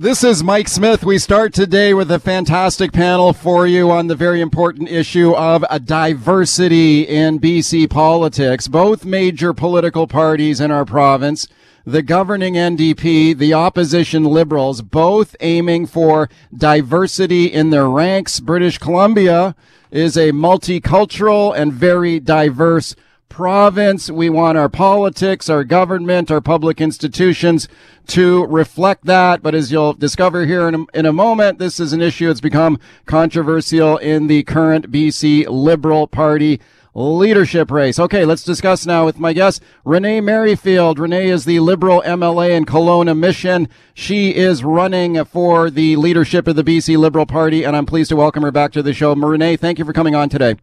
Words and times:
This 0.00 0.24
is 0.24 0.42
Mike 0.42 0.68
Smith. 0.68 1.04
We 1.04 1.18
start 1.18 1.52
today 1.52 1.92
with 1.92 2.10
a 2.10 2.18
fantastic 2.18 2.90
panel 2.90 3.34
for 3.34 3.66
you 3.66 3.90
on 3.90 4.06
the 4.06 4.14
very 4.14 4.40
important 4.40 4.88
issue 4.88 5.32
of 5.34 5.62
a 5.68 5.78
diversity 5.78 7.02
in 7.02 7.38
BC 7.38 7.90
politics. 7.90 8.66
Both 8.66 9.04
major 9.04 9.52
political 9.52 10.06
parties 10.06 10.58
in 10.58 10.70
our 10.70 10.86
province, 10.86 11.48
the 11.84 12.00
governing 12.00 12.54
NDP, 12.54 13.36
the 13.36 13.52
opposition 13.52 14.24
Liberals, 14.24 14.80
both 14.80 15.36
aiming 15.40 15.84
for 15.84 16.30
diversity 16.56 17.52
in 17.52 17.68
their 17.68 17.90
ranks. 17.90 18.40
British 18.40 18.78
Columbia 18.78 19.54
is 19.90 20.16
a 20.16 20.32
multicultural 20.32 21.54
and 21.54 21.74
very 21.74 22.18
diverse 22.18 22.96
province. 23.30 24.10
We 24.10 24.28
want 24.28 24.58
our 24.58 24.68
politics, 24.68 25.48
our 25.48 25.64
government, 25.64 26.30
our 26.30 26.42
public 26.42 26.80
institutions 26.82 27.66
to 28.08 28.44
reflect 28.46 29.06
that. 29.06 29.42
But 29.42 29.54
as 29.54 29.72
you'll 29.72 29.94
discover 29.94 30.44
here 30.44 30.68
in 30.68 30.74
a, 30.74 30.84
in 30.92 31.06
a 31.06 31.12
moment, 31.12 31.58
this 31.58 31.80
is 31.80 31.94
an 31.94 32.02
issue 32.02 32.26
that's 32.26 32.42
become 32.42 32.78
controversial 33.06 33.96
in 33.96 34.26
the 34.26 34.42
current 34.42 34.90
BC 34.92 35.46
Liberal 35.48 36.06
Party 36.06 36.60
leadership 36.92 37.70
race. 37.70 37.98
Okay, 37.98 38.24
let's 38.24 38.44
discuss 38.44 38.84
now 38.84 39.06
with 39.06 39.18
my 39.18 39.32
guest, 39.32 39.62
Renee 39.84 40.20
Merrifield. 40.20 40.98
Renee 40.98 41.28
is 41.28 41.44
the 41.44 41.60
Liberal 41.60 42.02
MLA 42.04 42.50
in 42.50 42.64
Kelowna 42.64 43.16
Mission. 43.16 43.68
She 43.94 44.34
is 44.34 44.64
running 44.64 45.24
for 45.24 45.70
the 45.70 45.96
leadership 45.96 46.48
of 46.48 46.56
the 46.56 46.64
BC 46.64 46.98
Liberal 46.98 47.26
Party, 47.26 47.64
and 47.64 47.76
I'm 47.76 47.86
pleased 47.86 48.10
to 48.10 48.16
welcome 48.16 48.42
her 48.42 48.50
back 48.50 48.72
to 48.72 48.82
the 48.82 48.92
show. 48.92 49.14
Renee, 49.14 49.56
thank 49.56 49.78
you 49.78 49.84
for 49.84 49.92
coming 49.92 50.14
on 50.14 50.28
today. 50.28 50.56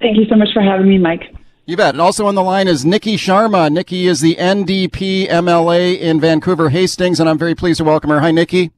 Thank 0.00 0.16
you 0.16 0.24
so 0.28 0.36
much 0.36 0.48
for 0.52 0.62
having 0.62 0.88
me, 0.88 0.98
Mike. 0.98 1.22
You 1.64 1.76
bet. 1.76 1.94
And 1.94 2.00
also 2.00 2.26
on 2.26 2.34
the 2.34 2.42
line 2.42 2.66
is 2.66 2.84
Nikki 2.84 3.16
Sharma. 3.16 3.70
Nikki 3.70 4.08
is 4.08 4.20
the 4.20 4.34
NDP 4.34 5.28
MLA 5.28 5.96
in 5.98 6.20
Vancouver 6.20 6.70
Hastings, 6.70 7.20
and 7.20 7.28
I'm 7.28 7.38
very 7.38 7.54
pleased 7.54 7.78
to 7.78 7.84
welcome 7.84 8.10
her. 8.10 8.18
Hi, 8.18 8.32
Nikki. 8.32 8.72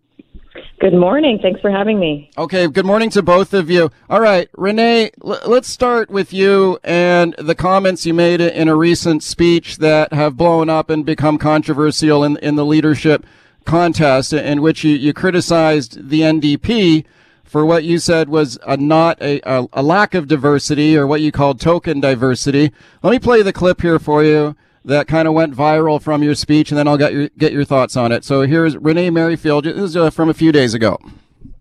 Good 0.80 0.92
morning. 0.92 1.38
Thanks 1.40 1.62
for 1.62 1.70
having 1.70 1.98
me. 1.98 2.30
Okay, 2.36 2.66
good 2.68 2.84
morning 2.84 3.08
to 3.10 3.22
both 3.22 3.54
of 3.54 3.70
you. 3.70 3.90
All 4.10 4.20
right, 4.20 4.50
Renee, 4.54 5.12
l- 5.24 5.40
let's 5.46 5.68
start 5.68 6.10
with 6.10 6.34
you 6.34 6.78
and 6.84 7.34
the 7.38 7.54
comments 7.54 8.04
you 8.04 8.12
made 8.12 8.42
in 8.42 8.68
a 8.68 8.76
recent 8.76 9.22
speech 9.22 9.78
that 9.78 10.12
have 10.12 10.36
blown 10.36 10.68
up 10.68 10.90
and 10.90 11.06
become 11.06 11.38
controversial 11.38 12.22
in, 12.22 12.36
in 12.38 12.56
the 12.56 12.66
leadership 12.66 13.24
contest, 13.64 14.34
in 14.34 14.60
which 14.60 14.84
you, 14.84 14.94
you 14.94 15.14
criticized 15.14 16.10
the 16.10 16.20
NDP 16.20 17.06
for 17.54 17.64
what 17.64 17.84
you 17.84 18.00
said 18.00 18.28
was 18.28 18.58
a 18.66 18.76
not 18.76 19.16
a, 19.22 19.40
a, 19.48 19.68
a 19.74 19.80
lack 19.80 20.14
of 20.14 20.26
diversity 20.26 20.98
or 20.98 21.06
what 21.06 21.20
you 21.20 21.30
called 21.30 21.60
token 21.60 22.00
diversity. 22.00 22.72
Let 23.00 23.12
me 23.12 23.20
play 23.20 23.42
the 23.42 23.52
clip 23.52 23.80
here 23.80 24.00
for 24.00 24.24
you 24.24 24.56
that 24.84 25.06
kind 25.06 25.28
of 25.28 25.34
went 25.34 25.54
viral 25.54 26.02
from 26.02 26.24
your 26.24 26.34
speech, 26.34 26.72
and 26.72 26.78
then 26.78 26.88
I'll 26.88 26.96
get 26.96 27.12
your 27.12 27.28
get 27.38 27.52
your 27.52 27.64
thoughts 27.64 27.96
on 27.96 28.10
it. 28.10 28.24
So 28.24 28.40
here's 28.40 28.76
Renee 28.76 29.10
Merrifield. 29.10 29.66
This 29.66 29.76
is 29.76 29.96
uh, 29.96 30.10
from 30.10 30.28
a 30.30 30.34
few 30.34 30.50
days 30.50 30.74
ago. 30.74 30.98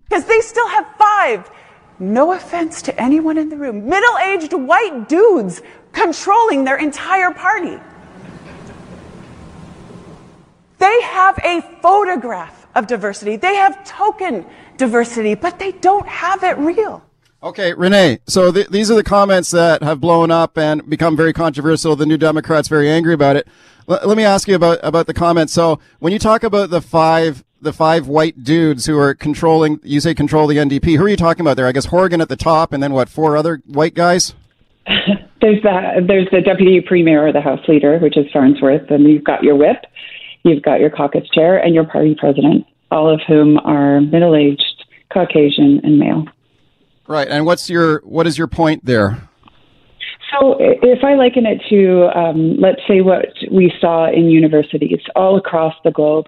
Because 0.10 0.26
they 0.26 0.40
still 0.40 0.68
have 0.70 0.88
five. 0.98 1.52
No 2.00 2.32
offense 2.32 2.82
to 2.82 3.00
anyone 3.00 3.38
in 3.38 3.50
the 3.50 3.58
room. 3.58 3.88
Middle-aged 3.88 4.54
white 4.54 5.08
dudes 5.08 5.62
controlling 5.92 6.64
their 6.64 6.78
entire 6.78 7.30
party. 7.30 7.80
They 10.80 11.02
have 11.04 11.38
a 11.44 11.62
photograph 11.84 12.66
of 12.74 12.88
diversity. 12.88 13.36
They 13.36 13.54
have 13.54 13.84
token 13.86 14.44
diversity, 14.78 15.36
but 15.36 15.60
they 15.60 15.72
don't 15.74 16.08
have 16.08 16.44
it 16.44 16.58
real. 16.58 17.04
Okay, 17.42 17.74
Renee. 17.74 18.20
So 18.26 18.52
th- 18.52 18.70
these 18.70 18.90
are 18.90 18.96
the 18.96 19.04
comments 19.04 19.52
that 19.52 19.84
have 19.84 20.00
blown 20.00 20.32
up 20.32 20.58
and 20.58 20.90
become 20.90 21.18
very 21.18 21.34
controversial. 21.34 21.96
The 21.96 22.06
New 22.06 22.18
Democrats 22.18 22.70
very 22.70 22.90
angry 22.90 23.14
about 23.14 23.36
it. 23.36 23.48
L- 23.90 24.00
let 24.06 24.16
me 24.16 24.24
ask 24.24 24.48
you 24.48 24.56
about 24.56 24.80
about 24.82 25.08
the 25.08 25.14
comments. 25.14 25.52
So 25.52 25.80
when 26.00 26.14
you 26.14 26.20
talk 26.20 26.44
about 26.44 26.70
the 26.70 26.82
five 26.82 27.44
the 27.62 27.74
five 27.74 28.08
white 28.08 28.44
dudes 28.44 28.86
who 28.86 28.98
are 28.98 29.14
controlling, 29.14 29.80
you 29.84 30.00
say 30.00 30.14
control 30.14 30.48
the 30.48 30.58
NDP. 30.58 30.98
Who 30.98 31.04
are 31.04 31.10
you 31.10 31.18
talking 31.18 31.42
about 31.42 31.58
there? 31.58 31.68
I 31.68 31.74
guess 31.74 31.86
Horgan 31.86 32.22
at 32.22 32.30
the 32.30 32.38
top, 32.38 32.72
and 32.72 32.82
then 32.82 32.94
what? 32.94 33.10
Four 33.10 33.36
other 33.36 33.62
white 33.66 33.94
guys. 33.94 34.34
there's 35.42 35.62
the 35.64 36.06
there's 36.08 36.28
the 36.32 36.42
deputy 36.42 36.80
premier 36.80 37.28
or 37.28 37.34
the 37.34 37.42
House 37.42 37.66
Leader, 37.68 38.00
which 38.00 38.18
is 38.18 38.26
Farnworth, 38.32 38.90
and 38.90 39.04
you've 39.04 39.26
got 39.26 39.44
your 39.44 39.56
whip, 39.56 39.86
you've 40.44 40.64
got 40.64 40.80
your 40.80 40.90
caucus 40.90 41.28
chair, 41.30 41.58
and 41.58 41.76
your 41.76 41.86
party 41.86 42.16
president, 42.18 42.66
all 42.94 43.12
of 43.12 43.20
whom 43.28 43.58
are 43.60 44.00
middle 44.00 44.36
aged, 44.36 44.86
Caucasian, 45.12 45.82
and 45.84 45.98
male. 45.98 46.26
Right. 47.08 47.28
And 47.28 47.46
what's 47.46 47.70
your 47.70 48.00
what 48.06 48.28
is 48.28 48.38
your 48.38 48.48
point 48.48 48.86
there? 48.86 49.30
So, 50.32 50.58
if 50.60 51.04
I 51.04 51.14
liken 51.14 51.46
it 51.46 51.62
to, 51.70 52.10
um, 52.18 52.58
let's 52.60 52.82
say, 52.88 53.02
what 53.02 53.26
we 53.52 53.72
saw 53.80 54.10
in 54.10 54.30
universities 54.30 55.00
all 55.16 55.38
across 55.38 55.76
the 55.84 55.92
globe, 55.92 56.26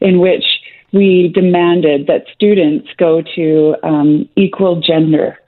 in 0.00 0.20
which 0.20 0.44
we 0.92 1.32
demanded 1.34 2.06
that 2.06 2.24
students 2.34 2.88
go 2.98 3.22
to 3.34 3.74
um, 3.82 4.28
equal 4.36 4.80
gender. 4.80 5.38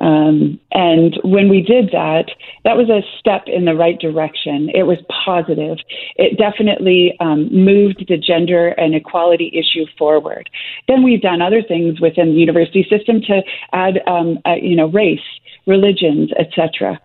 Um, 0.00 0.60
and 0.72 1.18
when 1.24 1.48
we 1.48 1.60
did 1.60 1.90
that, 1.90 2.30
that 2.64 2.76
was 2.76 2.88
a 2.88 3.02
step 3.18 3.44
in 3.46 3.64
the 3.64 3.74
right 3.74 3.98
direction. 3.98 4.70
It 4.74 4.84
was 4.84 4.98
positive. 5.24 5.78
It 6.16 6.38
definitely 6.38 7.16
um, 7.20 7.48
moved 7.52 8.04
the 8.08 8.16
gender 8.16 8.68
and 8.68 8.94
equality 8.94 9.50
issue 9.52 9.86
forward. 9.98 10.48
Then 10.86 11.02
we've 11.02 11.20
done 11.20 11.42
other 11.42 11.62
things 11.62 12.00
within 12.00 12.28
the 12.28 12.40
university 12.40 12.86
system 12.88 13.20
to 13.22 13.42
add, 13.72 14.00
um, 14.06 14.38
uh, 14.46 14.54
you 14.60 14.76
know, 14.76 14.88
race, 14.88 15.20
religions, 15.66 16.30
etc. 16.38 17.00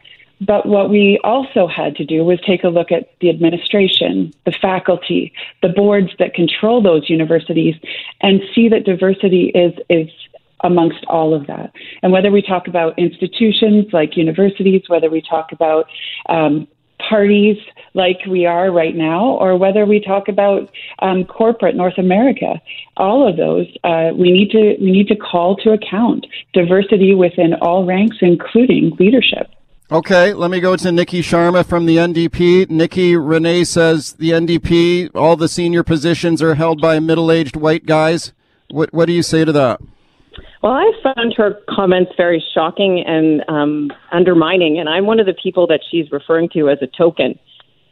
But 0.46 0.66
what 0.66 0.90
we 0.90 1.20
also 1.24 1.68
had 1.68 1.96
to 1.96 2.06
do 2.06 2.24
was 2.24 2.40
take 2.46 2.64
a 2.64 2.70
look 2.70 2.92
at 2.92 3.10
the 3.22 3.30
administration, 3.30 4.34
the 4.46 4.52
faculty, 4.52 5.32
the 5.62 5.70
boards 5.70 6.10
that 6.20 6.34
control 6.34 6.82
those 6.82 7.10
universities, 7.10 7.76
and 8.22 8.42
see 8.54 8.68
that 8.70 8.84
diversity 8.84 9.52
is 9.56 9.74
is 9.90 10.10
amongst 10.64 11.06
all 11.08 11.34
of 11.34 11.48
that. 11.48 11.72
And 12.02 12.12
whether 12.12 12.32
we 12.32 12.42
talk 12.42 12.68
about 12.68 12.98
institutions 12.98 13.86
like 13.94 14.18
universities, 14.18 14.84
whether 14.88 15.10
we 15.10 15.22
talk 15.22 15.52
about 15.52 15.86
um, 16.30 16.68
parties 17.10 17.58
like 17.94 18.18
we 18.30 18.46
are 18.46 18.72
right 18.72 18.96
now, 18.96 19.38
or 19.40 19.58
whether 19.58 19.86
we 19.86 20.00
talk 20.00 20.28
about 20.28 20.70
um, 21.00 21.26
corporate 21.26 21.76
North 21.76 21.98
America, 21.98 22.62
all 22.98 23.28
of 23.28 23.38
those 23.38 23.68
uh, 23.84 24.12
we 24.16 24.32
need 24.32 24.50
to 24.52 24.78
we 24.80 24.92
need 24.92 25.08
to 25.08 25.16
call 25.16 25.56
to 25.58 25.72
account 25.72 26.26
diversity 26.54 27.14
within 27.14 27.54
all 27.62 27.86
ranks, 27.86 28.18
including 28.22 28.96
leadership. 29.00 29.50
Okay, 29.92 30.34
let 30.34 30.50
me 30.50 30.60
go 30.60 30.76
to 30.76 30.92
Nikki 30.92 31.22
Sharma 31.22 31.66
from 31.66 31.86
the 31.86 31.98
NDP. 31.98 32.70
Nikki 32.70 33.16
Renee 33.16 33.64
says 33.64 34.14
the 34.14 34.32
NDP, 34.32 35.12
all 35.14 35.36
the 35.36 35.50
senior 35.50 35.84
positions 35.84 36.42
are 36.42 36.56
held 36.56 36.82
by 36.82 37.00
middle-aged 37.00 37.56
white 37.56 37.86
guys. 37.86 38.34
What 38.72 38.94
what 38.94 39.06
do 39.06 39.14
you 39.14 39.22
say 39.22 39.46
to 39.46 39.52
that? 39.52 39.82
Well, 40.64 40.72
I 40.72 40.92
found 41.04 41.34
her 41.36 41.60
comments 41.70 42.14
very 42.16 42.42
shocking 42.54 43.04
and 43.06 43.44
um, 43.50 43.92
undermining, 44.14 44.80
and 44.80 44.88
I'm 44.88 45.06
one 45.06 45.20
of 45.20 45.26
the 45.26 45.34
people 45.34 45.68
that 45.68 45.82
she's 45.92 46.10
referring 46.10 46.48
to 46.54 46.70
as 46.70 46.78
a 46.82 46.88
token. 46.88 47.38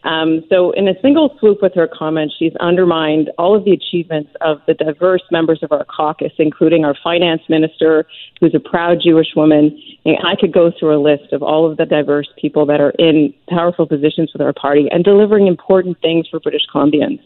Um, 0.05 0.45
so, 0.49 0.71
in 0.71 0.87
a 0.87 0.93
single 1.01 1.35
swoop 1.37 1.61
with 1.61 1.73
her 1.75 1.87
comments, 1.87 2.33
she's 2.39 2.55
undermined 2.61 3.29
all 3.37 3.57
of 3.57 3.65
the 3.65 3.73
achievements 3.73 4.31
of 4.39 4.61
the 4.67 4.73
diverse 4.73 5.21
members 5.31 5.59
of 5.61 5.73
our 5.73 5.83
caucus, 5.83 6.31
including 6.39 6.85
our 6.85 6.95
finance 7.03 7.41
minister, 7.49 8.07
who's 8.39 8.55
a 8.55 8.59
proud 8.59 8.99
Jewish 9.03 9.35
woman. 9.35 9.77
And 10.05 10.15
I 10.25 10.35
could 10.39 10.53
go 10.53 10.71
through 10.71 10.95
a 10.95 11.01
list 11.03 11.33
of 11.33 11.43
all 11.43 11.69
of 11.69 11.75
the 11.75 11.85
diverse 11.85 12.29
people 12.39 12.65
that 12.67 12.79
are 12.79 12.93
in 12.97 13.33
powerful 13.49 13.85
positions 13.85 14.31
with 14.31 14.41
our 14.41 14.53
party 14.53 14.87
and 14.89 15.03
delivering 15.03 15.47
important 15.47 15.99
things 16.01 16.25
for 16.29 16.39
British 16.39 16.63
Columbians. 16.73 17.19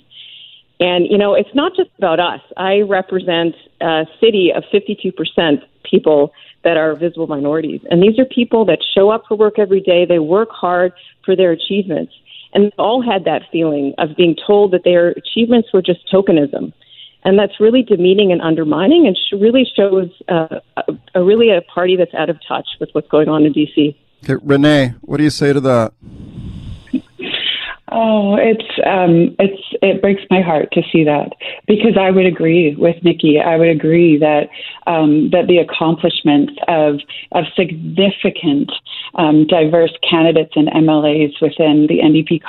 And, 0.80 1.08
you 1.10 1.18
know, 1.18 1.34
it's 1.34 1.54
not 1.54 1.74
just 1.76 1.90
about 1.98 2.20
us. 2.20 2.42
I 2.58 2.82
represent 2.82 3.56
a 3.82 4.06
city 4.20 4.52
of 4.54 4.64
52% 4.74 5.62
people 5.90 6.34
that 6.64 6.78
are 6.78 6.96
visible 6.96 7.28
minorities. 7.28 7.82
And 7.90 8.02
these 8.02 8.20
are 8.20 8.26
people 8.26 8.66
that 8.66 8.80
show 8.96 9.10
up 9.10 9.24
for 9.28 9.38
work 9.38 9.58
every 9.58 9.80
day. 9.80 10.06
They 10.06 10.20
work 10.20 10.50
hard 10.52 10.94
for 11.24 11.36
their 11.36 11.52
achievements. 11.52 12.14
And 12.54 12.66
they 12.66 12.72
all 12.78 13.02
had 13.02 13.26
that 13.26 13.44
feeling 13.52 13.94
of 13.98 14.16
being 14.18 14.36
told 14.46 14.72
that 14.72 14.84
their 14.84 15.10
achievements 15.10 15.70
were 15.74 15.82
just 15.82 16.00
tokenism. 16.12 16.74
And 17.24 17.40
that's 17.40 17.60
really 17.60 17.82
demeaning 17.82 18.32
and 18.32 18.42
undermining 18.42 19.08
and 19.08 19.42
really 19.42 19.66
shows 19.76 20.10
uh, 20.30 20.60
a, 20.78 20.84
a 21.16 21.24
really 21.24 21.50
a 21.52 21.62
party 21.62 21.96
that's 21.96 22.14
out 22.14 22.30
of 22.30 22.38
touch 22.48 22.68
with 22.80 22.90
what's 22.94 23.08
going 23.08 23.30
on 23.30 23.46
in 23.46 23.54
BC 23.54 23.96
Okay, 24.28 24.42
Renee, 24.44 24.96
what 25.02 25.18
do 25.18 25.24
you 25.24 25.30
say 25.30 25.54
to 25.54 25.60
that? 25.62 25.94
Oh, 27.98 28.36
it's 28.36 28.68
um, 28.86 29.34
it's 29.40 29.62
it 29.82 30.02
breaks 30.02 30.22
my 30.30 30.42
heart 30.42 30.68
to 30.74 30.82
see 30.92 31.06
that 31.06 31.30
because 31.66 31.96
I 31.98 32.12
would 32.12 32.26
agree 32.26 32.76
with 32.76 33.02
Nikki. 33.06 33.40
I 33.40 33.56
would 33.56 33.70
agree 33.70 34.18
that 34.18 34.50
um, 34.86 35.30
that 35.30 35.48
the 35.48 35.60
accomplishments 35.60 36.52
of 36.68 37.00
of 37.32 37.46
significant 37.56 38.70
um, 39.14 39.48
diverse 39.48 39.94
candidates 40.10 40.52
and 40.58 40.68
MLAs 40.68 41.42
within 41.42 41.88
the 41.88 42.00
NDP 42.04 42.42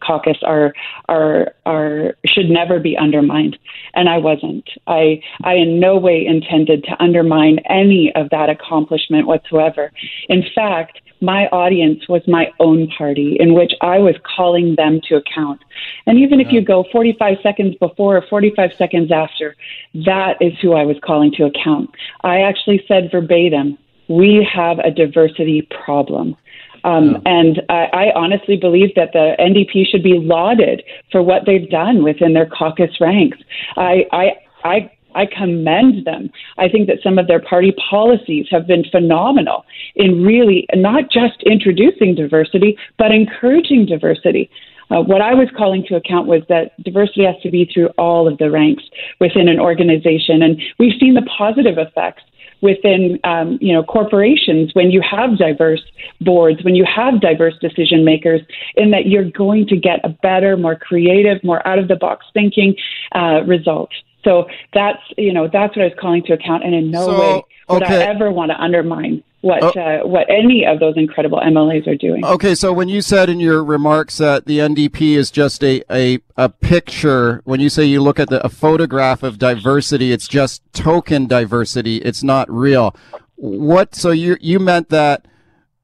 caucus 0.00 0.38
are 0.42 0.74
are 1.08 1.54
are 1.64 2.16
should 2.26 2.50
never 2.50 2.80
be 2.80 2.98
undermined. 2.98 3.56
And 3.94 4.08
I 4.08 4.18
wasn't. 4.18 4.68
I 4.88 5.22
I 5.44 5.54
in 5.54 5.78
no 5.78 5.96
way 5.96 6.26
intended 6.26 6.82
to 6.84 7.00
undermine 7.00 7.60
any 7.70 8.12
of 8.16 8.30
that 8.30 8.50
accomplishment 8.50 9.28
whatsoever. 9.28 9.92
In 10.28 10.42
fact 10.56 10.98
my 11.20 11.46
audience 11.48 12.08
was 12.08 12.22
my 12.26 12.52
own 12.60 12.88
party 12.88 13.36
in 13.38 13.54
which 13.54 13.72
I 13.80 13.98
was 13.98 14.14
calling 14.36 14.76
them 14.76 15.00
to 15.08 15.16
account. 15.16 15.60
And 16.06 16.18
even 16.18 16.40
if 16.40 16.52
you 16.52 16.60
go 16.60 16.84
45 16.92 17.38
seconds 17.42 17.74
before 17.80 18.16
or 18.16 18.22
45 18.28 18.70
seconds 18.78 19.10
after, 19.10 19.56
that 19.94 20.36
is 20.40 20.52
who 20.60 20.74
I 20.74 20.84
was 20.84 20.96
calling 21.02 21.32
to 21.32 21.44
account. 21.44 21.90
I 22.22 22.40
actually 22.40 22.84
said 22.86 23.10
verbatim, 23.10 23.78
we 24.08 24.48
have 24.52 24.78
a 24.78 24.90
diversity 24.90 25.62
problem. 25.84 26.36
Um, 26.84 27.10
yeah. 27.10 27.18
And 27.26 27.62
I, 27.68 27.84
I 27.92 28.12
honestly 28.14 28.56
believe 28.56 28.94
that 28.94 29.12
the 29.12 29.34
NDP 29.38 29.86
should 29.86 30.02
be 30.02 30.18
lauded 30.18 30.82
for 31.10 31.22
what 31.22 31.42
they've 31.44 31.68
done 31.68 32.04
within 32.04 32.32
their 32.32 32.46
caucus 32.46 33.00
ranks. 33.00 33.38
I, 33.76 34.06
I, 34.12 34.36
I 34.64 34.90
I 35.14 35.26
commend 35.26 36.06
them. 36.06 36.30
I 36.58 36.68
think 36.68 36.86
that 36.88 36.98
some 37.02 37.18
of 37.18 37.26
their 37.26 37.40
party 37.40 37.74
policies 37.90 38.46
have 38.50 38.66
been 38.66 38.84
phenomenal 38.90 39.64
in 39.94 40.22
really 40.22 40.66
not 40.74 41.04
just 41.10 41.42
introducing 41.44 42.14
diversity, 42.14 42.76
but 42.98 43.12
encouraging 43.12 43.86
diversity. 43.86 44.50
Uh, 44.90 45.02
what 45.02 45.20
I 45.20 45.34
was 45.34 45.48
calling 45.56 45.84
to 45.88 45.96
account 45.96 46.26
was 46.26 46.42
that 46.48 46.82
diversity 46.82 47.24
has 47.24 47.36
to 47.42 47.50
be 47.50 47.70
through 47.72 47.88
all 47.98 48.26
of 48.26 48.38
the 48.38 48.50
ranks 48.50 48.84
within 49.20 49.48
an 49.48 49.60
organization, 49.60 50.42
and 50.42 50.60
we've 50.78 50.98
seen 50.98 51.14
the 51.14 51.28
positive 51.36 51.76
effects 51.76 52.22
within 52.60 53.18
um, 53.24 53.58
you 53.60 53.72
know 53.72 53.82
corporations 53.82 54.70
when 54.74 54.90
you 54.90 55.02
have 55.08 55.36
diverse 55.38 55.82
boards, 56.22 56.64
when 56.64 56.74
you 56.74 56.84
have 56.84 57.20
diverse 57.20 57.54
decision 57.60 58.04
makers, 58.04 58.40
in 58.76 58.90
that 58.90 59.06
you're 59.06 59.30
going 59.30 59.66
to 59.66 59.76
get 59.76 60.00
a 60.04 60.08
better, 60.08 60.56
more 60.56 60.76
creative, 60.76 61.42
more 61.44 61.66
out 61.66 61.78
of 61.78 61.88
the 61.88 61.96
box 61.96 62.24
thinking 62.32 62.74
uh, 63.14 63.42
result. 63.46 63.90
So 64.24 64.46
that's 64.74 65.02
you 65.16 65.32
know 65.32 65.48
that's 65.52 65.76
what 65.76 65.82
I 65.82 65.86
was 65.86 65.96
calling 66.00 66.22
to 66.24 66.32
account, 66.32 66.64
and 66.64 66.74
in 66.74 66.90
no 66.90 67.06
so, 67.06 67.20
way 67.20 67.42
would 67.68 67.82
okay. 67.82 68.02
I 68.02 68.06
ever 68.06 68.30
want 68.30 68.50
to 68.50 68.60
undermine 68.60 69.22
what 69.40 69.62
oh. 69.62 69.80
uh, 69.80 70.06
what 70.06 70.28
any 70.28 70.64
of 70.66 70.80
those 70.80 70.96
incredible 70.96 71.38
MLAs 71.38 71.86
are 71.86 71.94
doing. 71.94 72.24
Okay, 72.24 72.54
so 72.54 72.72
when 72.72 72.88
you 72.88 73.00
said 73.00 73.28
in 73.28 73.38
your 73.38 73.62
remarks 73.62 74.18
that 74.18 74.46
the 74.46 74.58
NDP 74.58 75.16
is 75.16 75.30
just 75.30 75.62
a 75.62 75.82
a, 75.90 76.18
a 76.36 76.48
picture, 76.48 77.40
when 77.44 77.60
you 77.60 77.68
say 77.68 77.84
you 77.84 78.02
look 78.02 78.18
at 78.18 78.28
the, 78.28 78.44
a 78.44 78.48
photograph 78.48 79.22
of 79.22 79.38
diversity, 79.38 80.12
it's 80.12 80.26
just 80.26 80.62
token 80.72 81.26
diversity. 81.26 81.98
It's 81.98 82.22
not 82.22 82.50
real. 82.50 82.96
What? 83.36 83.94
So 83.94 84.10
you 84.10 84.36
you 84.40 84.58
meant 84.58 84.88
that 84.88 85.26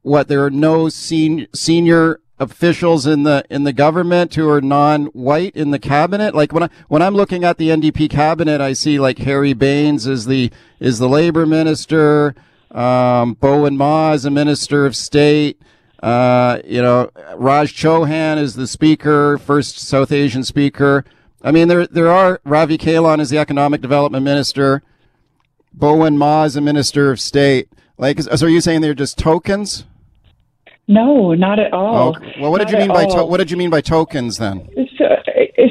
what 0.02 0.28
there 0.28 0.44
are 0.44 0.50
no 0.50 0.88
sen- 0.88 1.46
senior 1.54 2.20
officials 2.38 3.06
in 3.06 3.22
the 3.22 3.44
in 3.48 3.64
the 3.64 3.72
government 3.72 4.34
who 4.34 4.48
are 4.48 4.60
non-white 4.60 5.54
in 5.54 5.70
the 5.70 5.78
cabinet? 5.78 6.34
Like 6.34 6.52
when 6.52 6.64
I 6.64 6.68
when 6.88 7.02
I'm 7.02 7.14
looking 7.14 7.44
at 7.44 7.58
the 7.58 7.68
NDP 7.68 8.10
cabinet 8.10 8.60
I 8.60 8.72
see 8.72 8.98
like 8.98 9.18
Harry 9.18 9.52
Bains 9.52 10.06
is 10.06 10.26
the 10.26 10.50
is 10.80 10.98
the 10.98 11.08
labor 11.08 11.46
minister 11.46 12.34
um, 12.70 13.34
Bowen 13.34 13.76
Ma 13.76 14.12
is 14.12 14.24
a 14.24 14.30
minister 14.30 14.84
of 14.84 14.96
state 14.96 15.60
uh, 16.02 16.58
you 16.64 16.82
know 16.82 17.10
Raj 17.36 17.72
Chouhan 17.72 18.38
is 18.38 18.54
the 18.54 18.66
speaker 18.66 19.38
first 19.38 19.78
South 19.78 20.12
Asian 20.12 20.44
speaker. 20.44 21.04
I 21.42 21.52
mean 21.52 21.68
there 21.68 21.86
there 21.86 22.10
are 22.10 22.40
Ravi 22.44 22.78
Kahlon 22.78 23.20
is 23.20 23.30
the 23.30 23.38
economic 23.38 23.80
development 23.80 24.24
minister. 24.24 24.82
Bowen 25.72 26.18
Ma 26.18 26.44
is 26.44 26.56
a 26.56 26.60
minister 26.60 27.10
of 27.10 27.20
state. 27.20 27.68
Like 27.96 28.20
so 28.20 28.46
are 28.46 28.50
you 28.50 28.60
saying 28.60 28.80
they're 28.80 28.92
just 28.94 29.18
tokens 29.18 29.84
no, 30.86 31.34
not 31.34 31.58
at 31.58 31.72
all. 31.72 32.16
Oh, 32.16 32.40
well, 32.40 32.50
what 32.50 32.60
did 32.60 32.70
you 32.70 32.78
mean 32.78 32.88
by 32.88 33.06
to- 33.06 33.24
what 33.24 33.38
did 33.38 33.50
you 33.50 33.56
mean 33.56 33.70
by 33.70 33.80
tokens 33.80 34.38
then? 34.38 34.68
So, 34.98 35.04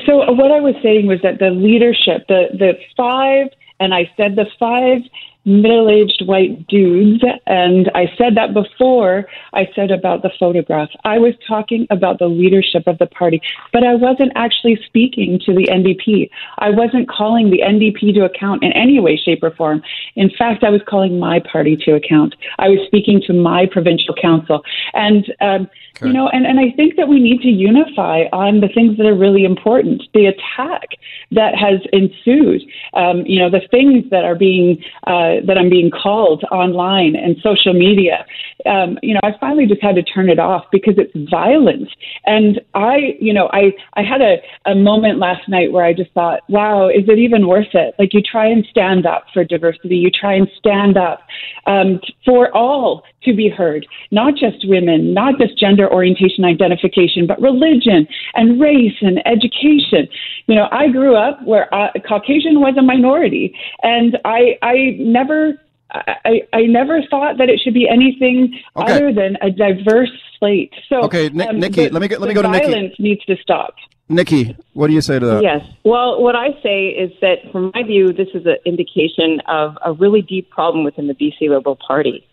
so 0.06 0.32
what 0.34 0.52
I 0.52 0.60
was 0.60 0.76
saying 0.84 1.08
was 1.08 1.20
that 1.24 1.40
the 1.40 1.50
leadership, 1.52 2.28
the 2.28 2.48
the 2.58 2.74
five, 2.98 3.48
and 3.80 3.94
I 3.94 4.10
said 4.18 4.36
the 4.36 4.46
five 4.60 5.02
middle 5.46 5.90
aged 5.90 6.24
white 6.26 6.68
dudes. 6.68 7.24
And 7.46 7.92
I 7.96 8.06
said 8.18 8.36
that 8.36 8.54
before 8.54 9.26
I 9.54 9.68
said 9.76 9.92
about 9.92 10.22
the 10.22 10.32
photograph. 10.40 10.90
I 11.04 11.20
was 11.20 11.34
talking 11.48 11.86
about 11.90 12.20
the 12.20 12.28
leadership 12.28 12.88
of 12.88 12.98
the 12.98 13.08
party, 13.08 13.42
but 13.72 13.84
I 13.84 13.96
wasn't 13.96 14.32
actually 14.36 14.80
speaking 14.86 15.40
to 15.46 15.54
the 15.54 15.68
NDP. 15.70 16.30
I 16.60 16.70
wasn't 16.70 17.10
calling 17.10 17.50
the 17.50 17.60
NDP 17.60 18.14
to 18.16 18.26
account 18.26 18.64
in 18.64 18.72
any 18.74 19.00
way, 19.00 19.18
shape, 19.18 19.44
or 19.44 19.52
form. 19.52 19.82
In 20.16 20.30
fact, 20.38 20.64
I 20.64 20.70
was 20.70 20.82
calling 20.88 21.20
my 21.20 21.40
party 21.40 21.78
to 21.86 21.96
account. 21.96 22.36
I 22.60 22.70
was 22.70 22.80
speaking 22.88 23.22
to 23.28 23.34
my 23.34 23.66
provincial 23.70 24.16
council. 24.16 24.62
And, 24.94 25.34
um, 25.42 25.70
okay. 25.96 26.08
you 26.08 26.14
know, 26.14 26.30
and, 26.30 26.46
and 26.46 26.60
I 26.60 26.72
think 26.76 26.96
that 26.96 27.08
we 27.08 27.20
need 27.20 27.42
to 27.42 27.50
unify 27.50 28.24
on 28.32 28.62
the 28.62 28.68
things 28.68 28.98
that 28.98 29.06
are 29.06 29.16
really 29.16 29.44
important. 29.46 30.04
The 30.14 30.28
attack 30.28 30.90
that 31.32 31.56
has 31.56 31.80
ensued, 31.92 32.62
um, 32.94 33.26
you 33.26 33.40
know, 33.40 33.50
the 33.50 33.62
things 33.72 34.10
that 34.12 34.26
are 34.26 34.36
being 34.36 34.84
uh, 35.08 35.46
that 35.46 35.58
I'm 35.58 35.70
being 35.70 35.92
called 35.92 36.44
online 36.52 37.16
and 37.16 37.38
social 37.42 37.74
media, 37.74 38.26
um, 38.66 38.98
you 39.02 39.14
know, 39.14 39.20
I 39.24 39.32
finally 39.40 39.66
just 39.66 39.82
had 39.82 39.96
to 39.96 40.04
turn 40.04 40.30
it 40.30 40.40
off 40.40 40.66
because 40.72 40.96
it's 40.98 41.14
violent. 41.30 41.90
And 42.26 42.62
I, 42.74 43.16
you 43.20 43.34
know, 43.34 43.50
I 43.54 43.74
I 43.94 44.04
had 44.04 44.22
a, 44.22 44.38
a 44.66 44.76
moment 44.76 45.20
last 45.20 45.48
night 45.48 45.72
where 45.72 45.86
I 45.86 45.94
just 45.94 46.12
thought, 46.12 46.42
wow, 46.50 46.90
is 46.90 47.04
it 47.08 47.20
even 47.20 47.48
worth 47.48 47.74
it? 47.74 47.96
Like 48.00 48.14
you 48.14 48.22
try 48.22 48.48
and 48.48 48.66
stand 48.70 49.06
up 49.06 49.26
for 49.34 49.44
diversity, 49.44 49.98
you 49.98 50.10
try 50.10 50.34
and 50.34 50.48
stand 50.58 50.98
up 50.98 51.22
um, 51.66 52.00
for 52.26 52.56
all 52.56 53.04
to 53.26 53.34
be 53.34 53.50
heard, 53.50 53.86
not 54.12 54.36
just 54.36 54.68
women, 54.68 55.14
not 55.14 55.38
just 55.40 55.58
gender 55.58 55.92
orientation 55.92 56.46
identification, 56.46 57.28
but 57.28 57.42
religion 57.42 58.08
and 58.36 58.60
race 58.60 58.98
and 59.02 59.22
education. 59.26 60.08
You 60.48 60.56
know, 60.56 60.68
I 60.72 60.88
grew 60.90 61.16
up 61.16 61.44
where 61.46 61.74
uh, 61.74 61.90
Caucasian 62.08 62.60
was 62.60 62.76
a 62.78 62.82
minority, 62.82 63.56
and 63.82 64.18
I 64.26 64.58
I 64.62 64.98
never 65.00 65.60
I, 65.94 66.42
I 66.54 66.62
never 66.62 67.02
thought 67.10 67.38
that 67.38 67.50
it 67.50 67.60
should 67.64 67.74
be 67.74 67.88
anything 67.88 68.60
okay. 68.76 68.94
other 68.94 69.14
than 69.14 69.38
a 69.42 69.52
diverse 69.52 70.12
slate. 70.40 70.74
So, 70.90 71.04
okay, 71.04 71.30
Nick, 71.30 71.50
um, 71.50 71.60
Nikki, 71.60 71.90
let 71.90 72.02
me 72.02 72.08
get, 72.08 72.20
let 72.20 72.30
me 72.30 72.34
go 72.34 72.42
to 72.42 72.48
Nikki. 72.48 72.72
Violence 72.72 72.96
needs 72.98 73.24
to 73.26 73.36
stop. 73.38 73.76
Nikki, 74.10 74.56
what 74.74 74.88
do 74.88 74.94
you 74.94 75.02
say 75.02 75.20
to 75.20 75.26
that? 75.26 75.44
Yes. 75.44 75.66
Well, 75.84 76.22
what 76.22 76.36
I 76.36 76.50
say 76.62 76.88
is 76.88 77.12
that, 77.22 77.52
from 77.52 77.72
my 77.74 77.84
view, 77.84 78.12
this 78.12 78.28
is 78.34 78.46
an 78.46 78.58
indication 78.66 79.40
of 79.48 79.78
a 79.86 79.94
really 79.94 80.22
deep 80.22 80.50
problem 80.50 80.84
within 80.84 81.08
the 81.08 81.14
BC 81.14 81.50
Liberal 81.50 81.78
Party. 81.88 82.28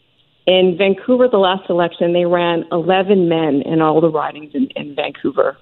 In 0.50 0.76
Vancouver, 0.76 1.28
the 1.28 1.38
last 1.38 1.70
election, 1.70 2.12
they 2.12 2.24
ran 2.24 2.64
11 2.72 3.28
men 3.28 3.62
in 3.64 3.80
all 3.80 4.00
the 4.00 4.10
ridings 4.10 4.50
in, 4.52 4.66
in 4.74 4.96
Vancouver. 4.96 5.56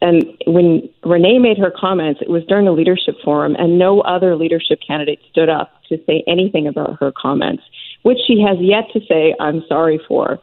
And 0.00 0.24
when 0.46 0.88
Renee 1.02 1.40
made 1.40 1.58
her 1.58 1.72
comments, 1.76 2.20
it 2.22 2.30
was 2.30 2.44
during 2.44 2.68
a 2.68 2.72
leadership 2.72 3.16
forum, 3.24 3.56
and 3.58 3.80
no 3.80 4.00
other 4.02 4.36
leadership 4.36 4.78
candidate 4.86 5.18
stood 5.28 5.48
up 5.48 5.72
to 5.88 5.98
say 6.06 6.22
anything 6.28 6.68
about 6.68 7.00
her 7.00 7.10
comments, 7.10 7.64
which 8.02 8.18
she 8.24 8.40
has 8.46 8.58
yet 8.60 8.84
to 8.92 9.00
say, 9.08 9.34
I'm 9.40 9.64
sorry 9.68 10.00
for. 10.06 10.38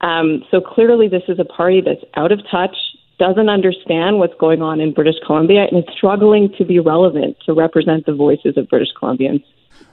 Um, 0.00 0.42
so 0.50 0.60
clearly, 0.60 1.06
this 1.06 1.22
is 1.28 1.38
a 1.38 1.44
party 1.44 1.80
that's 1.80 2.04
out 2.16 2.32
of 2.32 2.40
touch, 2.50 2.74
doesn't 3.20 3.48
understand 3.48 4.18
what's 4.18 4.34
going 4.40 4.60
on 4.60 4.80
in 4.80 4.92
British 4.92 5.20
Columbia, 5.24 5.68
and 5.70 5.78
is 5.78 5.94
struggling 5.96 6.52
to 6.58 6.64
be 6.64 6.80
relevant 6.80 7.36
to 7.46 7.52
represent 7.52 8.06
the 8.06 8.14
voices 8.14 8.56
of 8.56 8.68
British 8.68 8.90
Columbians. 9.00 9.44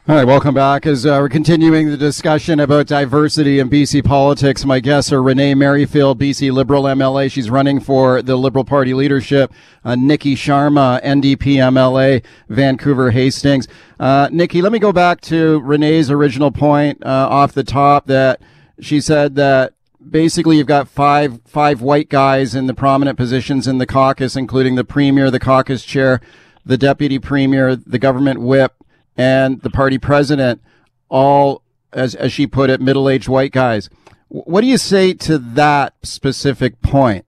All 0.07 0.15
right, 0.15 0.25
welcome 0.25 0.55
back 0.55 0.87
as 0.87 1.05
uh, 1.05 1.19
we're 1.21 1.29
continuing 1.29 1.91
the 1.91 1.95
discussion 1.95 2.59
about 2.59 2.87
diversity 2.87 3.59
in 3.59 3.69
BC 3.69 4.03
politics. 4.03 4.65
My 4.65 4.79
guests 4.79 5.13
are 5.13 5.21
Renee 5.21 5.53
Merrifield, 5.53 6.19
BC 6.19 6.51
Liberal 6.51 6.85
MLA. 6.85 7.31
She's 7.31 7.51
running 7.51 7.79
for 7.79 8.23
the 8.23 8.35
Liberal 8.35 8.65
Party 8.65 8.95
leadership. 8.95 9.53
Uh, 9.85 9.93
Nikki 9.93 10.35
Sharma, 10.35 10.99
NDP 11.03 11.57
MLA, 11.57 12.25
Vancouver 12.49 13.11
Hastings. 13.11 13.67
Uh, 13.99 14.27
Nikki, 14.31 14.63
let 14.63 14.71
me 14.71 14.79
go 14.79 14.91
back 14.91 15.21
to 15.21 15.59
Renee's 15.59 16.09
original 16.09 16.49
point 16.49 17.05
uh, 17.05 17.27
off 17.29 17.51
the 17.51 17.63
top 17.63 18.07
that 18.07 18.41
she 18.79 18.99
said 18.99 19.35
that 19.35 19.75
basically 20.09 20.57
you've 20.57 20.65
got 20.65 20.87
five 20.87 21.41
five 21.45 21.79
white 21.79 22.09
guys 22.09 22.55
in 22.55 22.65
the 22.65 22.73
prominent 22.73 23.19
positions 23.19 23.67
in 23.67 23.77
the 23.77 23.85
caucus, 23.85 24.35
including 24.35 24.73
the 24.73 24.83
premier, 24.83 25.29
the 25.29 25.39
caucus 25.39 25.85
chair, 25.85 26.21
the 26.65 26.75
deputy 26.75 27.19
premier, 27.19 27.75
the 27.75 27.99
government 27.99 28.41
whip 28.41 28.80
and 29.21 29.61
the 29.61 29.69
party 29.69 29.99
president, 29.99 30.59
all, 31.07 31.61
as, 31.93 32.15
as 32.15 32.33
she 32.33 32.47
put 32.47 32.71
it, 32.71 32.81
middle 32.81 33.07
aged 33.07 33.27
white 33.27 33.51
guys. 33.51 33.87
What 34.29 34.61
do 34.61 34.67
you 34.67 34.79
say 34.79 35.13
to 35.13 35.37
that 35.37 35.93
specific 36.01 36.81
point? 36.81 37.25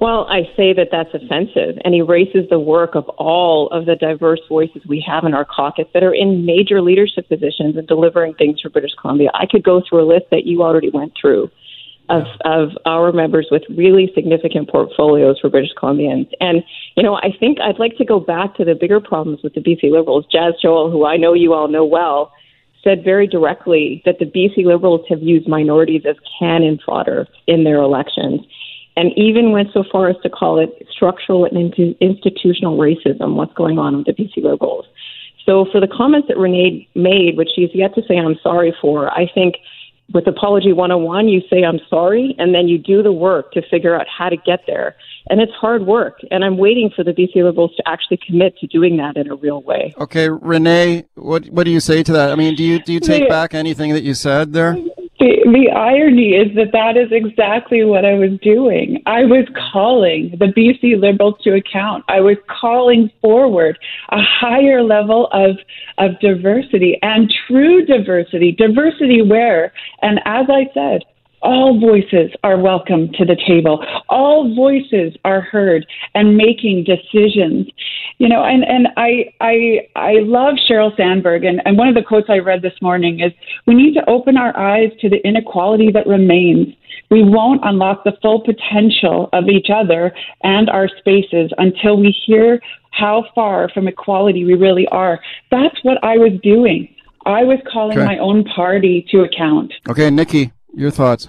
Well, 0.00 0.26
I 0.28 0.42
say 0.56 0.74
that 0.74 0.88
that's 0.92 1.12
offensive 1.12 1.78
and 1.84 1.92
erases 1.92 2.48
the 2.50 2.60
work 2.60 2.94
of 2.94 3.08
all 3.18 3.68
of 3.70 3.86
the 3.86 3.96
diverse 3.96 4.40
voices 4.48 4.82
we 4.86 5.04
have 5.08 5.24
in 5.24 5.34
our 5.34 5.44
caucus 5.44 5.86
that 5.92 6.04
are 6.04 6.14
in 6.14 6.46
major 6.46 6.80
leadership 6.80 7.28
positions 7.28 7.76
and 7.76 7.88
delivering 7.88 8.34
things 8.34 8.60
for 8.60 8.68
British 8.68 8.92
Columbia. 9.00 9.30
I 9.34 9.46
could 9.50 9.64
go 9.64 9.82
through 9.88 10.04
a 10.04 10.06
list 10.06 10.26
that 10.30 10.44
you 10.44 10.62
already 10.62 10.90
went 10.90 11.14
through. 11.20 11.50
Of, 12.08 12.22
of 12.44 12.68
our 12.84 13.10
members 13.10 13.48
with 13.50 13.64
really 13.68 14.12
significant 14.14 14.70
portfolios 14.70 15.40
for 15.40 15.50
British 15.50 15.72
Columbians. 15.76 16.28
And, 16.38 16.62
you 16.96 17.02
know, 17.02 17.16
I 17.16 17.30
think 17.40 17.58
I'd 17.60 17.80
like 17.80 17.96
to 17.96 18.04
go 18.04 18.20
back 18.20 18.54
to 18.58 18.64
the 18.64 18.76
bigger 18.76 19.00
problems 19.00 19.40
with 19.42 19.54
the 19.54 19.60
BC 19.60 19.90
Liberals. 19.90 20.24
Jas 20.30 20.52
Johal, 20.64 20.92
who 20.92 21.04
I 21.04 21.16
know 21.16 21.34
you 21.34 21.52
all 21.52 21.66
know 21.66 21.84
well, 21.84 22.30
said 22.84 23.02
very 23.02 23.26
directly 23.26 24.02
that 24.04 24.20
the 24.20 24.24
BC 24.24 24.64
Liberals 24.64 25.04
have 25.08 25.20
used 25.20 25.48
minorities 25.48 26.02
as 26.08 26.14
cannon 26.38 26.78
fodder 26.86 27.26
in 27.48 27.64
their 27.64 27.82
elections. 27.82 28.40
And 28.96 29.10
even 29.16 29.50
went 29.50 29.72
so 29.74 29.84
far 29.90 30.08
as 30.08 30.16
to 30.22 30.30
call 30.30 30.60
it 30.60 30.70
structural 30.90 31.44
and 31.44 31.74
institutional 32.00 32.78
racism, 32.78 33.34
what's 33.34 33.52
going 33.54 33.78
on 33.78 33.96
with 33.96 34.06
the 34.06 34.12
BC 34.12 34.44
Liberals. 34.44 34.86
So, 35.44 35.66
for 35.70 35.80
the 35.80 35.88
comments 35.88 36.28
that 36.28 36.38
Renee 36.38 36.88
made, 36.94 37.36
which 37.36 37.50
she's 37.54 37.70
yet 37.74 37.94
to 37.94 38.02
say 38.08 38.16
I'm 38.18 38.36
sorry 38.42 38.74
for, 38.80 39.10
I 39.12 39.30
think 39.32 39.56
with 40.12 40.26
Apology 40.26 40.72
101, 40.72 41.28
you 41.28 41.40
say, 41.50 41.64
I'm 41.64 41.80
sorry, 41.90 42.34
and 42.38 42.54
then 42.54 42.68
you 42.68 42.78
do 42.78 43.02
the 43.02 43.12
work 43.12 43.52
to 43.52 43.62
figure 43.68 43.98
out 43.98 44.06
how 44.06 44.28
to 44.28 44.36
get 44.36 44.60
there. 44.66 44.94
And 45.28 45.40
it's 45.40 45.52
hard 45.52 45.84
work. 45.84 46.18
And 46.30 46.44
I'm 46.44 46.56
waiting 46.56 46.90
for 46.94 47.02
the 47.02 47.10
BC 47.10 47.42
Liberals 47.42 47.74
to 47.76 47.88
actually 47.88 48.20
commit 48.24 48.56
to 48.58 48.68
doing 48.68 48.96
that 48.98 49.16
in 49.16 49.28
a 49.28 49.34
real 49.34 49.62
way. 49.62 49.94
Okay, 49.98 50.28
Renee, 50.28 51.06
what, 51.14 51.46
what 51.46 51.64
do 51.64 51.70
you 51.70 51.80
say 51.80 52.04
to 52.04 52.12
that? 52.12 52.30
I 52.30 52.36
mean, 52.36 52.54
do 52.54 52.62
you, 52.62 52.80
do 52.80 52.92
you 52.92 53.00
take 53.00 53.28
back 53.28 53.52
anything 53.52 53.92
that 53.94 54.04
you 54.04 54.14
said 54.14 54.52
there? 54.52 54.76
The, 55.18 55.38
the 55.46 55.70
irony 55.74 56.32
is 56.32 56.54
that 56.56 56.72
that 56.72 56.96
is 56.98 57.08
exactly 57.10 57.84
what 57.84 58.04
I 58.04 58.14
was 58.14 58.38
doing. 58.42 59.02
I 59.06 59.24
was 59.24 59.46
calling 59.72 60.36
the 60.38 60.46
BC 60.46 61.00
Liberals 61.00 61.36
to 61.44 61.54
account. 61.54 62.04
I 62.08 62.20
was 62.20 62.36
calling 62.60 63.10
forward 63.22 63.78
a 64.10 64.20
higher 64.20 64.82
level 64.82 65.28
of, 65.32 65.56
of 65.96 66.20
diversity 66.20 66.98
and 67.00 67.32
true 67.46 67.86
diversity. 67.86 68.52
Diversity 68.52 69.22
where? 69.22 69.72
And 70.02 70.20
as 70.26 70.46
I 70.50 70.68
said, 70.74 71.02
all 71.42 71.78
voices 71.78 72.30
are 72.42 72.58
welcome 72.58 73.12
to 73.12 73.24
the 73.24 73.36
table. 73.46 73.84
All 74.08 74.54
voices 74.54 75.16
are 75.24 75.40
heard 75.40 75.86
and 76.14 76.36
making 76.36 76.84
decisions. 76.84 77.68
You 78.18 78.28
know, 78.28 78.44
and, 78.44 78.64
and 78.64 78.88
I 78.96 79.32
I 79.40 79.88
I 79.94 80.12
love 80.20 80.54
Sheryl 80.68 80.96
Sandberg 80.96 81.44
and, 81.44 81.60
and 81.64 81.76
one 81.76 81.88
of 81.88 81.94
the 81.94 82.02
quotes 82.02 82.28
I 82.30 82.38
read 82.38 82.62
this 82.62 82.80
morning 82.80 83.20
is 83.20 83.32
we 83.66 83.74
need 83.74 83.94
to 83.94 84.08
open 84.08 84.36
our 84.36 84.56
eyes 84.56 84.90
to 85.00 85.08
the 85.08 85.24
inequality 85.26 85.90
that 85.92 86.06
remains. 86.06 86.68
We 87.10 87.22
won't 87.22 87.60
unlock 87.64 88.04
the 88.04 88.12
full 88.22 88.42
potential 88.42 89.28
of 89.32 89.48
each 89.48 89.68
other 89.72 90.12
and 90.42 90.68
our 90.70 90.88
spaces 90.98 91.52
until 91.58 91.98
we 91.98 92.16
hear 92.26 92.60
how 92.90 93.26
far 93.34 93.68
from 93.68 93.86
equality 93.86 94.44
we 94.44 94.54
really 94.54 94.88
are. 94.88 95.20
That's 95.50 95.76
what 95.82 96.02
I 96.02 96.16
was 96.16 96.32
doing. 96.42 96.92
I 97.26 97.42
was 97.42 97.58
calling 97.70 97.98
okay. 97.98 98.06
my 98.06 98.18
own 98.18 98.44
party 98.44 99.04
to 99.10 99.22
account. 99.22 99.72
Okay, 99.88 100.10
Nikki, 100.10 100.52
your 100.76 100.90
thoughts. 100.90 101.28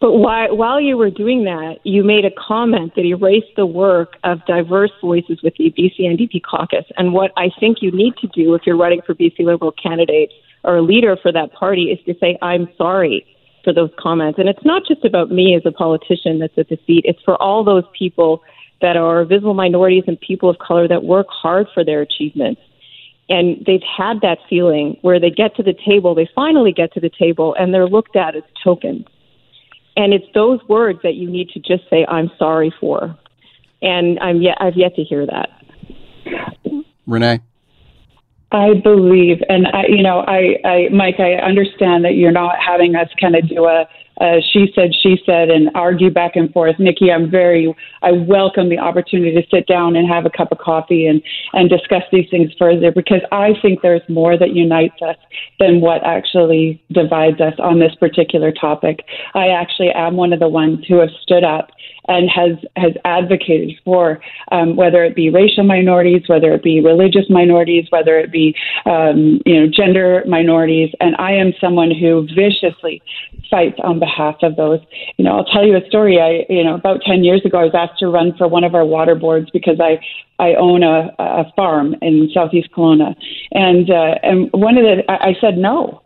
But 0.00 0.12
while, 0.12 0.56
while 0.56 0.80
you 0.80 0.96
were 0.96 1.10
doing 1.10 1.44
that, 1.44 1.78
you 1.82 2.04
made 2.04 2.24
a 2.24 2.30
comment 2.30 2.94
that 2.94 3.04
erased 3.04 3.56
the 3.56 3.66
work 3.66 4.16
of 4.22 4.44
diverse 4.46 4.92
voices 5.00 5.40
with 5.42 5.54
the 5.58 5.72
BC 5.76 6.00
NDP 6.00 6.42
caucus. 6.48 6.84
And 6.96 7.12
what 7.12 7.32
I 7.36 7.50
think 7.58 7.78
you 7.80 7.90
need 7.90 8.16
to 8.18 8.28
do 8.28 8.54
if 8.54 8.62
you're 8.64 8.76
running 8.76 9.02
for 9.04 9.14
BC 9.14 9.40
Liberal 9.40 9.72
candidate 9.72 10.30
or 10.62 10.76
a 10.76 10.82
leader 10.82 11.16
for 11.20 11.32
that 11.32 11.52
party 11.52 11.90
is 11.90 11.98
to 12.04 12.14
say, 12.20 12.38
I'm 12.42 12.68
sorry 12.76 13.26
for 13.64 13.72
those 13.72 13.90
comments. 13.98 14.38
And 14.38 14.48
it's 14.48 14.64
not 14.64 14.82
just 14.86 15.04
about 15.04 15.32
me 15.32 15.56
as 15.56 15.62
a 15.64 15.72
politician 15.72 16.38
that's 16.38 16.56
at 16.56 16.68
the 16.68 16.78
seat, 16.86 17.04
it's 17.04 17.22
for 17.24 17.40
all 17.42 17.64
those 17.64 17.84
people 17.98 18.42
that 18.80 18.96
are 18.96 19.24
visible 19.24 19.54
minorities 19.54 20.04
and 20.06 20.20
people 20.20 20.48
of 20.48 20.58
color 20.58 20.86
that 20.86 21.02
work 21.02 21.26
hard 21.28 21.66
for 21.74 21.84
their 21.84 22.02
achievements. 22.02 22.60
And 23.28 23.64
they've 23.66 23.82
had 23.96 24.22
that 24.22 24.38
feeling 24.48 24.96
where 25.02 25.20
they 25.20 25.30
get 25.30 25.54
to 25.56 25.62
the 25.62 25.74
table, 25.86 26.14
they 26.14 26.28
finally 26.34 26.72
get 26.72 26.92
to 26.94 27.00
the 27.00 27.10
table, 27.10 27.54
and 27.58 27.74
they're 27.74 27.86
looked 27.86 28.16
at 28.16 28.34
as 28.34 28.42
tokens 28.64 29.04
and 29.98 30.14
it's 30.14 30.26
those 30.32 30.60
words 30.68 31.00
that 31.02 31.16
you 31.16 31.28
need 31.28 31.48
to 31.50 31.58
just 31.58 31.90
say, 31.90 32.06
I'm 32.06 32.30
sorry 32.38 32.72
for. 32.80 33.18
And 33.82 34.18
I'm 34.20 34.40
yet, 34.40 34.56
I've 34.60 34.76
yet 34.76 34.94
to 34.94 35.02
hear 35.02 35.26
that. 35.26 35.50
Renee? 37.04 37.40
I 38.52 38.74
believe, 38.74 39.38
and 39.48 39.66
I, 39.66 39.86
you 39.88 40.02
know, 40.04 40.20
I, 40.20 40.56
I, 40.64 40.88
Mike, 40.92 41.16
I 41.18 41.34
understand 41.34 42.04
that 42.04 42.14
you're 42.14 42.30
not 42.30 42.54
having 42.64 42.94
us 42.94 43.08
kind 43.20 43.34
of 43.34 43.48
do 43.48 43.64
a, 43.64 43.88
a 44.20 44.40
she 44.52 44.72
said, 44.74 44.90
she 45.00 45.16
said, 45.24 45.50
and 45.50 45.70
argue 45.74 46.10
back 46.10 46.36
and 46.36 46.52
forth. 46.52 46.76
Nikki, 46.78 47.10
I'm 47.10 47.30
very, 47.30 47.74
I 48.02 48.12
welcome 48.12 48.68
the 48.68 48.78
opportunity 48.78 49.32
to 49.32 49.46
sit 49.50 49.66
down 49.66 49.96
and 49.96 50.08
have 50.08 50.26
a 50.26 50.30
cup 50.30 50.52
of 50.52 50.58
coffee 50.58 51.06
and 51.06 51.22
and 51.52 51.70
discuss 51.70 52.02
these 52.12 52.28
things 52.30 52.50
further 52.58 52.90
because 52.92 53.20
I 53.32 53.54
think 53.62 53.82
there's 53.82 54.02
more 54.08 54.36
that 54.38 54.54
unites 54.54 55.00
us 55.02 55.16
than 55.58 55.80
what 55.80 56.04
actually 56.04 56.82
divides 56.92 57.40
us 57.40 57.54
on 57.58 57.78
this 57.78 57.94
particular 57.94 58.52
topic. 58.52 59.04
I 59.34 59.48
actually 59.48 59.90
am 59.90 60.16
one 60.16 60.32
of 60.32 60.40
the 60.40 60.48
ones 60.48 60.84
who 60.88 60.98
have 60.98 61.10
stood 61.22 61.44
up 61.44 61.70
and 62.08 62.28
has 62.28 62.56
has 62.76 62.92
advocated 63.04 63.78
for 63.84 64.20
um, 64.50 64.76
whether 64.76 65.04
it 65.04 65.14
be 65.14 65.30
racial 65.30 65.64
minorities, 65.64 66.22
whether 66.26 66.52
it 66.52 66.62
be 66.62 66.80
religious 66.80 67.26
minorities, 67.28 67.86
whether 67.90 68.18
it 68.18 68.32
be 68.32 68.54
um, 68.86 69.40
you 69.46 69.60
know 69.60 69.66
gender 69.70 70.24
minorities, 70.26 70.90
and 71.00 71.14
I 71.16 71.32
am 71.32 71.52
someone 71.60 71.90
who 71.90 72.26
viciously 72.34 73.02
fights 73.50 73.78
on 73.82 73.98
behalf 73.98 74.36
of 74.42 74.56
those. 74.56 74.80
You 75.16 75.24
know, 75.24 75.38
I'll 75.38 75.44
tell 75.44 75.66
you 75.66 75.76
a 75.76 75.86
story. 75.86 76.18
I 76.18 76.50
you 76.52 76.64
know 76.64 76.74
about 76.74 77.02
ten 77.02 77.24
years 77.24 77.42
ago, 77.44 77.58
I 77.58 77.64
was 77.64 77.74
asked 77.74 77.98
to 78.00 78.08
run 78.08 78.34
for 78.36 78.48
one 78.48 78.64
of 78.64 78.74
our 78.74 78.84
water 78.84 79.14
boards 79.14 79.50
because 79.52 79.78
I 79.80 80.00
I 80.38 80.54
own 80.54 80.82
a, 80.82 81.14
a 81.18 81.52
farm 81.56 81.94
in 82.00 82.30
southeast 82.32 82.70
Kelowna, 82.74 83.14
and 83.52 83.90
uh, 83.90 84.14
and 84.22 84.50
one 84.52 84.78
of 84.78 84.84
the 84.84 85.02
I, 85.10 85.28
I 85.28 85.36
said 85.40 85.58
no. 85.58 86.02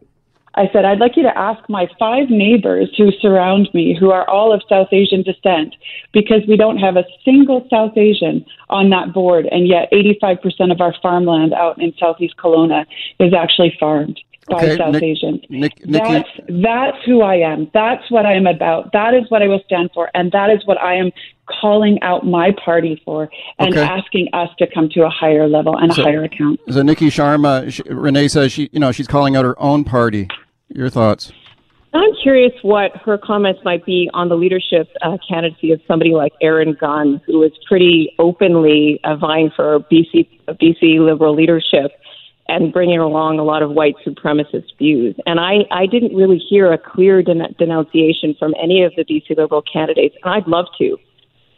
I 0.54 0.68
said, 0.73 0.85
I'd 0.85 0.99
like 0.99 1.16
you 1.16 1.23
to 1.23 1.38
ask 1.38 1.66
my 1.68 1.88
five 1.99 2.28
neighbors 2.28 2.90
who 2.97 3.11
surround 3.21 3.68
me, 3.73 3.97
who 3.99 4.11
are 4.11 4.28
all 4.28 4.52
of 4.52 4.62
South 4.68 4.88
Asian 4.92 5.23
descent, 5.23 5.75
because 6.12 6.42
we 6.47 6.56
don't 6.56 6.78
have 6.78 6.97
a 6.97 7.04
single 7.25 7.66
South 7.71 7.97
Asian 7.97 8.44
on 8.68 8.90
that 8.90 9.14
board, 9.14 9.47
and 9.50 9.66
yet 9.66 9.90
85% 9.92 10.71
of 10.71 10.80
our 10.80 10.94
farmland 11.00 11.54
out 11.54 11.80
in 11.80 11.94
Southeast 11.99 12.35
Kelowna 12.37 12.85
is 13.18 13.32
actually 13.32 13.75
farmed 13.80 14.21
by 14.49 14.56
okay, 14.56 14.76
South 14.76 14.92
Nick, 14.92 15.02
Asians. 15.02 15.40
Nick, 15.49 15.72
that's, 15.84 16.28
that's 16.49 16.96
who 17.04 17.22
I 17.22 17.37
am. 17.37 17.70
That's 17.72 18.11
what 18.11 18.26
I 18.26 18.34
am 18.34 18.46
about. 18.46 18.92
That 18.92 19.14
is 19.14 19.30
what 19.30 19.42
I 19.42 19.46
will 19.46 19.62
stand 19.64 19.90
for, 19.94 20.11
and 20.14 20.32
that 20.32 20.50
is 20.50 20.66
what 20.66 20.80
I 20.80 20.94
am 20.94 21.11
calling 21.61 22.00
out 22.02 22.25
my 22.25 22.52
party 22.64 23.00
for 23.04 23.28
and 23.58 23.75
okay. 23.75 23.82
asking 23.82 24.28
us 24.32 24.49
to 24.58 24.66
come 24.72 24.88
to 24.90 25.02
a 25.02 25.11
higher 25.11 25.49
level 25.49 25.76
and 25.76 25.92
so, 25.92 26.02
a 26.02 26.04
higher 26.04 26.25
account. 26.25 26.61
So 26.70 26.82
Nikki 26.82 27.06
Sharma, 27.06 27.72
she, 27.72 27.82
Renee 27.84 28.28
says 28.28 28.52
she, 28.52 28.68
you 28.72 28.80
know, 28.80 28.92
she's 28.92 29.06
calling 29.08 29.37
out 29.37 29.44
her 29.44 29.61
own 29.61 29.84
party. 29.84 30.28
Your 30.68 30.88
thoughts? 30.88 31.32
I'm 31.94 32.14
curious 32.22 32.52
what 32.62 32.96
her 33.04 33.18
comments 33.18 33.61
might 33.64 33.84
be 33.84 34.08
on 34.14 34.30
the 34.30 34.34
leadership 34.34 34.88
uh, 35.02 35.18
candidacy 35.28 35.72
of 35.72 35.80
somebody 35.87 36.12
like 36.12 36.32
Aaron 36.40 36.75
Gunn, 36.80 37.20
who 37.26 37.42
is 37.42 37.52
pretty 37.68 38.14
openly 38.18 38.99
uh, 39.04 39.16
vying 39.16 39.50
for 39.54 39.80
BC 39.80 40.26
BC 40.49 41.04
Liberal 41.04 41.34
leadership 41.34 41.92
and 42.49 42.72
bringing 42.72 42.99
along 42.99 43.38
a 43.38 43.44
lot 43.44 43.62
of 43.62 43.70
white 43.70 43.94
supremacist 44.04 44.76
views. 44.78 45.14
And 45.26 45.38
I, 45.38 45.61
I 45.70 45.87
didn't 45.87 46.14
really 46.14 46.38
hear 46.38 46.72
a 46.72 46.78
clear 46.78 47.22
den- 47.22 47.54
denunciation 47.58 48.34
from 48.38 48.54
any 48.61 48.82
of 48.82 48.92
the 48.96 49.04
BC 49.04 49.37
Liberal 49.37 49.62
candidates, 49.62 50.16
and 50.22 50.34
I'd 50.34 50.46
love 50.46 50.66
to. 50.78 50.96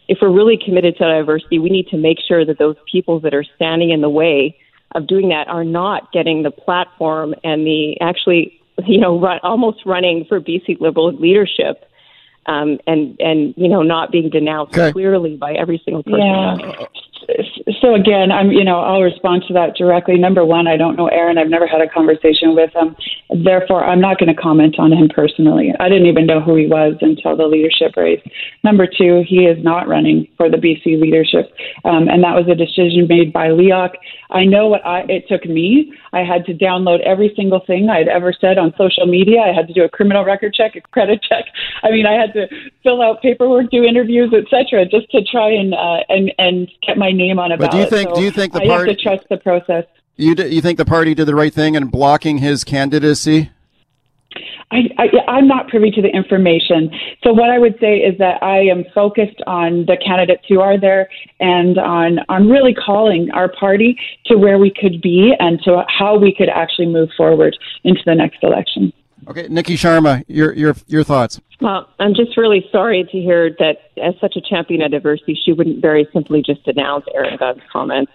If 0.06 0.18
we're 0.20 0.30
really 0.30 0.58
committed 0.62 0.96
to 0.98 1.04
diversity, 1.04 1.58
we 1.58 1.70
need 1.70 1.88
to 1.88 1.96
make 1.96 2.18
sure 2.26 2.44
that 2.44 2.58
those 2.58 2.76
people 2.90 3.20
that 3.20 3.32
are 3.32 3.44
standing 3.56 3.90
in 3.90 4.02
the 4.02 4.10
way 4.10 4.58
of 4.94 5.06
doing 5.06 5.30
that 5.30 5.48
are 5.48 5.64
not 5.64 6.12
getting 6.12 6.42
the 6.42 6.50
platform 6.50 7.34
and 7.42 7.66
the 7.66 7.96
actually 8.00 8.60
you 8.86 9.00
know, 9.00 9.18
run, 9.18 9.40
almost 9.42 9.84
running 9.86 10.24
for 10.28 10.40
BC 10.40 10.80
Liberal 10.80 11.12
leadership, 11.12 11.88
um, 12.46 12.78
and 12.86 13.16
and 13.20 13.54
you 13.56 13.68
know, 13.68 13.82
not 13.82 14.12
being 14.12 14.30
denounced 14.30 14.76
okay. 14.76 14.92
clearly 14.92 15.36
by 15.36 15.52
every 15.54 15.80
single 15.84 16.02
person. 16.02 16.20
Yeah 16.20 16.86
so 17.80 17.94
again, 17.94 18.30
I'm 18.30 18.52
you 18.52 18.64
know 18.64 18.80
I'll 18.80 19.02
respond 19.02 19.44
to 19.48 19.54
that 19.54 19.76
directly. 19.76 20.18
Number 20.18 20.44
one, 20.44 20.66
I 20.66 20.76
don't 20.76 20.96
know 20.96 21.08
Aaron. 21.08 21.38
I've 21.38 21.48
never 21.48 21.66
had 21.66 21.80
a 21.80 21.88
conversation 21.88 22.54
with 22.54 22.70
him. 22.74 22.96
Therefore, 23.44 23.84
I'm 23.84 24.00
not 24.00 24.18
going 24.18 24.34
to 24.34 24.40
comment 24.40 24.76
on 24.78 24.92
him 24.92 25.08
personally. 25.08 25.72
I 25.80 25.88
didn't 25.88 26.06
even 26.06 26.26
know 26.26 26.40
who 26.40 26.56
he 26.56 26.66
was 26.66 26.94
until 27.00 27.36
the 27.36 27.46
leadership 27.46 27.96
race. 27.96 28.22
Number 28.62 28.86
two, 28.86 29.24
he 29.26 29.44
is 29.44 29.62
not 29.62 29.88
running 29.88 30.28
for 30.36 30.50
the 30.50 30.56
BC 30.56 31.00
leadership, 31.00 31.52
um, 31.84 32.08
and 32.08 32.22
that 32.22 32.34
was 32.34 32.46
a 32.48 32.54
decision 32.54 33.06
made 33.08 33.32
by 33.32 33.48
LEOC. 33.48 33.94
I 34.30 34.44
know 34.44 34.68
what 34.68 34.84
I, 34.84 35.04
it 35.08 35.28
took 35.28 35.46
me. 35.46 35.92
I 36.14 36.24
had 36.24 36.46
to 36.46 36.54
download 36.54 37.00
every 37.00 37.32
single 37.34 37.60
thing 37.66 37.90
I'd 37.90 38.08
ever 38.08 38.32
said 38.32 38.56
on 38.56 38.72
social 38.78 39.06
media. 39.06 39.40
I 39.40 39.52
had 39.52 39.66
to 39.66 39.74
do 39.74 39.82
a 39.82 39.88
criminal 39.88 40.24
record 40.24 40.54
check, 40.54 40.76
a 40.76 40.80
credit 40.80 41.20
check. 41.28 41.44
I 41.82 41.90
mean, 41.90 42.06
I 42.06 42.12
had 42.12 42.32
to 42.34 42.46
fill 42.82 43.02
out 43.02 43.20
paperwork, 43.20 43.70
do 43.70 43.82
interviews, 43.82 44.32
etc., 44.32 44.86
just 44.86 45.10
to 45.10 45.22
try 45.24 45.50
and 45.50 45.74
uh, 45.74 46.00
and 46.08 46.32
and 46.38 46.70
get 46.86 46.96
my 46.96 47.10
name 47.10 47.38
on 47.38 47.52
a 47.52 47.56
but 47.56 47.72
ballot. 47.72 47.90
do 47.90 47.96
you 47.96 48.02
think? 48.02 48.10
So 48.10 48.16
do 48.16 48.22
you 48.22 48.30
think 48.30 48.52
the 48.52 48.60
party? 48.60 48.72
I 48.72 48.78
have 48.78 48.96
to 48.96 49.02
trust 49.02 49.24
the 49.28 49.36
process. 49.38 49.84
You 50.16 50.34
you 50.34 50.60
think 50.60 50.78
the 50.78 50.84
party 50.84 51.14
did 51.14 51.26
the 51.26 51.34
right 51.34 51.52
thing 51.52 51.74
in 51.74 51.86
blocking 51.88 52.38
his 52.38 52.62
candidacy? 52.62 53.50
I, 54.70 54.88
I, 55.28 55.38
am 55.38 55.46
not 55.46 55.68
privy 55.68 55.90
to 55.92 56.02
the 56.02 56.08
information. 56.08 56.90
So 57.22 57.32
what 57.32 57.50
I 57.50 57.58
would 57.58 57.78
say 57.80 57.98
is 57.98 58.18
that 58.18 58.42
I 58.42 58.58
am 58.60 58.84
focused 58.94 59.40
on 59.46 59.86
the 59.86 59.96
candidates 59.96 60.42
who 60.48 60.60
are 60.60 60.78
there 60.80 61.08
and 61.40 61.78
on 61.78 62.18
on 62.28 62.48
really 62.48 62.74
calling 62.74 63.30
our 63.32 63.48
party 63.48 63.98
to 64.26 64.36
where 64.36 64.58
we 64.58 64.70
could 64.70 65.00
be 65.00 65.34
and 65.38 65.60
to 65.64 65.84
how 65.88 66.18
we 66.18 66.34
could 66.34 66.48
actually 66.48 66.86
move 66.86 67.10
forward 67.16 67.56
into 67.84 68.00
the 68.06 68.14
next 68.14 68.38
election. 68.42 68.92
Okay, 69.26 69.48
Nikki 69.48 69.76
Sharma, 69.76 70.22
your 70.28 70.52
your 70.52 70.74
your 70.86 71.04
thoughts. 71.04 71.40
Well, 71.60 71.88
I'm 71.98 72.14
just 72.14 72.36
really 72.36 72.66
sorry 72.70 73.04
to 73.04 73.18
hear 73.18 73.50
that 73.58 73.90
as 74.02 74.14
such 74.20 74.36
a 74.36 74.40
champion 74.40 74.82
of 74.82 74.90
diversity, 74.90 75.40
she 75.44 75.52
wouldn't 75.52 75.80
very 75.80 76.06
simply 76.12 76.42
just 76.42 76.66
announce 76.66 77.04
Aaron 77.14 77.36
Gunn's 77.38 77.62
comments, 77.72 78.12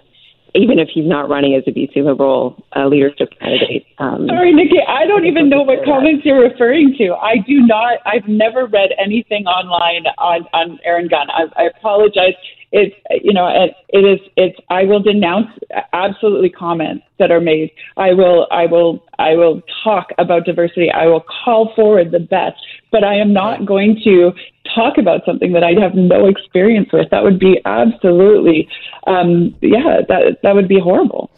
even 0.56 0.80
if 0.80 0.90
he's 0.94 1.08
not 1.08 1.30
running 1.30 1.56
as 1.56 1.64
a 1.68 1.72
BC 1.72 2.04
Liberal 2.04 2.56
uh, 2.76 2.88
leadership 2.88 3.30
candidate. 3.40 3.86
Um, 4.00 4.28
sorry, 4.28 4.54
Nikki, 4.54 4.82
I 4.88 5.06
don't 5.06 5.26
even 5.26 5.50
know 5.50 5.62
what 5.62 5.86
comments 5.86 6.26
you're 6.26 6.42
referring 6.42 6.96
to. 6.98 7.14
I 7.14 7.38
do 7.46 7.62
not. 7.66 8.00
I've 8.06 8.28
never 8.28 8.66
read 8.66 8.92
anything 8.98 9.46
online 9.46 10.06
on 10.18 10.48
on 10.54 10.80
Aaron 10.84 11.08
Gunn. 11.08 11.28
I, 11.30 11.46
I 11.62 11.64
apologize 11.68 12.34
it's 12.72 12.96
you 13.24 13.34
know 13.34 13.48
it, 13.48 13.74
it 13.90 14.06
is 14.06 14.20
it's 14.36 14.58
I 14.70 14.84
will 14.84 15.00
denounce 15.00 15.48
absolutely 15.94 16.50
comments 16.50 17.06
that 17.18 17.32
are 17.32 17.42
made. 17.42 17.72
I 17.98 18.14
will 18.14 18.48
I 18.52 18.66
will 18.66 19.04
I 19.18 19.36
will 19.36 19.62
talk 19.84 20.10
about 20.18 20.46
diversity. 20.46 20.92
I 20.92 21.08
will 21.08 21.24
call 21.44 21.74
forward 21.76 22.12
the 22.12 22.20
best, 22.20 22.58
but 22.92 23.04
I 23.04 23.16
am 23.16 23.34
not 23.34 23.66
going 23.66 24.00
to 24.04 24.34
talk 24.76 24.98
about 24.98 25.22
something 25.26 25.52
that 25.54 25.64
I 25.64 25.74
have 25.82 25.96
no 25.96 26.28
experience 26.28 26.90
with. 26.94 27.10
That 27.10 27.24
would 27.24 27.40
be 27.40 27.60
absolutely 27.66 28.68
um, 29.08 29.56
yeah 29.62 30.02
that 30.08 30.40
that 30.44 30.56
would 30.56 30.68
be 30.68 30.80
horrible. 30.80 31.32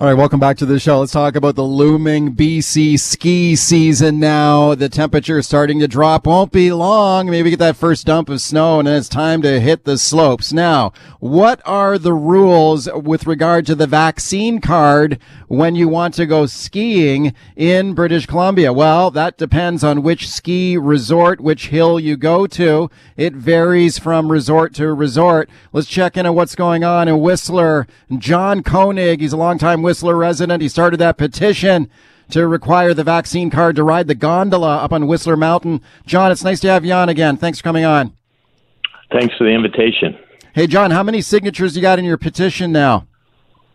All 0.00 0.06
right, 0.06 0.14
welcome 0.14 0.38
back 0.38 0.56
to 0.58 0.64
the 0.64 0.78
show. 0.78 1.00
Let's 1.00 1.10
talk 1.10 1.34
about 1.34 1.56
the 1.56 1.64
looming 1.64 2.36
BC 2.36 3.00
ski 3.00 3.56
season 3.56 4.20
now. 4.20 4.76
The 4.76 4.88
temperature 4.88 5.38
is 5.38 5.46
starting 5.48 5.80
to 5.80 5.88
drop. 5.88 6.24
Won't 6.24 6.52
be 6.52 6.70
long. 6.70 7.28
Maybe 7.28 7.50
get 7.50 7.58
that 7.58 7.74
first 7.74 8.06
dump 8.06 8.28
of 8.28 8.40
snow 8.40 8.78
and 8.78 8.86
then 8.86 8.96
it's 8.96 9.08
time 9.08 9.42
to 9.42 9.58
hit 9.58 9.82
the 9.82 9.98
slopes. 9.98 10.52
Now, 10.52 10.92
what 11.18 11.60
are 11.64 11.98
the 11.98 12.14
rules 12.14 12.88
with 12.94 13.26
regard 13.26 13.66
to 13.66 13.74
the 13.74 13.88
vaccine 13.88 14.60
card 14.60 15.18
when 15.48 15.74
you 15.74 15.88
want 15.88 16.14
to 16.14 16.26
go 16.26 16.46
skiing 16.46 17.34
in 17.56 17.94
British 17.94 18.26
Columbia? 18.26 18.72
Well, 18.72 19.10
that 19.10 19.36
depends 19.36 19.82
on 19.82 20.04
which 20.04 20.28
ski 20.28 20.78
resort, 20.78 21.40
which 21.40 21.70
hill 21.70 21.98
you 21.98 22.16
go 22.16 22.46
to. 22.46 22.88
It 23.16 23.34
varies 23.34 23.98
from 23.98 24.30
resort 24.30 24.74
to 24.74 24.94
resort. 24.94 25.50
Let's 25.72 25.88
check 25.88 26.16
in 26.16 26.24
on 26.24 26.36
what's 26.36 26.54
going 26.54 26.84
on 26.84 27.08
in 27.08 27.18
Whistler. 27.18 27.88
John 28.16 28.62
Koenig, 28.62 29.20
he's 29.20 29.32
a 29.32 29.36
longtime 29.36 29.87
Whistler 29.88 30.16
resident. 30.16 30.60
He 30.60 30.68
started 30.68 30.98
that 30.98 31.16
petition 31.16 31.88
to 32.28 32.46
require 32.46 32.92
the 32.92 33.04
vaccine 33.04 33.48
card 33.48 33.74
to 33.76 33.82
ride 33.82 34.06
the 34.06 34.14
gondola 34.14 34.76
up 34.76 34.92
on 34.92 35.06
Whistler 35.06 35.34
Mountain. 35.34 35.80
John, 36.04 36.30
it's 36.30 36.44
nice 36.44 36.60
to 36.60 36.68
have 36.68 36.84
you 36.84 36.92
on 36.92 37.08
again. 37.08 37.38
Thanks 37.38 37.60
for 37.60 37.64
coming 37.64 37.86
on. 37.86 38.12
Thanks 39.10 39.34
for 39.38 39.44
the 39.44 39.50
invitation. 39.50 40.18
Hey, 40.54 40.66
John, 40.66 40.90
how 40.90 41.02
many 41.02 41.22
signatures 41.22 41.74
you 41.74 41.80
got 41.80 41.98
in 41.98 42.04
your 42.04 42.18
petition 42.18 42.70
now? 42.70 43.06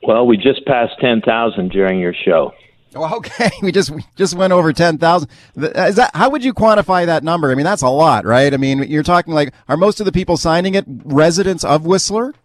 Well, 0.03 0.27
we 0.27 0.37
just 0.37 0.63
passed 0.67 0.93
10,000 1.01 1.71
during 1.71 1.99
your 1.99 2.13
show. 2.13 2.53
Oh, 2.93 3.15
okay, 3.17 3.49
we 3.63 3.71
just 3.71 3.89
we 3.89 4.05
just 4.15 4.35
went 4.35 4.53
over 4.53 4.71
ten 4.71 4.99
thousand. 4.99 5.27
Is 5.55 5.95
that 5.95 6.11
how 6.13 6.29
would 6.29 6.43
you 6.43 6.53
quantify 6.53 7.07
that 7.07 7.23
number? 7.23 7.49
I 7.49 7.55
mean, 7.55 7.63
that's 7.63 7.81
a 7.81 7.89
lot, 7.89 8.23
right? 8.23 8.53
I 8.53 8.57
mean, 8.57 8.83
you're 8.83 9.01
talking 9.01 9.33
like 9.33 9.51
are 9.67 9.77
most 9.77 9.99
of 9.99 10.05
the 10.05 10.11
people 10.11 10.37
signing 10.37 10.75
it 10.75 10.85
residents 10.87 11.63
of 11.63 11.87
Whistler? 11.87 12.35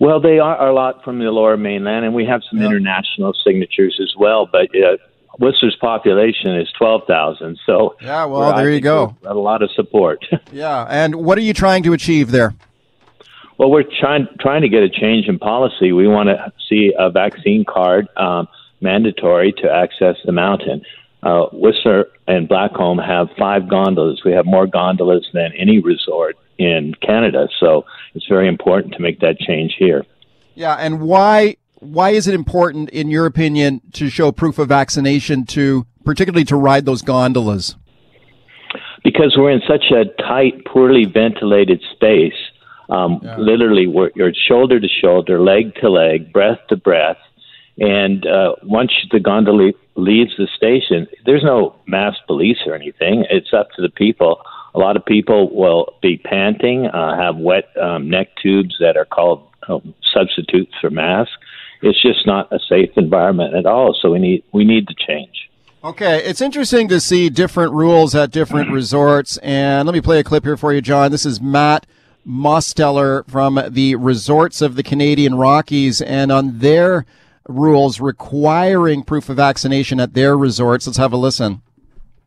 Well, 0.00 0.18
they 0.18 0.38
are 0.38 0.66
a 0.66 0.72
lot 0.72 1.04
from 1.04 1.18
the 1.18 1.26
lower 1.26 1.58
mainland, 1.58 2.06
and 2.06 2.14
we 2.14 2.24
have 2.24 2.40
some 2.50 2.60
international 2.62 3.34
signatures 3.44 4.00
as 4.02 4.14
well. 4.18 4.48
But 4.50 4.74
uh, 4.74 4.96
Whistler's 5.38 5.76
population 5.78 6.56
is 6.56 6.72
12,000. 6.78 7.58
So, 7.66 7.96
yeah, 8.00 8.24
well, 8.24 8.56
there 8.56 8.70
you 8.70 8.80
go. 8.80 9.14
A 9.24 9.34
lot 9.34 9.62
of 9.62 9.70
support. 9.72 10.24
yeah. 10.52 10.86
And 10.88 11.16
what 11.16 11.36
are 11.36 11.42
you 11.42 11.52
trying 11.52 11.82
to 11.82 11.92
achieve 11.92 12.30
there? 12.30 12.54
Well, 13.58 13.70
we're 13.70 13.84
trying 14.00 14.26
trying 14.40 14.62
to 14.62 14.70
get 14.70 14.82
a 14.82 14.88
change 14.88 15.26
in 15.28 15.38
policy. 15.38 15.92
We 15.92 16.08
want 16.08 16.30
to 16.30 16.50
see 16.66 16.94
a 16.98 17.10
vaccine 17.10 17.66
card 17.68 18.08
um, 18.16 18.48
mandatory 18.80 19.52
to 19.58 19.70
access 19.70 20.16
the 20.24 20.32
mountain. 20.32 20.80
Uh, 21.22 21.44
Whistler 21.52 22.06
and 22.26 22.48
Blackcomb 22.48 23.06
have 23.06 23.28
five 23.38 23.68
gondolas. 23.68 24.22
We 24.24 24.32
have 24.32 24.46
more 24.46 24.66
gondolas 24.66 25.28
than 25.34 25.52
any 25.58 25.78
resort 25.78 26.38
in 26.60 26.94
Canada. 27.00 27.48
So 27.58 27.86
it's 28.14 28.26
very 28.28 28.46
important 28.46 28.92
to 28.94 29.00
make 29.00 29.20
that 29.20 29.38
change 29.38 29.74
here. 29.78 30.04
Yeah, 30.54 30.74
and 30.74 31.00
why 31.00 31.56
why 31.78 32.10
is 32.10 32.28
it 32.28 32.34
important, 32.34 32.90
in 32.90 33.10
your 33.10 33.24
opinion, 33.24 33.80
to 33.94 34.10
show 34.10 34.30
proof 34.30 34.58
of 34.58 34.68
vaccination 34.68 35.46
to 35.46 35.86
particularly 36.04 36.44
to 36.44 36.56
ride 36.56 36.84
those 36.84 37.00
gondolas? 37.00 37.76
Because 39.02 39.34
we're 39.38 39.50
in 39.50 39.62
such 39.66 39.90
a 39.90 40.04
tight, 40.22 40.66
poorly 40.66 41.06
ventilated 41.06 41.82
space. 41.94 42.34
Um, 42.90 43.20
yeah. 43.22 43.38
Literally, 43.38 43.86
we're, 43.86 44.10
you're 44.14 44.32
shoulder 44.34 44.78
to 44.78 44.88
shoulder, 44.88 45.40
leg 45.40 45.74
to 45.76 45.88
leg, 45.88 46.32
breath 46.32 46.58
to 46.68 46.76
breath. 46.76 47.16
And 47.78 48.26
uh, 48.26 48.56
once 48.62 48.92
the 49.10 49.20
gondola 49.20 49.72
leaves 49.94 50.32
the 50.36 50.48
station, 50.54 51.06
there's 51.24 51.42
no 51.42 51.76
mass 51.86 52.14
police 52.26 52.58
or 52.66 52.74
anything. 52.74 53.24
It's 53.30 53.54
up 53.54 53.68
to 53.76 53.82
the 53.82 53.88
people 53.88 54.42
a 54.74 54.78
lot 54.78 54.96
of 54.96 55.04
people 55.04 55.54
will 55.54 55.94
be 56.00 56.16
panting, 56.16 56.86
uh, 56.86 57.16
have 57.16 57.36
wet 57.36 57.76
um, 57.76 58.08
neck 58.08 58.28
tubes 58.42 58.76
that 58.80 58.96
are 58.96 59.04
called 59.04 59.48
um, 59.68 59.94
substitutes 60.12 60.72
for 60.80 60.90
masks. 60.90 61.32
It's 61.82 62.00
just 62.00 62.26
not 62.26 62.52
a 62.52 62.58
safe 62.68 62.90
environment 62.96 63.54
at 63.54 63.66
all. 63.66 63.96
So 64.00 64.10
we 64.12 64.18
need 64.18 64.44
we 64.52 64.64
need 64.64 64.86
to 64.88 64.94
change. 64.94 65.48
Okay, 65.82 66.22
it's 66.24 66.42
interesting 66.42 66.88
to 66.88 67.00
see 67.00 67.30
different 67.30 67.72
rules 67.72 68.14
at 68.14 68.30
different 68.30 68.70
resorts. 68.72 69.38
And 69.38 69.86
let 69.86 69.94
me 69.94 70.02
play 70.02 70.20
a 70.20 70.24
clip 70.24 70.44
here 70.44 70.58
for 70.58 70.72
you, 70.72 70.82
John. 70.82 71.10
This 71.10 71.24
is 71.24 71.40
Matt 71.40 71.86
Mosteller 72.26 73.26
from 73.28 73.60
the 73.70 73.96
Resorts 73.96 74.60
of 74.60 74.76
the 74.76 74.82
Canadian 74.82 75.36
Rockies, 75.36 76.02
and 76.02 76.30
on 76.30 76.58
their 76.58 77.06
rules 77.48 77.98
requiring 77.98 79.02
proof 79.02 79.30
of 79.30 79.36
vaccination 79.36 79.98
at 79.98 80.12
their 80.12 80.36
resorts. 80.36 80.86
Let's 80.86 80.98
have 80.98 81.14
a 81.14 81.16
listen 81.16 81.62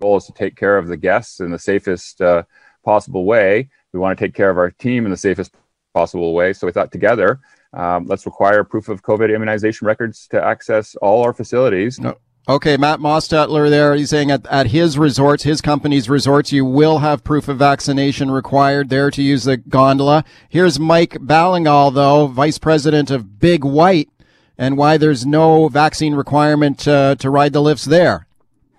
goal 0.04 0.18
is 0.18 0.26
to 0.26 0.34
take 0.34 0.56
care 0.56 0.78
of 0.78 0.88
the 0.88 0.98
guests 0.98 1.40
in 1.40 1.50
the 1.52 1.60
safest 1.72 2.22
uh, 2.22 2.44
possible 2.84 3.24
way. 3.26 3.70
We 3.94 4.00
want 4.00 4.18
to 4.18 4.26
take 4.26 4.36
care 4.36 4.50
of 4.50 4.58
our 4.58 4.72
team 4.72 5.06
in 5.06 5.12
the 5.12 5.18
safest 5.18 5.56
possible 5.94 6.34
way. 6.34 6.54
So 6.54 6.68
we 6.68 6.74
thought 6.74 6.92
together, 6.92 7.40
um, 7.74 8.06
let's 8.06 8.26
require 8.26 8.64
proof 8.64 8.90
of 8.90 9.02
COVID 9.02 9.34
immunization 9.34 9.88
records 9.88 10.28
to 10.32 10.44
access 10.44 10.96
all 10.96 11.24
our 11.24 11.34
facilities. 11.34 12.00
No. 12.00 12.18
Okay, 12.50 12.76
Matt 12.76 13.00
Mosteller 13.00 13.70
there. 13.70 13.96
He's 13.96 14.10
saying 14.10 14.30
at, 14.30 14.46
at 14.48 14.68
his 14.68 14.98
resorts, 14.98 15.44
his 15.44 15.62
company's 15.62 16.10
resorts, 16.10 16.52
you 16.52 16.66
will 16.66 17.00
have 17.00 17.24
proof 17.24 17.48
of 17.48 17.58
vaccination 17.58 18.30
required 18.30 18.90
there 18.90 19.10
to 19.12 19.22
use 19.24 19.46
the 19.46 19.56
gondola. 19.56 20.26
Here's 20.50 20.78
Mike 20.78 21.14
Ballingall, 21.14 21.94
though, 21.94 22.28
vice 22.28 22.58
president 22.58 23.10
of 23.10 23.40
Big 23.40 23.64
White, 23.64 24.10
and 24.58 24.76
why 24.76 24.98
there's 24.98 25.26
no 25.26 25.70
vaccine 25.70 26.16
requirement 26.16 26.86
uh, 26.86 27.16
to 27.16 27.30
ride 27.30 27.54
the 27.54 27.62
lifts 27.62 27.86
there. 27.86 28.28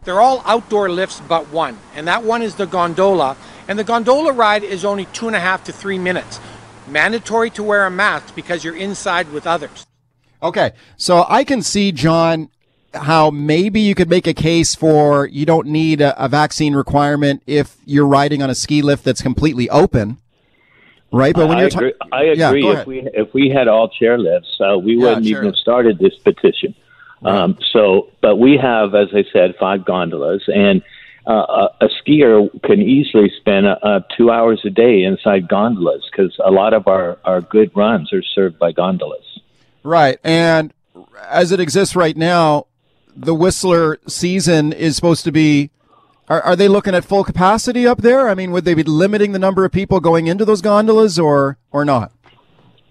They're 0.04 0.20
all 0.20 0.42
outdoor 0.44 0.90
lifts 0.90 1.20
but 1.28 1.48
one, 1.48 1.78
and 1.94 2.06
that 2.08 2.22
one 2.22 2.42
is 2.42 2.56
the 2.56 2.66
gondola. 2.66 3.36
And 3.66 3.78
the 3.78 3.84
gondola 3.84 4.32
ride 4.32 4.62
is 4.62 4.84
only 4.84 5.06
two 5.06 5.26
and 5.26 5.34
a 5.34 5.40
half 5.40 5.64
to 5.64 5.72
three 5.72 5.98
minutes. 5.98 6.40
Mandatory 6.86 7.48
to 7.50 7.62
wear 7.62 7.86
a 7.86 7.90
mask 7.90 8.34
because 8.34 8.62
you're 8.62 8.76
inside 8.76 9.32
with 9.32 9.46
others. 9.46 9.86
Okay, 10.42 10.72
so 10.98 11.24
I 11.28 11.42
can 11.44 11.62
see, 11.62 11.90
John, 11.90 12.50
how 12.92 13.30
maybe 13.30 13.80
you 13.80 13.94
could 13.94 14.10
make 14.10 14.26
a 14.26 14.34
case 14.34 14.74
for 14.74 15.26
you 15.26 15.46
don't 15.46 15.66
need 15.66 16.02
a, 16.02 16.22
a 16.22 16.28
vaccine 16.28 16.74
requirement 16.74 17.42
if 17.46 17.78
you're 17.86 18.06
riding 18.06 18.42
on 18.42 18.50
a 18.50 18.54
ski 18.54 18.82
lift 18.82 19.04
that's 19.04 19.22
completely 19.22 19.70
open 19.70 20.18
right? 21.14 21.34
But 21.34 21.48
when 21.48 21.58
I 21.58 21.60
you're 21.62 21.68
agree, 21.68 21.92
ta- 21.92 22.08
I 22.12 22.22
agree. 22.24 22.64
Yeah, 22.64 22.80
if 22.80 22.86
we 22.86 22.98
if 23.14 23.34
we 23.34 23.48
had 23.48 23.68
all 23.68 23.88
chair 23.88 24.18
lifts, 24.18 24.58
uh, 24.60 24.78
we 24.78 24.96
wouldn't 24.96 25.26
even 25.26 25.44
have 25.46 25.56
started 25.56 25.98
this 25.98 26.16
petition. 26.16 26.74
Um, 27.24 27.58
so, 27.72 28.10
but 28.20 28.36
we 28.36 28.58
have, 28.60 28.94
as 28.94 29.08
I 29.12 29.24
said, 29.32 29.54
five 29.58 29.84
gondolas, 29.84 30.42
and 30.46 30.82
uh, 31.26 31.32
a, 31.80 31.86
a 31.86 31.88
skier 31.88 32.48
can 32.62 32.82
easily 32.82 33.32
spend 33.38 33.66
uh, 33.66 34.00
two 34.16 34.30
hours 34.30 34.60
a 34.64 34.70
day 34.70 35.04
inside 35.04 35.48
gondolas 35.48 36.06
because 36.10 36.36
a 36.44 36.50
lot 36.50 36.74
of 36.74 36.86
our, 36.86 37.18
our 37.24 37.40
good 37.40 37.70
runs 37.74 38.12
are 38.12 38.22
served 38.22 38.58
by 38.58 38.72
gondolas. 38.72 39.40
Right. 39.82 40.18
And 40.22 40.74
as 41.28 41.50
it 41.50 41.60
exists 41.60 41.96
right 41.96 42.16
now, 42.16 42.66
the 43.16 43.34
Whistler 43.34 43.98
season 44.06 44.72
is 44.72 44.96
supposed 44.96 45.24
to 45.24 45.32
be. 45.32 45.70
Are, 46.26 46.40
are 46.40 46.56
they 46.56 46.68
looking 46.68 46.94
at 46.94 47.04
full 47.04 47.22
capacity 47.22 47.86
up 47.86 47.98
there? 47.98 48.30
I 48.30 48.34
mean, 48.34 48.50
would 48.52 48.64
they 48.64 48.72
be 48.72 48.82
limiting 48.82 49.32
the 49.32 49.38
number 49.38 49.66
of 49.66 49.72
people 49.72 50.00
going 50.00 50.26
into 50.26 50.46
those 50.46 50.62
gondolas 50.62 51.18
or, 51.18 51.58
or 51.70 51.84
not? 51.84 52.12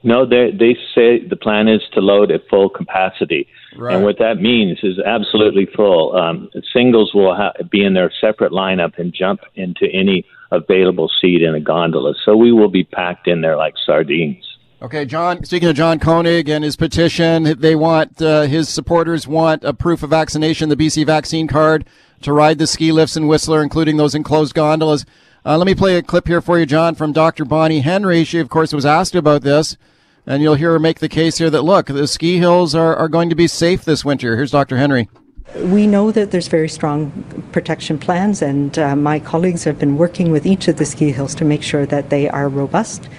No, 0.04 0.26
they 0.26 0.52
they 0.52 0.76
say 0.94 1.26
the 1.26 1.38
plan 1.38 1.68
is 1.68 1.82
to 1.94 2.02
load 2.02 2.30
at 2.30 2.42
full 2.50 2.70
capacity, 2.70 3.48
right. 3.78 3.96
and 3.96 4.04
what 4.04 4.18
that 4.20 4.42
means 4.42 4.80
is 4.84 5.00
absolutely 5.00 5.68
full. 5.76 6.16
Um, 6.16 6.50
singles 6.74 7.14
will 7.14 7.36
ha- 7.36 7.54
be 7.70 7.84
in 7.84 7.94
their 7.94 8.12
separate 8.22 8.52
lineup 8.52 8.98
and 8.98 9.14
jump 9.14 9.42
into 9.56 9.88
any 9.92 10.26
available 10.52 11.10
seat 11.22 11.42
in 11.42 11.56
a 11.56 11.60
gondola. 11.60 12.14
So 12.26 12.36
we 12.36 12.52
will 12.52 12.70
be 12.70 12.84
packed 12.84 13.28
in 13.28 13.42
there 13.42 13.58
like 13.58 13.74
sardines. 13.86 14.46
Okay, 14.82 15.06
John. 15.06 15.46
Speaking 15.46 15.70
of 15.70 15.78
John 15.78 15.98
Koenig 15.98 16.50
and 16.50 16.64
his 16.64 16.76
petition, 16.76 17.58
they 17.58 17.74
want 17.74 18.22
uh, 18.22 18.42
his 18.42 18.68
supporters 18.68 19.26
want 19.26 19.64
a 19.64 19.74
proof 19.74 20.04
of 20.04 20.10
vaccination, 20.10 20.68
the 20.68 20.76
BC 20.76 21.06
vaccine 21.06 21.48
card, 21.48 21.86
to 22.22 22.34
ride 22.34 22.58
the 22.58 22.68
ski 22.68 22.92
lifts 22.92 23.16
in 23.16 23.28
Whistler, 23.28 23.64
including 23.64 23.96
those 23.96 24.14
enclosed 24.14 24.54
gondolas. 24.54 25.06
Uh, 25.46 25.58
let 25.58 25.68
me 25.68 25.76
play 25.76 25.96
a 25.98 26.02
clip 26.02 26.28
here 26.28 26.42
for 26.42 26.60
you, 26.60 26.66
John, 26.66 26.96
from 26.96 27.14
Dr. 27.14 27.46
Bonnie 27.46 27.80
Henry. 27.80 28.26
She, 28.26 28.40
of 28.40 28.50
course, 28.50 28.74
was 28.74 28.86
asked 28.86 29.16
about 29.16 29.42
this. 29.42 29.78
And 30.26 30.42
you'll 30.42 30.56
hear 30.56 30.72
her 30.72 30.80
make 30.80 31.00
the 31.00 31.10
case 31.10 31.38
here 31.38 31.50
that 31.50 31.64
look, 31.64 31.88
the 31.88 32.08
ski 32.08 32.38
hills 32.38 32.74
are, 32.74 32.96
are 32.96 33.10
going 33.10 33.30
to 33.30 33.36
be 33.36 33.48
safe 33.48 33.84
this 33.84 34.06
winter. 34.06 34.36
Here's 34.36 34.52
Dr. 34.52 34.78
Henry. 34.78 35.10
We 35.58 35.86
know 35.86 36.12
that 36.12 36.32
there's 36.32 36.48
very 36.48 36.70
strong 36.70 37.12
protection 37.52 38.00
plans, 38.00 38.42
and 38.42 38.80
uh, 38.80 38.96
my 38.96 39.20
colleagues 39.20 39.66
have 39.66 39.78
been 39.78 39.98
working 39.98 40.32
with 40.32 40.46
each 40.46 40.68
of 40.68 40.78
the 40.78 40.86
ski 40.86 41.12
hills 41.12 41.36
to 41.36 41.46
make 41.46 41.62
sure 41.62 41.86
that 41.86 42.10
they 42.10 42.30
are 42.30 42.48
robust. 42.48 43.10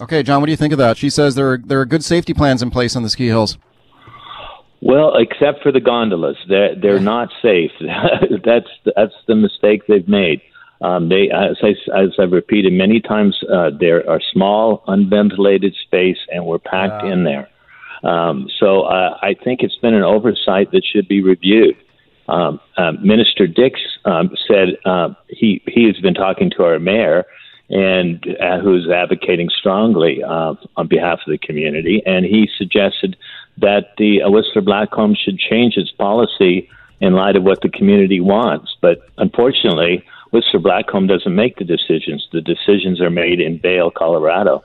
Okay, 0.00 0.22
John, 0.22 0.40
what 0.40 0.46
do 0.46 0.52
you 0.52 0.56
think 0.56 0.72
of 0.72 0.78
that? 0.78 0.96
She 0.96 1.08
says 1.08 1.34
there 1.34 1.52
are, 1.52 1.58
there 1.58 1.80
are 1.80 1.86
good 1.86 2.04
safety 2.04 2.34
plans 2.34 2.62
in 2.62 2.70
place 2.70 2.96
on 2.96 3.02
the 3.02 3.10
ski 3.10 3.26
hills. 3.26 3.56
Well, 4.82 5.14
except 5.16 5.62
for 5.62 5.72
the 5.72 5.80
gondolas, 5.80 6.38
they're 6.48 6.74
they're 6.74 7.00
not 7.00 7.28
safe. 7.42 7.70
that's 8.44 8.70
that's 8.96 9.14
the 9.28 9.34
mistake 9.34 9.82
they've 9.86 10.08
made. 10.08 10.40
Um, 10.82 11.08
they, 11.08 11.30
as, 11.30 11.58
I, 11.62 11.74
as 11.94 12.10
I've 12.18 12.32
repeated 12.32 12.72
many 12.72 13.00
times, 13.00 13.38
uh, 13.52 13.70
there 13.78 14.08
are 14.08 14.20
small, 14.32 14.82
unventilated 14.86 15.74
space, 15.82 16.18
and 16.32 16.46
we're 16.46 16.58
packed 16.58 17.04
in 17.04 17.24
there. 17.24 17.48
Um, 18.02 18.48
so 18.58 18.82
uh, 18.82 19.18
I 19.20 19.34
think 19.34 19.60
it's 19.62 19.76
been 19.76 19.94
an 19.94 20.02
oversight 20.02 20.72
that 20.72 20.82
should 20.90 21.06
be 21.06 21.22
reviewed. 21.22 21.76
Um, 22.28 22.60
uh, 22.76 22.92
Minister 23.02 23.46
Dix 23.46 23.80
um, 24.04 24.30
said 24.48 24.78
uh, 24.84 25.14
he 25.28 25.62
he 25.66 25.84
has 25.84 25.96
been 25.98 26.14
talking 26.14 26.50
to 26.56 26.62
our 26.62 26.78
mayor 26.78 27.26
and 27.68 28.24
uh, 28.40 28.60
who's 28.60 28.88
advocating 28.88 29.48
strongly 29.50 30.22
uh, 30.22 30.54
on 30.76 30.86
behalf 30.88 31.18
of 31.26 31.30
the 31.30 31.38
community, 31.38 32.02
and 32.06 32.24
he 32.24 32.48
suggested 32.56 33.16
that 33.58 33.92
the 33.98 34.20
Whistler 34.24 34.62
Blackcomb 34.62 35.16
should 35.16 35.38
change 35.38 35.76
its 35.76 35.90
policy 35.90 36.68
in 37.00 37.14
light 37.14 37.36
of 37.36 37.42
what 37.42 37.60
the 37.62 37.68
community 37.68 38.20
wants. 38.20 38.76
But 38.80 39.08
unfortunately, 39.18 40.04
Whistler 40.30 40.60
Blackcomb 40.60 41.08
doesn't 41.08 41.34
make 41.34 41.56
the 41.56 41.64
decisions. 41.64 42.26
The 42.32 42.40
decisions 42.40 43.00
are 43.00 43.10
made 43.10 43.40
in 43.40 43.58
Vail, 43.58 43.90
Colorado. 43.90 44.64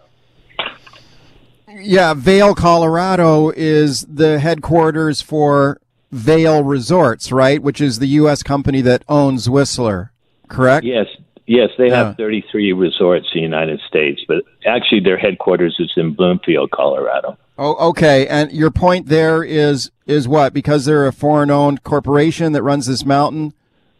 Yeah, 1.67 2.13
Vail, 2.13 2.56
Colorado 2.56 3.49
is 3.49 4.06
the 4.08 4.39
headquarters 4.39 5.21
for 5.21 5.82
Vail 6.12 6.63
Resorts, 6.63 7.32
right? 7.32 7.62
Which 7.62 7.82
is 7.82 7.99
the 7.99 8.08
U.S. 8.08 8.43
company 8.43 8.82
that 8.82 9.04
owns 9.10 9.49
Whistler, 9.49 10.12
correct? 10.47 10.86
Yes, 10.86 11.08
yes, 11.47 11.69
they 11.78 11.89
yeah. 11.89 12.06
have 12.06 12.17
33 12.17 12.71
resorts 12.73 13.28
in 13.34 13.39
the 13.39 13.43
United 13.43 13.82
States, 13.88 14.21
but 14.28 14.43
actually 14.65 15.01
their 15.01 15.17
headquarters 15.17 15.75
is 15.80 15.91
in 15.97 16.13
Broomfield, 16.13 16.71
Colorado. 16.71 17.38
Oh, 17.58 17.89
okay. 17.89 18.28
And 18.28 18.51
your 18.51 18.71
point 18.71 19.08
there 19.08 19.43
is 19.43 19.91
is 20.06 20.28
what? 20.28 20.54
Because 20.54 20.86
they're 20.86 21.08
a 21.08 21.13
foreign-owned 21.13 21.84
corporation 21.84 22.51
that 22.54 22.63
runs 22.63 22.86
this 22.86 23.06
mountain. 23.06 23.54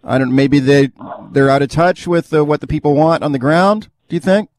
I 0.06 0.18
don't. 0.18 0.34
Maybe 0.36 0.60
they 0.60 0.92
they're 1.32 1.50
out 1.50 1.62
of 1.62 1.70
touch 1.70 2.08
with 2.08 2.34
uh, 2.34 2.46
what 2.46 2.62
the 2.62 2.68
people 2.68 2.94
want 2.96 3.24
on 3.24 3.32
the 3.32 3.40
ground. 3.40 3.90
Do 4.08 4.16
you 4.16 4.20
think? 4.20 4.50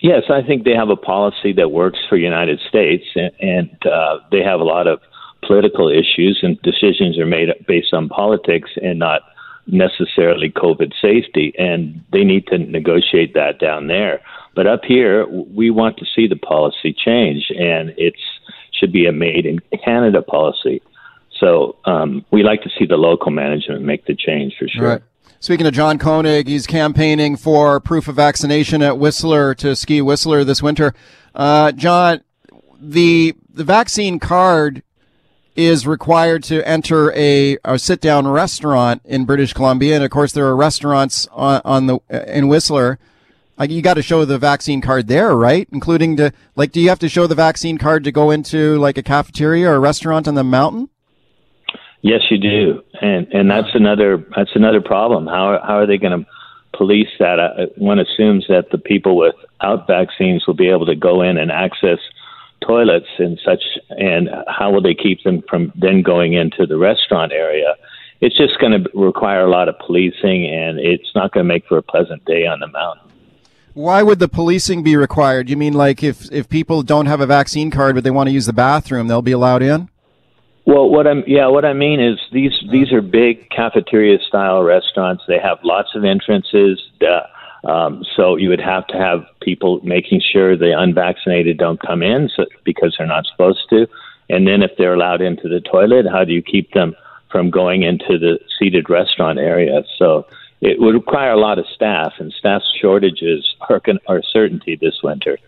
Yes, 0.00 0.24
I 0.30 0.42
think 0.42 0.64
they 0.64 0.74
have 0.74 0.88
a 0.88 0.96
policy 0.96 1.52
that 1.52 1.70
works 1.70 1.98
for 2.08 2.16
United 2.16 2.58
States, 2.68 3.04
and, 3.14 3.30
and 3.40 3.86
uh, 3.86 4.18
they 4.32 4.42
have 4.42 4.60
a 4.60 4.64
lot 4.64 4.86
of 4.86 5.00
political 5.46 5.90
issues, 5.90 6.40
and 6.42 6.60
decisions 6.62 7.18
are 7.18 7.26
made 7.26 7.50
based 7.68 7.92
on 7.92 8.08
politics 8.08 8.70
and 8.82 8.98
not 8.98 9.20
necessarily 9.66 10.50
COVID 10.50 10.92
safety, 11.00 11.52
and 11.58 12.02
they 12.12 12.24
need 12.24 12.46
to 12.46 12.58
negotiate 12.58 13.34
that 13.34 13.58
down 13.58 13.88
there. 13.88 14.20
But 14.54 14.66
up 14.66 14.84
here, 14.84 15.26
we 15.28 15.70
want 15.70 15.98
to 15.98 16.06
see 16.14 16.26
the 16.26 16.36
policy 16.36 16.94
change, 16.94 17.50
and 17.50 17.90
it 17.96 18.14
should 18.72 18.92
be 18.92 19.06
a 19.06 19.12
made 19.12 19.46
in 19.46 19.60
Canada 19.84 20.22
policy. 20.22 20.82
So 21.40 21.76
um, 21.86 22.24
we 22.30 22.42
like 22.42 22.62
to 22.62 22.70
see 22.78 22.84
the 22.86 22.96
local 22.96 23.32
management 23.32 23.82
make 23.82 24.04
the 24.04 24.14
change 24.14 24.54
for 24.58 24.68
sure. 24.68 24.88
Right. 24.88 25.02
Speaking 25.40 25.66
of 25.66 25.72
John 25.72 25.98
Koenig, 25.98 26.46
he's 26.46 26.66
campaigning 26.66 27.34
for 27.34 27.80
proof 27.80 28.08
of 28.08 28.16
vaccination 28.16 28.82
at 28.82 28.98
Whistler 28.98 29.54
to 29.54 29.74
ski 29.74 30.02
Whistler 30.02 30.44
this 30.44 30.62
winter. 30.62 30.92
Uh, 31.34 31.72
John, 31.72 32.20
the 32.78 33.34
the 33.48 33.64
vaccine 33.64 34.18
card 34.18 34.82
is 35.56 35.86
required 35.86 36.42
to 36.44 36.66
enter 36.68 37.12
a, 37.12 37.56
a 37.64 37.78
sit 37.78 38.00
down 38.00 38.28
restaurant 38.28 39.00
in 39.04 39.24
British 39.24 39.54
Columbia, 39.54 39.94
and 39.94 40.04
of 40.04 40.10
course 40.10 40.32
there 40.32 40.46
are 40.46 40.54
restaurants 40.54 41.26
on, 41.32 41.62
on 41.64 41.86
the 41.86 41.98
in 42.28 42.48
Whistler. 42.48 42.98
Like 43.58 43.70
you 43.70 43.82
got 43.82 43.94
to 43.94 44.02
show 44.02 44.24
the 44.26 44.38
vaccine 44.38 44.80
card 44.80 45.08
there, 45.08 45.34
right? 45.34 45.68
Including 45.72 46.16
to 46.18 46.32
like, 46.54 46.72
do 46.72 46.80
you 46.80 46.90
have 46.90 46.98
to 47.00 47.08
show 47.08 47.26
the 47.26 47.34
vaccine 47.34 47.78
card 47.78 48.04
to 48.04 48.12
go 48.12 48.30
into 48.30 48.78
like 48.78 48.98
a 48.98 49.02
cafeteria 49.02 49.70
or 49.70 49.76
a 49.76 49.80
restaurant 49.80 50.28
on 50.28 50.34
the 50.34 50.44
mountain? 50.44 50.90
Yes, 52.02 52.22
you 52.30 52.38
do, 52.38 52.82
and 53.02 53.26
and 53.32 53.50
that's 53.50 53.74
another 53.74 54.24
that's 54.34 54.54
another 54.54 54.80
problem. 54.80 55.26
How 55.26 55.60
how 55.62 55.76
are 55.76 55.86
they 55.86 55.98
going 55.98 56.18
to 56.18 56.30
police 56.76 57.08
that? 57.18 57.72
One 57.76 57.98
assumes 57.98 58.46
that 58.48 58.70
the 58.70 58.78
people 58.78 59.18
without 59.18 59.86
vaccines 59.86 60.46
will 60.46 60.54
be 60.54 60.70
able 60.70 60.86
to 60.86 60.96
go 60.96 61.20
in 61.20 61.36
and 61.36 61.50
access 61.50 61.98
toilets 62.66 63.08
and 63.18 63.38
such, 63.44 63.62
and 63.90 64.30
how 64.48 64.70
will 64.70 64.80
they 64.80 64.94
keep 64.94 65.22
them 65.24 65.42
from 65.48 65.72
then 65.76 66.00
going 66.00 66.32
into 66.32 66.66
the 66.66 66.78
restaurant 66.78 67.32
area? 67.32 67.74
It's 68.22 68.36
just 68.36 68.58
going 68.60 68.82
to 68.82 68.90
require 68.94 69.44
a 69.44 69.50
lot 69.50 69.68
of 69.68 69.78
policing, 69.78 70.46
and 70.46 70.78
it's 70.78 71.10
not 71.14 71.32
going 71.32 71.44
to 71.44 71.48
make 71.48 71.66
for 71.66 71.76
a 71.76 71.82
pleasant 71.82 72.24
day 72.24 72.46
on 72.46 72.60
the 72.60 72.68
mountain. 72.68 73.10
Why 73.74 74.02
would 74.02 74.20
the 74.20 74.28
policing 74.28 74.82
be 74.82 74.96
required? 74.96 75.50
You 75.50 75.58
mean 75.58 75.74
like 75.74 76.02
if 76.02 76.32
if 76.32 76.48
people 76.48 76.82
don't 76.82 77.06
have 77.06 77.20
a 77.20 77.26
vaccine 77.26 77.70
card 77.70 77.94
but 77.94 78.04
they 78.04 78.10
want 78.10 78.28
to 78.28 78.32
use 78.32 78.46
the 78.46 78.54
bathroom, 78.54 79.06
they'll 79.06 79.22
be 79.22 79.32
allowed 79.32 79.62
in? 79.62 79.89
Well, 80.66 80.88
what 80.88 81.06
I'm 81.06 81.24
yeah, 81.26 81.46
what 81.48 81.64
I 81.64 81.72
mean 81.72 82.00
is 82.00 82.18
these 82.32 82.52
these 82.70 82.92
are 82.92 83.00
big 83.00 83.48
cafeteria 83.50 84.18
style 84.26 84.62
restaurants. 84.62 85.24
They 85.26 85.38
have 85.38 85.58
lots 85.64 85.94
of 85.94 86.04
entrances. 86.04 86.80
Uh, 87.00 87.26
um, 87.68 88.04
so 88.16 88.36
you 88.36 88.48
would 88.48 88.60
have 88.60 88.86
to 88.88 88.96
have 88.96 89.24
people 89.42 89.80
making 89.82 90.20
sure 90.20 90.56
the 90.56 90.78
unvaccinated 90.78 91.58
don't 91.58 91.80
come 91.80 92.02
in 92.02 92.30
so, 92.34 92.46
because 92.64 92.94
they're 92.96 93.06
not 93.06 93.26
supposed 93.26 93.68
to. 93.70 93.86
And 94.30 94.46
then 94.46 94.62
if 94.62 94.70
they're 94.78 94.94
allowed 94.94 95.20
into 95.20 95.48
the 95.48 95.60
toilet, 95.60 96.06
how 96.10 96.24
do 96.24 96.32
you 96.32 96.42
keep 96.42 96.72
them 96.72 96.94
from 97.30 97.50
going 97.50 97.82
into 97.82 98.18
the 98.18 98.38
seated 98.58 98.88
restaurant 98.88 99.38
area? 99.38 99.82
So 99.98 100.26
it 100.60 100.80
would 100.80 100.94
require 100.94 101.32
a 101.32 101.40
lot 101.40 101.58
of 101.58 101.66
staff, 101.74 102.14
and 102.18 102.32
staff 102.32 102.62
shortages 102.80 103.54
are, 103.68 103.80
are 104.06 104.22
certainty 104.22 104.76
this 104.76 105.02
winter. 105.02 105.38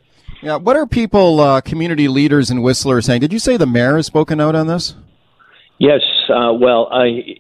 Yeah, 0.43 0.57
what 0.57 0.77
are 0.77 0.87
people, 0.87 1.39
uh, 1.39 1.61
community 1.61 2.09
leaders 2.09 2.51
in 2.51 2.63
Whistler 2.63 3.01
saying? 3.01 3.21
Did 3.21 3.33
you 3.33 3.39
say 3.39 3.57
the 3.57 3.67
mayor 3.67 3.97
has 3.97 4.07
spoken 4.07 4.41
out 4.41 4.57
on 4.57 4.67
this? 4.67 4.95
Yes. 5.79 6.01
Uh, 6.29 6.53
well, 6.53 6.89
I, 6.91 7.39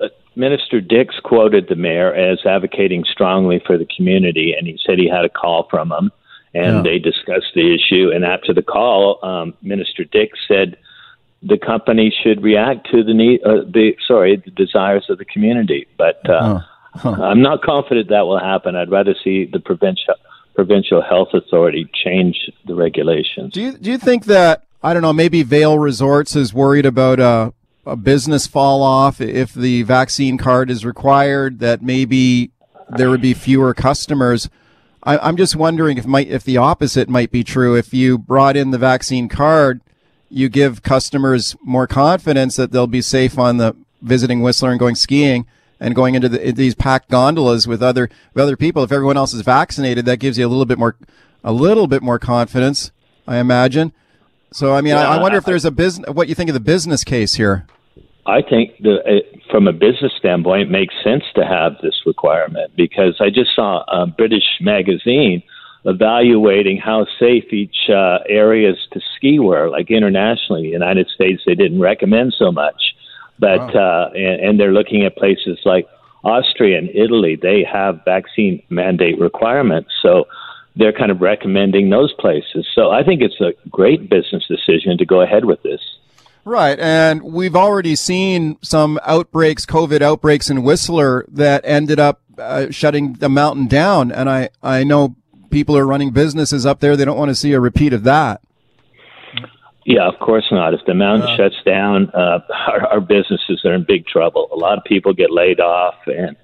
uh, 0.00 0.08
Minister 0.36 0.80
Dix 0.80 1.14
quoted 1.24 1.68
the 1.68 1.76
mayor 1.76 2.12
as 2.14 2.44
advocating 2.44 3.04
strongly 3.10 3.62
for 3.66 3.78
the 3.78 3.86
community, 3.86 4.54
and 4.56 4.66
he 4.66 4.78
said 4.86 4.98
he 4.98 5.08
had 5.08 5.24
a 5.24 5.30
call 5.30 5.66
from 5.70 5.92
him, 5.92 6.12
and 6.52 6.76
yeah. 6.76 6.82
they 6.82 6.98
discussed 6.98 7.52
the 7.54 7.74
issue. 7.74 8.10
And 8.14 8.22
after 8.22 8.52
the 8.52 8.62
call, 8.62 9.18
um, 9.22 9.54
Minister 9.62 10.04
Dix 10.04 10.38
said 10.46 10.76
the 11.42 11.58
company 11.58 12.14
should 12.22 12.42
react 12.42 12.90
to 12.90 13.02
the 13.02 13.14
need, 13.14 13.42
uh, 13.44 13.62
the 13.64 13.96
sorry, 14.06 14.36
the 14.36 14.50
desires 14.50 15.06
of 15.08 15.16
the 15.16 15.24
community. 15.24 15.86
But 15.96 16.28
uh, 16.28 16.60
huh. 16.94 17.14
Huh. 17.14 17.22
I'm 17.22 17.40
not 17.40 17.62
confident 17.62 18.10
that 18.10 18.26
will 18.26 18.38
happen. 18.38 18.76
I'd 18.76 18.90
rather 18.90 19.14
see 19.24 19.46
the 19.46 19.58
provincial 19.58 20.14
provincial 20.54 21.02
health 21.02 21.28
authority 21.32 21.88
change 22.04 22.50
the 22.66 22.74
regulations. 22.74 23.52
Do 23.52 23.62
you 23.62 23.72
do 23.72 23.90
you 23.90 23.98
think 23.98 24.26
that 24.26 24.64
I 24.82 24.92
don't 24.92 25.02
know 25.02 25.12
maybe 25.12 25.42
Vail 25.42 25.78
Resorts 25.78 26.36
is 26.36 26.52
worried 26.52 26.86
about 26.86 27.20
a, 27.20 27.52
a 27.86 27.96
business 27.96 28.46
fall 28.46 28.82
off 28.82 29.20
if 29.20 29.54
the 29.54 29.82
vaccine 29.82 30.38
card 30.38 30.70
is 30.70 30.84
required 30.84 31.60
that 31.60 31.82
maybe 31.82 32.50
there 32.88 33.10
would 33.10 33.22
be 33.22 33.34
fewer 33.34 33.74
customers. 33.74 34.50
I, 35.02 35.28
am 35.28 35.36
just 35.36 35.56
wondering 35.56 35.98
if 35.98 36.06
might 36.06 36.28
if 36.28 36.44
the 36.44 36.58
opposite 36.58 37.08
might 37.08 37.30
be 37.30 37.44
true. 37.44 37.74
If 37.74 37.92
you 37.94 38.18
brought 38.18 38.56
in 38.56 38.70
the 38.70 38.78
vaccine 38.78 39.28
card, 39.28 39.80
you 40.28 40.48
give 40.48 40.82
customers 40.82 41.56
more 41.62 41.86
confidence 41.86 42.56
that 42.56 42.72
they'll 42.72 42.86
be 42.86 43.02
safe 43.02 43.38
on 43.38 43.56
the 43.56 43.76
visiting 44.00 44.42
Whistler 44.42 44.70
and 44.70 44.80
going 44.80 44.94
skiing 44.94 45.46
and 45.82 45.96
going 45.96 46.14
into 46.14 46.28
the, 46.28 46.52
these 46.52 46.76
packed 46.76 47.10
gondolas 47.10 47.66
with 47.66 47.82
other 47.82 48.08
with 48.32 48.42
other 48.42 48.56
people. 48.56 48.84
If 48.84 48.92
everyone 48.92 49.16
else 49.16 49.34
is 49.34 49.42
vaccinated, 49.42 50.06
that 50.06 50.18
gives 50.18 50.38
you 50.38 50.46
a 50.46 50.48
little 50.48 50.64
bit 50.64 50.78
more 50.78 50.96
a 51.42 51.52
little 51.52 51.88
bit 51.88 52.02
more 52.02 52.20
confidence, 52.20 52.92
I 53.26 53.38
imagine. 53.38 53.92
So, 54.52 54.74
I 54.74 54.80
mean, 54.80 54.94
yeah, 54.94 55.08
I, 55.08 55.16
I, 55.16 55.20
wonder 55.20 55.38
if 55.38 55.44
there's 55.44 55.64
a 55.64 55.70
business. 55.70 56.08
What 56.10 56.28
you 56.28 56.34
think 56.34 56.48
of 56.50 56.54
the 56.54 56.60
business 56.60 57.04
case 57.04 57.34
here? 57.34 57.66
I 58.26 58.42
think 58.42 58.76
the, 58.80 58.98
uh, 58.98 59.38
from 59.50 59.66
a 59.66 59.72
business 59.72 60.12
standpoint, 60.18 60.62
it 60.62 60.70
makes 60.70 60.94
sense 61.02 61.24
to 61.34 61.44
have 61.44 61.72
this 61.82 61.94
requirement 62.06 62.70
because 62.76 63.16
I 63.18 63.30
just 63.30 63.50
saw 63.56 63.82
a 63.88 64.06
British 64.06 64.44
magazine 64.60 65.42
evaluating 65.84 66.76
how 66.76 67.06
safe 67.18 67.52
each 67.52 67.88
uh, 67.88 68.18
areas 68.28 68.76
to 68.92 69.00
ski 69.16 69.40
were. 69.40 69.68
Like 69.68 69.90
internationally, 69.90 70.62
the 70.62 70.68
United 70.68 71.08
States, 71.08 71.42
they 71.44 71.56
didn't 71.56 71.80
recommend 71.80 72.34
so 72.38 72.52
much. 72.52 72.94
But 73.42 73.74
wow. 73.74 74.06
uh, 74.06 74.10
and, 74.14 74.40
and 74.40 74.60
they're 74.60 74.72
looking 74.72 75.04
at 75.04 75.16
places 75.16 75.58
like 75.64 75.88
Austria 76.22 76.78
and 76.78 76.88
Italy. 76.94 77.34
They 77.34 77.64
have 77.64 78.04
vaccine 78.04 78.62
mandate 78.70 79.18
requirements, 79.18 79.90
so 80.00 80.26
they're 80.76 80.92
kind 80.92 81.10
of 81.10 81.20
recommending 81.20 81.90
those 81.90 82.12
places. 82.14 82.66
So 82.72 82.90
I 82.90 83.02
think 83.02 83.20
it's 83.20 83.40
a 83.40 83.52
great 83.68 84.08
business 84.08 84.44
decision 84.46 84.96
to 84.98 85.04
go 85.04 85.20
ahead 85.20 85.44
with 85.44 85.60
this. 85.64 85.80
Right. 86.44 86.78
And 86.78 87.22
we've 87.22 87.56
already 87.56 87.96
seen 87.96 88.58
some 88.62 89.00
outbreaks, 89.04 89.66
COVID 89.66 90.02
outbreaks 90.02 90.48
in 90.48 90.62
Whistler 90.62 91.24
that 91.28 91.62
ended 91.64 91.98
up 91.98 92.20
uh, 92.38 92.70
shutting 92.70 93.14
the 93.14 93.28
mountain 93.28 93.66
down. 93.66 94.12
And 94.12 94.30
I, 94.30 94.50
I 94.62 94.84
know 94.84 95.16
people 95.50 95.76
are 95.76 95.86
running 95.86 96.10
businesses 96.10 96.64
up 96.64 96.80
there. 96.80 96.96
They 96.96 97.04
don't 97.04 97.18
want 97.18 97.30
to 97.30 97.34
see 97.34 97.52
a 97.52 97.60
repeat 97.60 97.92
of 97.92 98.04
that. 98.04 98.40
Yeah, 99.84 100.08
of 100.08 100.18
course 100.20 100.46
not. 100.50 100.74
If 100.74 100.80
the 100.86 100.94
mountain 100.94 101.28
uh, 101.28 101.36
shuts 101.36 101.56
down, 101.64 102.10
uh, 102.10 102.40
our, 102.68 102.86
our 102.86 103.00
businesses 103.00 103.64
are 103.64 103.74
in 103.74 103.84
big 103.84 104.06
trouble. 104.06 104.48
A 104.52 104.56
lot 104.56 104.78
of 104.78 104.84
people 104.84 105.12
get 105.12 105.30
laid 105.30 105.60
off, 105.60 105.96
and 106.06 106.36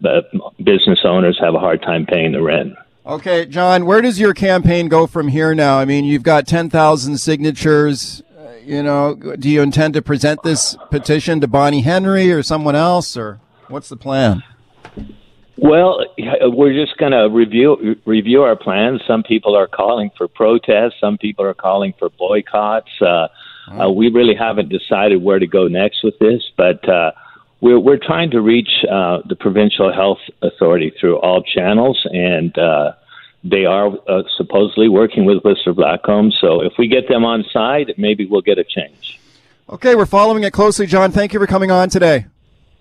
the 0.00 0.22
business 0.62 1.00
owners 1.04 1.38
have 1.40 1.54
a 1.54 1.58
hard 1.58 1.82
time 1.82 2.06
paying 2.06 2.32
the 2.32 2.42
rent. 2.42 2.74
Okay, 3.04 3.46
John, 3.46 3.86
where 3.86 4.00
does 4.00 4.18
your 4.18 4.34
campaign 4.34 4.88
go 4.88 5.06
from 5.06 5.28
here 5.28 5.54
now? 5.54 5.78
I 5.78 5.84
mean, 5.84 6.04
you've 6.04 6.24
got 6.24 6.46
10,000 6.46 7.18
signatures. 7.18 8.22
Uh, 8.36 8.50
you 8.64 8.82
know, 8.82 9.14
do 9.14 9.48
you 9.48 9.62
intend 9.62 9.94
to 9.94 10.02
present 10.02 10.42
this 10.42 10.76
petition 10.90 11.40
to 11.40 11.46
Bonnie 11.46 11.82
Henry 11.82 12.32
or 12.32 12.42
someone 12.42 12.74
else, 12.74 13.16
or 13.16 13.38
what's 13.68 13.88
the 13.88 13.96
plan? 13.96 14.42
Well, 15.58 16.04
we're 16.18 16.74
just 16.74 16.98
going 16.98 17.12
to 17.12 17.28
review 17.30 17.96
review 18.04 18.42
our 18.42 18.56
plans. 18.56 19.00
Some 19.06 19.22
people 19.22 19.56
are 19.56 19.66
calling 19.66 20.10
for 20.16 20.28
protests. 20.28 20.94
Some 21.00 21.16
people 21.16 21.46
are 21.46 21.54
calling 21.54 21.94
for 21.98 22.10
boycotts. 22.10 22.90
Uh, 23.00 23.28
uh, 23.70 23.90
we 23.90 24.10
really 24.10 24.34
haven't 24.34 24.68
decided 24.68 25.22
where 25.22 25.38
to 25.38 25.46
go 25.46 25.66
next 25.66 26.04
with 26.04 26.18
this, 26.18 26.42
but 26.56 26.86
uh, 26.88 27.12
we're 27.60 27.80
we're 27.80 27.98
trying 27.98 28.30
to 28.32 28.40
reach 28.40 28.68
uh, 28.84 29.18
the 29.28 29.34
provincial 29.34 29.92
health 29.92 30.20
authority 30.42 30.92
through 31.00 31.16
all 31.18 31.42
channels, 31.42 32.06
and 32.12 32.56
uh, 32.58 32.92
they 33.42 33.64
are 33.64 33.88
uh, 34.08 34.22
supposedly 34.36 34.88
working 34.88 35.24
with 35.24 35.42
Whistler 35.42 35.72
Blackcomb. 35.72 36.32
So 36.38 36.60
if 36.60 36.74
we 36.78 36.86
get 36.86 37.08
them 37.08 37.24
on 37.24 37.44
side, 37.50 37.94
maybe 37.96 38.26
we'll 38.26 38.42
get 38.42 38.58
a 38.58 38.64
change. 38.64 39.18
Okay, 39.68 39.94
we're 39.94 40.06
following 40.06 40.44
it 40.44 40.52
closely, 40.52 40.86
John. 40.86 41.10
Thank 41.10 41.32
you 41.32 41.40
for 41.40 41.46
coming 41.46 41.70
on 41.70 41.88
today. 41.88 42.26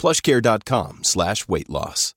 plushcare.com 0.00 1.04
slash 1.04 1.46
weight 1.46 1.68
loss. 1.68 2.14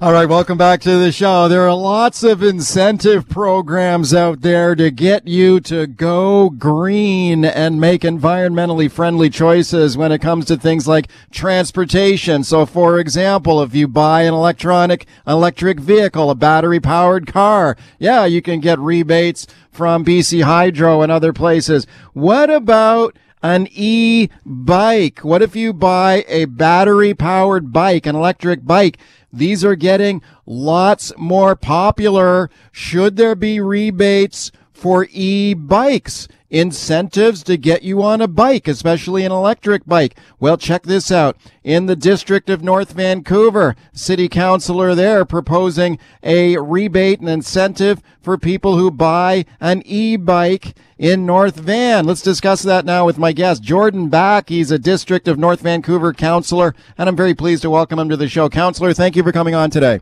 All 0.00 0.12
right, 0.12 0.28
welcome 0.28 0.56
back 0.56 0.80
to 0.82 0.96
the 0.96 1.10
show. 1.10 1.48
There 1.48 1.66
are 1.66 1.74
lots 1.74 2.22
of 2.22 2.40
incentive 2.40 3.28
programs 3.28 4.14
out 4.14 4.42
there 4.42 4.76
to 4.76 4.92
get 4.92 5.26
you 5.26 5.58
to 5.60 5.88
go 5.88 6.50
green 6.50 7.44
and 7.44 7.80
make 7.80 8.02
environmentally 8.02 8.88
friendly 8.88 9.28
choices 9.28 9.96
when 9.96 10.12
it 10.12 10.20
comes 10.20 10.44
to 10.46 10.56
things 10.56 10.86
like 10.86 11.10
transportation. 11.32 12.44
So, 12.44 12.64
for 12.64 13.00
example, 13.00 13.60
if 13.60 13.74
you 13.74 13.88
buy 13.88 14.22
an 14.22 14.34
electronic 14.34 15.06
electric 15.26 15.80
vehicle, 15.80 16.30
a 16.30 16.36
battery 16.36 16.78
powered 16.78 17.26
car, 17.26 17.76
yeah, 17.98 18.24
you 18.24 18.40
can 18.40 18.60
get 18.60 18.78
rebates 18.78 19.48
from 19.72 20.04
BC 20.04 20.42
Hydro 20.44 21.02
and 21.02 21.10
other 21.10 21.32
places. 21.32 21.88
What 22.12 22.50
about 22.50 23.16
an 23.42 23.68
e-bike? 23.70 25.20
What 25.20 25.42
if 25.42 25.54
you 25.56 25.72
buy 25.72 26.24
a 26.28 26.46
battery 26.46 27.14
powered 27.14 27.72
bike, 27.72 28.06
an 28.06 28.16
electric 28.16 28.64
bike? 28.64 28.98
These 29.32 29.64
are 29.64 29.76
getting 29.76 30.22
lots 30.46 31.12
more 31.16 31.54
popular. 31.54 32.50
Should 32.72 33.16
there 33.16 33.34
be 33.34 33.60
rebates 33.60 34.50
for 34.78 35.06
e-bikes? 35.10 36.28
incentives 36.50 37.42
to 37.42 37.56
get 37.56 37.82
you 37.82 38.02
on 38.02 38.20
a 38.20 38.28
bike, 38.28 38.68
especially 38.68 39.24
an 39.24 39.32
electric 39.32 39.84
bike. 39.86 40.16
Well, 40.40 40.56
check 40.56 40.82
this 40.82 41.10
out. 41.10 41.36
In 41.62 41.86
the 41.86 41.96
district 41.96 42.48
of 42.48 42.62
North 42.62 42.92
Vancouver, 42.92 43.76
city 43.92 44.28
councilor 44.28 44.94
there 44.94 45.24
proposing 45.24 45.98
a 46.22 46.56
rebate 46.58 47.20
and 47.20 47.28
incentive 47.28 48.02
for 48.20 48.38
people 48.38 48.76
who 48.76 48.90
buy 48.90 49.44
an 49.60 49.82
e-bike 49.84 50.74
in 50.96 51.26
North 51.26 51.56
Van. 51.56 52.06
Let's 52.06 52.22
discuss 52.22 52.62
that 52.62 52.84
now 52.84 53.04
with 53.04 53.18
my 53.18 53.32
guest, 53.32 53.62
Jordan 53.62 54.08
Back. 54.08 54.48
He's 54.48 54.70
a 54.70 54.78
district 54.78 55.28
of 55.28 55.38
North 55.38 55.60
Vancouver 55.60 56.12
councilor, 56.12 56.74
and 56.96 57.08
I'm 57.08 57.16
very 57.16 57.34
pleased 57.34 57.62
to 57.62 57.70
welcome 57.70 57.98
him 57.98 58.08
to 58.08 58.16
the 58.16 58.28
show. 58.28 58.48
Councilor, 58.48 58.92
thank 58.94 59.16
you 59.16 59.22
for 59.22 59.32
coming 59.32 59.54
on 59.54 59.70
today. 59.70 60.00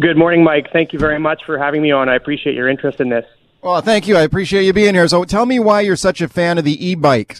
Good 0.00 0.16
morning, 0.16 0.42
Mike. 0.42 0.68
Thank 0.72 0.92
you 0.92 0.98
very 0.98 1.18
much 1.18 1.42
for 1.44 1.58
having 1.58 1.82
me 1.82 1.90
on. 1.90 2.08
I 2.08 2.14
appreciate 2.14 2.54
your 2.54 2.68
interest 2.68 3.00
in 3.00 3.10
this. 3.10 3.26
Well, 3.62 3.80
thank 3.80 4.08
you. 4.08 4.16
I 4.16 4.22
appreciate 4.22 4.64
you 4.64 4.72
being 4.72 4.94
here. 4.94 5.06
So 5.06 5.22
tell 5.22 5.46
me 5.46 5.60
why 5.60 5.82
you're 5.82 5.94
such 5.94 6.20
a 6.20 6.28
fan 6.28 6.58
of 6.58 6.64
the 6.64 6.84
e-bike. 6.84 7.38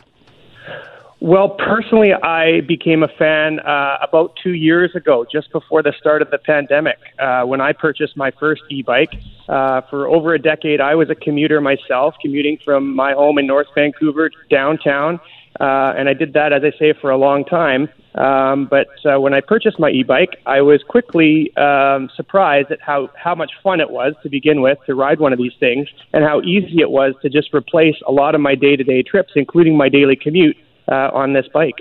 Well, 1.19 1.51
personally, 1.51 2.13
I 2.13 2.63
became 2.63 3.03
a 3.03 3.09
fan 3.09 3.61
uh, 3.61 3.99
about 4.03 4.35
two 4.43 4.55
years 4.55 4.95
ago, 4.97 5.25
just 5.31 5.53
before 5.53 5.83
the 5.83 5.93
start 5.99 6.21
of 6.21 6.31
the 6.31 6.39
pandemic, 6.39 6.99
uh, 7.19 7.43
when 7.43 7.61
I 7.61 7.73
purchased 7.73 8.17
my 8.17 8.33
first 8.33 8.63
e-bike. 8.71 9.15
Uh, 9.49 9.83
for 9.83 10.09
over 10.09 10.35
a 10.35 10.39
decade, 10.41 10.81
I 10.81 10.95
was 10.95 11.11
a 11.11 11.15
commuter 11.15 11.61
myself, 11.61 12.15
commuting 12.21 12.59
from 12.65 12.95
my 12.95 13.13
home 13.13 13.39
in 13.39 13.47
North 13.47 13.69
Vancouver 13.75 14.31
downtown, 14.51 15.21
uh, 15.61 15.95
and 15.97 16.09
I 16.09 16.15
did 16.15 16.33
that, 16.35 16.53
as 16.53 16.63
I 16.65 16.77
say, 16.79 16.93
for 17.01 17.11
a 17.11 17.17
long 17.17 17.45
time. 17.45 17.89
Um, 18.15 18.67
but 18.67 18.89
uh, 19.07 19.19
when 19.21 19.33
I 19.33 19.41
purchased 19.41 19.79
my 19.79 19.89
e-bike, 19.89 20.41
I 20.45 20.61
was 20.61 20.83
quickly 20.83 21.55
um, 21.57 22.11
surprised 22.15 22.71
at 22.71 22.81
how 22.81 23.09
how 23.15 23.35
much 23.35 23.53
fun 23.63 23.81
it 23.81 23.91
was 23.91 24.15
to 24.23 24.29
begin 24.29 24.61
with 24.61 24.79
to 24.87 24.95
ride 24.95 25.19
one 25.19 25.33
of 25.33 25.39
these 25.39 25.55
things, 25.59 25.89
and 26.13 26.23
how 26.23 26.43
easy 26.43 26.81
it 26.81 26.91
was 26.91 27.15
to 27.23 27.31
just 27.31 27.55
replace 27.55 27.97
a 28.07 28.13
lot 28.13 28.35
of 28.35 28.41
my 28.41 28.55
day-to-day 28.55 29.03
trips, 29.03 29.33
including 29.35 29.77
my 29.77 29.89
daily 29.89 30.17
commute, 30.17 30.57
uh, 30.89 31.11
on 31.15 31.33
this 31.33 31.47
bike. 31.55 31.81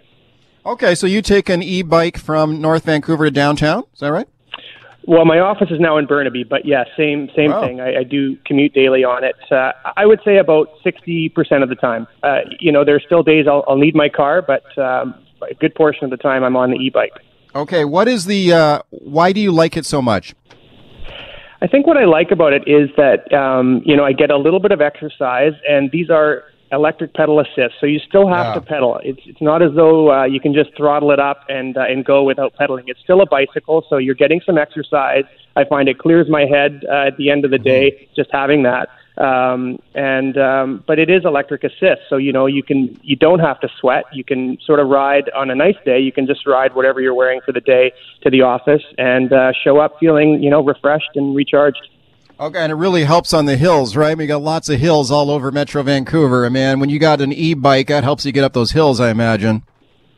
Okay, 0.66 0.96
so 0.96 1.08
you 1.08 1.22
take 1.22 1.50
an 1.50 1.64
e-bike 1.64 2.18
from 2.18 2.62
North 2.62 2.86
Vancouver 2.86 3.26
to 3.26 3.32
downtown. 3.32 3.84
Is 3.94 4.00
that 4.00 4.12
right? 4.12 4.28
Well, 5.08 5.26
my 5.26 5.40
office 5.40 5.70
is 5.72 5.80
now 5.80 5.98
in 5.98 6.06
Burnaby, 6.06 6.44
but 6.44 6.66
yeah, 6.66 6.84
same 6.96 7.30
same 7.36 7.52
wow. 7.52 7.62
thing. 7.62 7.82
I, 7.82 8.00
I 8.00 8.04
do 8.04 8.38
commute 8.46 8.74
daily 8.74 9.04
on 9.04 9.24
it. 9.24 9.36
Uh, 9.52 9.72
I 9.98 10.06
would 10.06 10.20
say 10.24 10.38
about 10.38 10.70
sixty 10.84 11.28
percent 11.30 11.64
of 11.64 11.70
the 11.70 11.76
time. 11.76 12.08
Uh, 12.22 12.42
you 12.60 12.72
know, 12.72 12.86
there's 12.86 13.04
still 13.06 13.24
days 13.24 13.48
I'll, 13.48 13.64
I'll 13.68 13.78
need 13.78 13.96
my 13.96 14.10
car, 14.10 14.42
but 14.44 14.64
um, 14.78 15.16
a 15.50 15.56
good 15.56 15.74
portion 15.74 16.04
of 16.04 16.12
the 16.12 16.18
time 16.18 16.44
I'm 16.44 16.56
on 16.56 16.70
the 16.70 16.78
e-bike. 16.78 17.14
Okay, 17.56 17.84
what 17.84 18.08
is 18.08 18.26
the? 18.26 18.54
Uh, 18.54 18.82
why 18.92 19.34
do 19.34 19.42
you 19.42 19.52
like 19.52 19.76
it 19.76 19.86
so 19.86 20.02
much? 20.02 20.36
I 21.64 21.68
think 21.68 21.86
what 21.86 21.98
I 21.98 22.06
like 22.06 22.32
about 22.32 22.54
it 22.54 22.64
is 22.68 22.90
that 22.98 23.32
um, 23.34 23.82
you 23.84 23.96
know 23.96 24.04
I 24.04 24.14
get 24.14 24.30
a 24.30 24.38
little 24.38 24.60
bit 24.60 24.72
of 24.72 24.82
exercise, 24.82 25.54
and 25.68 25.90
these 25.92 26.10
are 26.10 26.44
electric 26.72 27.14
pedal 27.14 27.40
assist, 27.40 27.76
so 27.80 27.86
you 27.86 28.00
still 28.00 28.28
have 28.28 28.48
yeah. 28.48 28.54
to 28.54 28.62
pedal. 28.62 29.00
It's 29.04 29.22
it's 29.26 29.42
not 29.42 29.62
as 29.62 29.72
though 29.76 30.12
uh, 30.12 30.24
you 30.26 30.40
can 30.40 30.54
just 30.54 30.76
throttle 30.76 31.12
it 31.12 31.20
up 31.20 31.46
and 31.50 31.78
uh, 31.78 31.82
and 31.82 32.06
go 32.06 32.24
without 32.24 32.54
pedaling. 32.56 32.86
It's 32.88 33.00
still 33.02 33.22
a 33.22 33.26
bicycle, 33.26 33.86
so 33.90 33.98
you're 33.98 34.16
getting 34.16 34.42
some 34.46 34.58
exercise. 34.58 35.26
I 35.56 35.66
find 35.66 35.90
it 35.90 36.00
clears 36.00 36.30
my 36.30 36.46
head 36.46 36.84
uh, 36.90 37.08
at 37.08 37.18
the 37.18 37.30
end 37.30 37.46
of 37.46 37.52
the 37.52 37.58
day 37.58 37.92
mm-hmm. 37.92 38.14
just 38.16 38.30
having 38.32 38.64
that. 38.64 38.90
Um, 39.18 39.78
and 39.94 40.38
um, 40.38 40.84
but 40.88 40.98
it 40.98 41.10
is 41.10 41.26
electric 41.26 41.64
assist, 41.64 42.02
so 42.10 42.16
you 42.16 42.32
know 42.32 42.46
you 42.46 42.64
can 42.64 42.98
you 43.04 43.16
don't 43.16 43.40
have 43.40 43.60
to 43.60 43.70
sweat. 43.80 44.06
You 44.14 44.24
can 44.24 44.58
sort 44.66 44.80
of 44.80 44.88
ride 44.88 45.30
on 45.36 45.50
a 45.50 45.56
nice 45.56 45.76
day. 45.86 46.00
You 46.00 46.12
can 46.12 46.26
just 46.26 46.48
ride 46.48 46.74
whatever 46.74 47.02
you're 47.02 47.14
wearing 47.14 47.42
for 47.46 47.52
the 47.52 47.60
day 47.60 47.92
to 48.24 48.30
the 48.30 48.42
office 48.42 48.84
and 48.98 49.34
uh, 49.34 49.52
show 49.64 49.80
up 49.80 50.00
feeling 50.00 50.42
you 50.42 50.50
know 50.50 50.64
refreshed 50.64 51.12
and 51.16 51.36
recharged. 51.36 51.88
Okay, 52.42 52.58
and 52.58 52.72
it 52.72 52.76
really 52.76 53.04
helps 53.04 53.36
on 53.36 53.46
the 53.46 53.56
hills, 53.56 53.96
right? 53.96 54.18
We 54.18 54.26
got 54.26 54.42
lots 54.42 54.68
of 54.68 54.80
hills 54.80 55.12
all 55.12 55.30
over 55.30 55.52
Metro 55.52 55.84
Vancouver. 55.84 56.50
Man, 56.50 56.80
when 56.80 56.90
you 56.90 56.98
got 56.98 57.22
an 57.22 57.32
e-bike, 57.32 57.86
that 57.90 58.04
helps 58.04 58.26
you 58.26 58.32
get 58.32 58.44
up 58.44 58.54
those 58.54 58.72
hills, 58.72 59.00
I 59.00 59.12
imagine. 59.12 59.62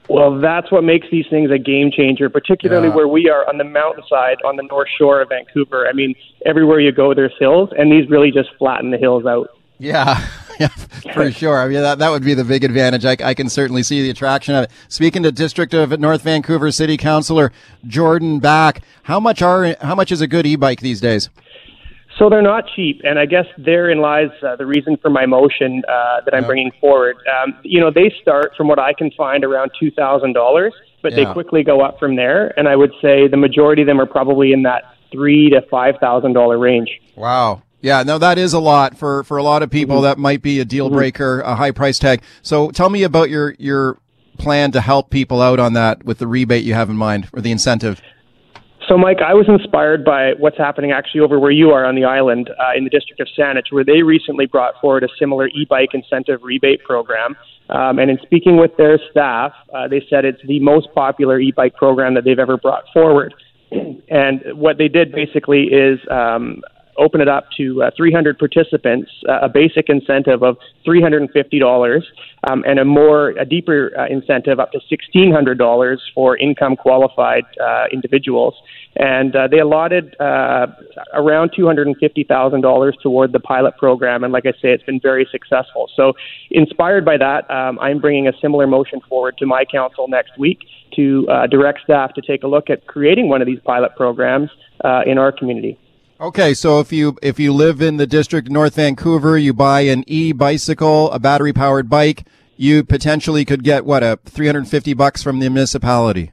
Well, 0.08 0.40
that's 0.40 0.72
what 0.72 0.86
makes 0.86 1.06
these 1.12 1.26
things 1.30 1.52
a 1.52 1.58
game 1.58 1.92
changer, 1.92 2.30
particularly 2.30 2.88
yeah. 2.88 2.96
where 2.96 3.10
we 3.10 3.30
are 3.30 3.46
on 3.50 3.58
the 3.58 3.66
mountainside 3.66 4.38
on 4.46 4.56
the 4.56 4.64
north 4.64 4.88
shore 4.98 5.22
of 5.22 5.30
Vancouver. 5.30 5.86
I 5.86 5.92
mean, 5.92 6.16
everywhere 6.46 6.80
you 6.80 6.94
go, 6.94 7.14
there's 7.14 7.34
hills, 7.40 7.72
and 7.78 7.92
these 7.92 8.10
really 8.10 8.32
just 8.32 8.52
flatten 8.58 8.92
the 8.92 8.98
hills 8.98 9.26
out. 9.26 9.50
Yeah, 9.80 10.26
yeah, 10.62 10.70
for 11.14 11.30
sure. 11.30 11.60
I 11.60 11.68
mean, 11.68 11.82
that, 11.82 12.00
that 12.00 12.10
would 12.10 12.24
be 12.24 12.36
the 12.36 12.46
big 12.46 12.64
advantage. 12.64 13.04
I, 13.04 13.18
I 13.22 13.34
can 13.34 13.50
certainly 13.50 13.84
see 13.84 14.02
the 14.02 14.10
attraction 14.10 14.56
of 14.56 14.64
it. 14.64 14.72
Speaking 14.88 15.24
to 15.24 15.32
District 15.34 15.74
of 15.74 16.00
North 16.00 16.22
Vancouver 16.22 16.72
City 16.72 16.96
Councilor 16.96 17.52
Jordan 17.86 18.40
Back, 18.40 18.82
how 19.04 19.20
much 19.20 19.42
are 19.42 19.76
how 19.82 19.96
much 19.96 20.10
is 20.10 20.22
a 20.22 20.28
good 20.28 20.46
e-bike 20.46 20.80
these 20.80 21.02
days? 21.02 21.30
So 22.20 22.30
they're 22.30 22.44
not 22.44 22.66
cheap, 22.76 23.02
and 23.04 23.18
I 23.18 23.26
guess 23.26 23.46
therein 23.58 24.00
lies 24.00 24.30
uh, 24.46 24.56
the 24.56 24.66
reason 24.66 24.98
for 24.98 25.10
my 25.10 25.26
motion 25.26 25.82
uh, 25.88 26.22
that 26.26 26.34
I'm 26.34 26.44
yeah. 26.44 26.48
bringing 26.48 26.72
forward. 26.80 27.18
Um, 27.28 27.58
you 27.64 27.80
know, 27.80 27.92
they 27.92 28.14
start 28.22 28.54
from 28.56 28.68
what 28.68 28.78
I 28.78 28.94
can 28.94 29.10
find 29.12 29.44
around 29.44 29.72
two 29.80 29.90
thousand 29.90 30.34
dollars, 30.34 30.74
but 31.02 31.14
yeah. 31.14 31.26
they 31.26 31.34
quickly 31.34 31.64
go 31.64 31.82
up 31.82 31.98
from 32.00 32.16
there. 32.16 32.58
And 32.58 32.68
I 32.68 32.76
would 32.76 32.92
say 33.02 33.28
the 33.28 33.38
majority 33.38 33.82
of 33.82 33.88
them 33.88 34.00
are 34.00 34.06
probably 34.06 34.54
in 34.54 34.64
that 34.64 34.84
three 35.12 35.50
to 35.50 35.62
five 35.72 35.96
thousand 36.00 36.34
dollar 36.34 36.60
range. 36.60 36.90
Wow. 37.16 37.64
Yeah, 37.82 38.04
no, 38.04 38.18
that 38.18 38.38
is 38.38 38.54
a 38.54 38.60
lot 38.60 38.98
for, 38.98 39.26
for 39.26 39.36
a 39.36 39.44
lot 39.44 39.62
of 39.62 39.70
people. 39.70 39.98
Mm-hmm. 39.98 40.04
That 40.04 40.18
might 40.18 40.42
be 40.42 40.62
a 40.62 40.66
deal 40.66 40.86
mm-hmm. 40.88 40.96
breaker, 40.96 41.42
a 41.42 41.56
high 41.56 41.72
price 41.72 42.00
tag. 42.00 42.22
So 42.42 42.72
tell 42.72 42.90
me 42.90 43.04
about 43.04 43.30
your 43.30 43.56
your 43.60 43.98
plan 44.38 44.72
to 44.72 44.82
help 44.82 45.10
people 45.10 45.42
out 45.42 45.60
on 45.60 45.74
that 45.74 46.06
with 46.06 46.18
the 46.18 46.28
rebate 46.28 46.64
you 46.64 46.74
have 46.74 46.90
in 46.90 46.96
mind 46.96 47.30
or 47.34 47.42
the 47.42 47.52
incentive. 47.52 48.02
So, 48.90 48.98
Mike, 48.98 49.20
I 49.26 49.34
was 49.34 49.46
inspired 49.48 50.04
by 50.04 50.34
what's 50.38 50.58
happening 50.58 50.92
actually 50.92 51.22
over 51.22 51.40
where 51.40 51.52
you 51.52 51.70
are 51.70 51.86
on 51.86 51.96
the 51.96 52.04
island 52.04 52.50
uh, 52.50 52.78
in 52.78 52.84
the 52.84 52.90
district 52.90 53.22
of 53.22 53.28
Saanich, 53.38 53.72
where 53.72 53.86
they 53.86 54.04
recently 54.04 54.46
brought 54.46 54.74
forward 54.82 55.04
a 55.04 55.08
similar 55.18 55.48
e 55.48 55.66
bike 55.70 55.90
incentive 55.94 56.42
rebate 56.44 56.84
program. 56.84 57.36
Um, 57.70 57.98
and 58.00 58.12
in 58.12 58.18
speaking 58.24 58.58
with 58.58 58.76
their 58.78 59.00
staff, 59.10 59.54
uh, 59.74 59.88
they 59.88 60.06
said 60.10 60.26
it's 60.26 60.42
the 60.48 60.60
most 60.60 60.88
popular 60.94 61.40
e 61.40 61.52
bike 61.52 61.76
program 61.76 62.14
that 62.16 62.26
they've 62.26 62.40
ever 62.40 62.58
brought 62.58 62.84
forward. 62.94 63.34
And 64.10 64.42
what 64.54 64.78
they 64.78 64.88
did 64.88 65.12
basically 65.12 65.64
is 65.64 66.00
um, 66.12 66.62
open 66.98 67.22
it 67.22 67.28
up 67.28 67.46
to 67.58 67.84
uh, 67.84 67.92
300 67.98 68.38
participants, 68.38 69.10
uh, 69.28 69.40
a 69.42 69.50
basic 69.50 69.90
incentive 69.90 70.44
of 70.44 70.58
$350, 70.86 72.02
um, 72.50 72.64
and 72.66 72.80
a 72.80 72.86
more 72.86 73.30
a 73.32 73.46
deeper 73.46 73.92
uh, 73.98 74.08
incentive 74.08 74.60
up 74.60 74.72
to 74.72 74.80
$1,600 74.92 75.98
for 76.14 76.38
income 76.38 76.76
qualified 76.76 77.44
uh, 77.62 77.86
individuals. 77.92 78.56
And 78.96 79.36
uh, 79.36 79.48
they 79.50 79.60
allotted 79.60 80.16
uh, 80.20 80.68
around 81.14 81.52
$250,000 81.58 82.92
toward 83.02 83.32
the 83.32 83.40
pilot 83.40 83.76
program. 83.78 84.24
And 84.24 84.32
like 84.32 84.46
I 84.46 84.52
say, 84.52 84.72
it's 84.72 84.84
been 84.84 85.00
very 85.00 85.28
successful. 85.32 85.90
So, 85.96 86.14
inspired 86.52 87.04
by 87.04 87.18
that, 87.18 87.50
um, 87.50 87.80
I'm 87.80 88.00
bringing 88.00 88.28
a 88.28 88.34
similar 88.40 88.68
motion 88.68 89.02
forward 89.10 89.38
to 89.40 89.46
my 89.46 89.66
council 89.66 90.08
next 90.08 90.38
week 90.38 90.60
to 90.96 91.26
direct 91.50 91.80
staff 91.84 92.14
to 92.14 92.22
take 92.22 92.44
a 92.44 92.48
look 92.48 92.70
at 92.70 92.86
creating 92.86 93.30
one 93.30 93.42
of 93.42 93.48
these 93.48 93.60
pilot 93.66 93.96
programs 93.96 94.52
in 95.08 95.18
our 95.18 95.32
community. 95.32 95.80
Okay, 96.22 96.54
so 96.54 96.80
if 96.80 96.94
you 96.94 97.18
if 97.22 97.40
you 97.40 97.54
live 97.54 97.82
in 97.82 97.98
the 97.98 98.08
district 98.08 98.48
of 98.48 98.54
North 98.54 98.76
Vancouver, 98.76 99.38
you 99.38 99.54
buy 99.54 99.82
an 99.82 100.04
e-bicycle, 100.08 101.12
a 101.12 101.20
battery-powered 101.20 101.90
bike, 101.90 102.26
you 102.56 102.84
potentially 102.84 103.46
could 103.46 103.64
get 103.64 103.86
what 103.86 104.04
a 104.04 104.20
350 104.26 104.94
bucks 104.94 105.24
from 105.24 105.40
the 105.40 105.50
municipality. 105.50 106.32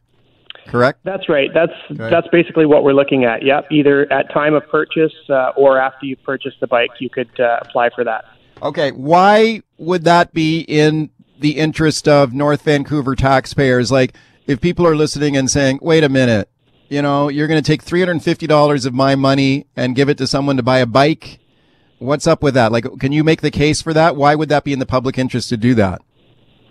Correct? 0.67 1.01
That's 1.03 1.29
right. 1.29 1.51
That's 1.53 1.73
okay. 1.91 2.11
that's 2.11 2.29
basically 2.29 2.67
what 2.67 2.85
we're 2.85 2.93
looking 2.93 3.25
at. 3.25 3.43
Yep, 3.43 3.73
either 3.73 4.13
at 4.13 4.33
time 4.33 4.55
of 4.55 4.69
purchase 4.69 5.13
uh, 5.29 5.51
or 5.57 5.79
after 5.79 6.07
you 6.07 6.17
purchase 6.17 6.55
the 6.61 6.67
bike, 6.67 6.91
you 7.01 7.11
could 7.11 7.41
uh, 7.41 7.59
apply 7.63 7.91
for 7.91 8.05
that. 8.05 8.25
Okay, 8.63 8.93
why 8.93 9.63
would 9.79 10.05
that 10.05 10.33
be 10.33 10.61
in 10.61 11.11
the 11.41 11.57
interest 11.57 12.07
of 12.07 12.33
North 12.35 12.63
Vancouver 12.63 13.17
taxpayers? 13.17 13.91
Like 13.91 14.15
if 14.47 14.61
people 14.61 14.87
are 14.87 14.95
listening 14.95 15.37
and 15.37 15.51
saying, 15.51 15.81
"Wait 15.83 16.05
a 16.05 16.09
minute, 16.09 16.49
you 16.91 17.01
know, 17.01 17.29
you're 17.29 17.47
going 17.47 17.63
to 17.63 17.67
take 17.67 17.85
$350 17.85 18.87
of 18.87 18.93
my 18.93 19.15
money 19.15 19.67
and 19.77 19.95
give 19.95 20.09
it 20.09 20.19
to 20.19 20.27
someone 20.27 20.57
to 20.57 20.63
buy 20.63 20.79
a 20.79 20.87
bike. 20.87 21.39
What's 21.99 22.27
up 22.27 22.43
with 22.43 22.55
that? 22.55 22.73
Like, 22.73 22.85
can 22.99 23.13
you 23.13 23.23
make 23.23 23.43
the 23.43 23.51
case 23.51 23.81
for 23.81 23.95
that? 23.95 24.17
Why 24.17 24.35
would 24.35 24.49
that 24.49 24.65
be 24.65 24.73
in 24.73 24.81
the 24.81 24.87
public 24.87 25.17
interest 25.17 25.49
to 25.51 25.57
do 25.57 25.75
that? 25.77 26.03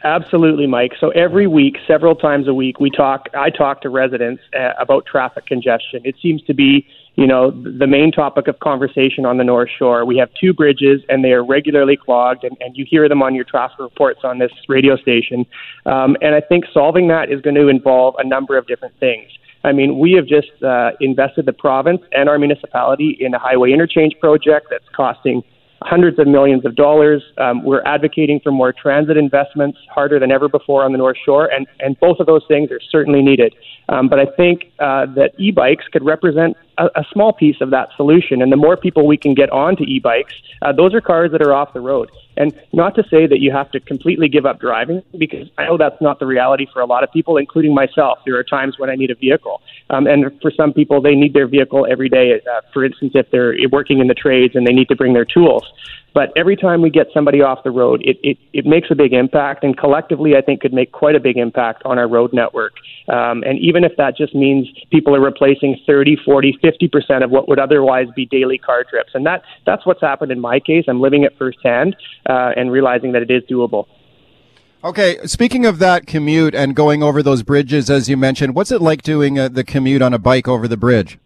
Absolutely, 0.03 0.65
Mike. 0.67 0.93
So 0.99 1.09
every 1.09 1.47
week, 1.47 1.77
several 1.87 2.15
times 2.15 2.47
a 2.47 2.53
week, 2.53 2.79
we 2.79 2.89
talk. 2.89 3.27
I 3.33 3.49
talk 3.49 3.81
to 3.81 3.89
residents 3.89 4.41
uh, 4.57 4.71
about 4.79 5.05
traffic 5.05 5.45
congestion. 5.45 6.01
It 6.05 6.15
seems 6.21 6.41
to 6.43 6.53
be, 6.53 6.87
you 7.15 7.27
know, 7.27 7.51
the 7.51 7.85
main 7.85 8.13
topic 8.13 8.47
of 8.47 8.59
conversation 8.59 9.25
on 9.25 9.37
the 9.37 9.43
North 9.43 9.69
Shore. 9.77 10.05
We 10.05 10.17
have 10.17 10.29
two 10.39 10.53
bridges, 10.53 11.01
and 11.09 11.23
they 11.23 11.33
are 11.33 11.43
regularly 11.43 11.97
clogged, 11.97 12.45
and, 12.45 12.55
and 12.61 12.77
you 12.77 12.85
hear 12.89 13.09
them 13.09 13.21
on 13.21 13.35
your 13.35 13.43
traffic 13.43 13.79
reports 13.79 14.21
on 14.23 14.39
this 14.39 14.51
radio 14.69 14.95
station. 14.95 15.45
Um, 15.85 16.15
and 16.21 16.33
I 16.33 16.39
think 16.39 16.63
solving 16.73 17.09
that 17.09 17.29
is 17.29 17.41
going 17.41 17.55
to 17.55 17.67
involve 17.67 18.15
a 18.19 18.23
number 18.25 18.57
of 18.57 18.67
different 18.67 18.97
things. 19.01 19.29
I 19.63 19.73
mean, 19.73 19.99
we 19.99 20.13
have 20.13 20.25
just 20.25 20.63
uh, 20.63 20.91
invested 21.01 21.45
the 21.45 21.53
province 21.53 22.01
and 22.11 22.29
our 22.29 22.39
municipality 22.39 23.17
in 23.19 23.33
a 23.33 23.39
highway 23.39 23.71
interchange 23.71 24.15
project 24.19 24.67
that's 24.71 24.87
costing 24.95 25.43
hundreds 25.81 26.19
of 26.19 26.27
millions 26.27 26.65
of 26.65 26.75
dollars. 26.75 27.23
Um, 27.37 27.63
we're 27.63 27.83
advocating 27.83 28.39
for 28.41 28.51
more 28.51 28.73
transit 28.73 29.17
investments, 29.17 29.77
harder 29.93 30.19
than 30.19 30.31
ever 30.31 30.49
before 30.49 30.83
on 30.83 30.91
the 30.91 30.97
North 30.97 31.17
Shore, 31.23 31.47
and, 31.51 31.67
and 31.79 31.99
both 31.99 32.19
of 32.19 32.25
those 32.25 32.43
things 32.47 32.71
are 32.71 32.79
certainly 32.91 33.21
needed. 33.21 33.55
Um, 33.87 34.07
but 34.09 34.19
I 34.19 34.25
think 34.25 34.71
uh, 34.79 35.05
that 35.15 35.31
e 35.37 35.51
bikes 35.51 35.85
could 35.91 36.03
represent 36.03 36.57
a, 36.79 37.01
a, 37.01 37.05
small 37.11 37.33
piece 37.33 37.57
of 37.61 37.69
that 37.71 37.89
solution. 37.95 38.41
And 38.41 38.51
the 38.51 38.57
more 38.57 38.77
people 38.77 39.05
we 39.05 39.17
can 39.17 39.33
get 39.33 39.49
onto 39.51 39.83
e 39.83 39.99
bikes, 39.99 40.33
uh, 40.61 40.71
those 40.71 40.93
are 40.93 41.01
cars 41.01 41.31
that 41.31 41.41
are 41.41 41.53
off 41.53 41.73
the 41.73 41.81
road. 41.81 42.09
And 42.37 42.57
not 42.71 42.95
to 42.95 43.03
say 43.03 43.27
that 43.27 43.39
you 43.39 43.51
have 43.51 43.69
to 43.71 43.79
completely 43.79 44.29
give 44.29 44.45
up 44.45 44.59
driving, 44.59 45.03
because 45.17 45.49
I 45.57 45.65
know 45.65 45.77
that's 45.77 46.01
not 46.01 46.19
the 46.19 46.25
reality 46.25 46.65
for 46.73 46.81
a 46.81 46.85
lot 46.85 47.03
of 47.03 47.11
people, 47.11 47.37
including 47.37 47.75
myself. 47.75 48.19
There 48.25 48.37
are 48.37 48.43
times 48.43 48.79
when 48.79 48.89
I 48.89 48.95
need 48.95 49.11
a 49.11 49.15
vehicle. 49.15 49.61
Um, 49.89 50.07
and 50.07 50.31
for 50.41 50.51
some 50.51 50.73
people, 50.73 51.01
they 51.01 51.15
need 51.15 51.33
their 51.33 51.47
vehicle 51.47 51.85
every 51.89 52.09
day. 52.09 52.39
Uh, 52.39 52.61
for 52.73 52.85
instance, 52.85 53.11
if 53.15 53.29
they're 53.31 53.55
working 53.71 53.99
in 53.99 54.07
the 54.07 54.13
trades 54.13 54.55
and 54.55 54.65
they 54.65 54.73
need 54.73 54.87
to 54.87 54.95
bring 54.95 55.13
their 55.13 55.25
tools. 55.25 55.65
But 56.13 56.31
every 56.35 56.55
time 56.55 56.81
we 56.81 56.89
get 56.89 57.07
somebody 57.13 57.41
off 57.41 57.63
the 57.63 57.71
road, 57.71 58.01
it, 58.03 58.17
it, 58.23 58.37
it 58.53 58.65
makes 58.65 58.89
a 58.91 58.95
big 58.95 59.13
impact, 59.13 59.63
and 59.63 59.77
collectively, 59.77 60.35
I 60.35 60.41
think 60.41 60.61
could 60.61 60.73
make 60.73 60.91
quite 60.91 61.15
a 61.15 61.19
big 61.19 61.37
impact 61.37 61.83
on 61.85 61.99
our 61.99 62.07
road 62.07 62.33
network. 62.33 62.73
Um, 63.07 63.43
and 63.43 63.59
even 63.59 63.83
if 63.83 63.93
that 63.97 64.17
just 64.17 64.35
means 64.35 64.67
people 64.91 65.15
are 65.15 65.21
replacing 65.21 65.79
30, 65.85 66.17
40, 66.25 66.57
50% 66.63 67.23
of 67.23 67.31
what 67.31 67.47
would 67.47 67.59
otherwise 67.59 68.07
be 68.15 68.25
daily 68.25 68.57
car 68.57 68.83
trips. 68.83 69.11
And 69.13 69.25
that, 69.25 69.43
that's 69.65 69.85
what's 69.85 70.01
happened 70.01 70.31
in 70.31 70.39
my 70.39 70.59
case. 70.59 70.85
I'm 70.87 71.01
living 71.01 71.23
it 71.23 71.37
firsthand 71.37 71.95
uh, 72.27 72.51
and 72.55 72.71
realizing 72.71 73.11
that 73.13 73.21
it 73.21 73.31
is 73.31 73.43
doable. 73.43 73.85
Okay, 74.81 75.17
speaking 75.25 75.65
of 75.65 75.79
that 75.79 76.07
commute 76.07 76.55
and 76.55 76.73
going 76.73 77.03
over 77.03 77.21
those 77.21 77.43
bridges, 77.43 77.89
as 77.89 78.07
you 78.07 78.15
mentioned, 78.15 78.55
what's 78.55 78.71
it 78.71 78.81
like 78.81 79.01
doing 79.01 79.37
uh, 79.37 79.49
the 79.49 79.63
commute 79.63 80.01
on 80.01 80.13
a 80.13 80.19
bike 80.19 80.47
over 80.47 80.69
the 80.69 80.77
bridge? 80.77 81.19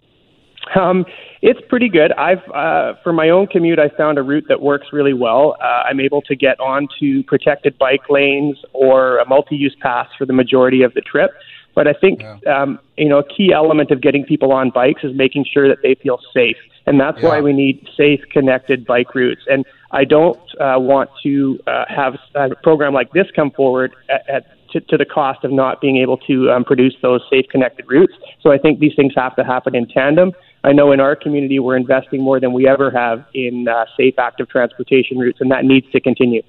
Um, 0.80 1.06
it's 1.42 1.60
pretty 1.70 1.90
good. 1.90 2.12
I've 2.14 2.44
uh, 2.54 2.94
for 3.04 3.14
my 3.14 3.30
own 3.30 3.48
commute, 3.48 3.80
I 3.80 3.90
found 3.90 4.18
a 4.18 4.24
route 4.24 4.46
that 4.50 4.62
works 4.62 4.88
really 4.92 5.14
well. 5.14 5.56
Uh, 5.62 5.84
I'm 5.90 6.00
able 6.00 6.22
to 6.24 6.36
get 6.36 6.60
onto 6.60 7.24
protected 7.24 7.78
bike 7.78 8.10
lanes 8.10 8.58
or 8.74 9.18
a 9.20 9.28
multi-use 9.28 9.76
pass 9.82 10.08
for 10.18 10.26
the 10.26 10.34
majority 10.34 10.82
of 10.82 10.94
the 10.94 11.02
trip. 11.02 11.32
But 11.76 11.88
I 11.88 11.94
think 11.94 12.22
yeah. 12.22 12.38
um, 12.46 12.80
you 12.98 13.10
know 13.10 13.20
a 13.20 13.28
key 13.28 13.52
element 13.54 13.92
of 13.92 14.02
getting 14.02 14.24
people 14.24 14.52
on 14.52 14.70
bikes 14.70 15.04
is 15.04 15.16
making 15.16 15.46
sure 15.52 15.68
that 15.68 15.80
they 15.84 15.96
feel 15.96 16.20
safe, 16.34 16.58
and 16.86 17.00
that's 17.00 17.22
yeah. 17.22 17.30
why 17.30 17.42
we 17.42 17.54
need 17.54 17.88
safe, 17.98 18.22
connected 18.32 18.86
bike 18.86 19.14
routes. 19.16 19.42
And 19.48 19.66
I 19.92 20.06
don't 20.06 20.40
uh, 20.60 20.76
want 20.80 21.10
to 21.24 21.60
uh, 21.68 21.86
have 21.88 22.16
a 22.36 22.56
program 22.64 22.94
like 22.94 23.12
this 23.14 23.28
come 23.36 23.52
forward 23.52 23.96
at, 24.10 24.30
at 24.30 24.44
to, 24.72 24.82
to, 24.82 24.98
the 24.98 25.06
cost 25.06 25.44
of 25.44 25.52
not 25.52 25.82
being 25.82 25.98
able 25.98 26.18
to 26.18 26.50
um, 26.50 26.64
produce 26.64 26.96
those 27.04 27.22
safe, 27.30 27.46
connected 27.52 27.86
routes. 27.88 28.14
So 28.42 28.52
I 28.52 28.58
think 28.58 28.80
these 28.80 28.94
things 28.96 29.14
have 29.16 29.36
to 29.36 29.44
happen 29.44 29.76
in 29.76 29.88
tandem. 29.88 30.34
I 30.64 30.72
know 30.72 30.92
in 30.94 31.00
our 31.00 31.16
community 31.16 31.60
we're 31.60 31.76
investing 31.76 32.22
more 32.22 32.40
than 32.40 32.54
we 32.54 32.68
ever 32.68 32.90
have 32.92 33.26
in 33.34 33.68
uh, 33.68 33.86
safe, 33.98 34.18
active 34.18 34.48
transportation 34.50 35.18
routes, 35.18 35.42
and 35.42 35.52
that 35.52 35.66
needs 35.66 35.90
to 35.92 36.00
continue. 36.00 36.42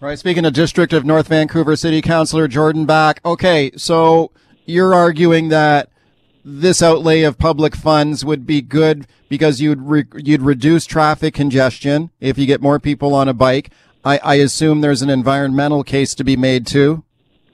Right. 0.00 0.18
Speaking 0.18 0.44
of 0.44 0.52
District 0.52 0.92
of 0.92 1.04
North 1.04 1.28
Vancouver 1.28 1.76
City 1.76 2.02
Councilor 2.02 2.48
Jordan 2.48 2.84
Back. 2.84 3.20
Okay, 3.24 3.70
so 3.76 4.32
you're 4.66 4.92
arguing 4.92 5.48
that 5.48 5.88
this 6.44 6.82
outlay 6.82 7.22
of 7.22 7.38
public 7.38 7.74
funds 7.74 8.24
would 8.24 8.44
be 8.44 8.60
good 8.60 9.06
because 9.28 9.60
you'd 9.60 9.80
re- 9.80 10.04
you'd 10.16 10.42
reduce 10.42 10.84
traffic 10.84 11.32
congestion 11.32 12.10
if 12.20 12.36
you 12.36 12.46
get 12.46 12.60
more 12.60 12.80
people 12.80 13.14
on 13.14 13.28
a 13.28 13.34
bike. 13.34 13.70
I, 14.04 14.18
I 14.18 14.34
assume 14.34 14.80
there's 14.80 15.00
an 15.00 15.08
environmental 15.08 15.82
case 15.84 16.14
to 16.16 16.24
be 16.24 16.36
made 16.36 16.66
too 16.66 17.04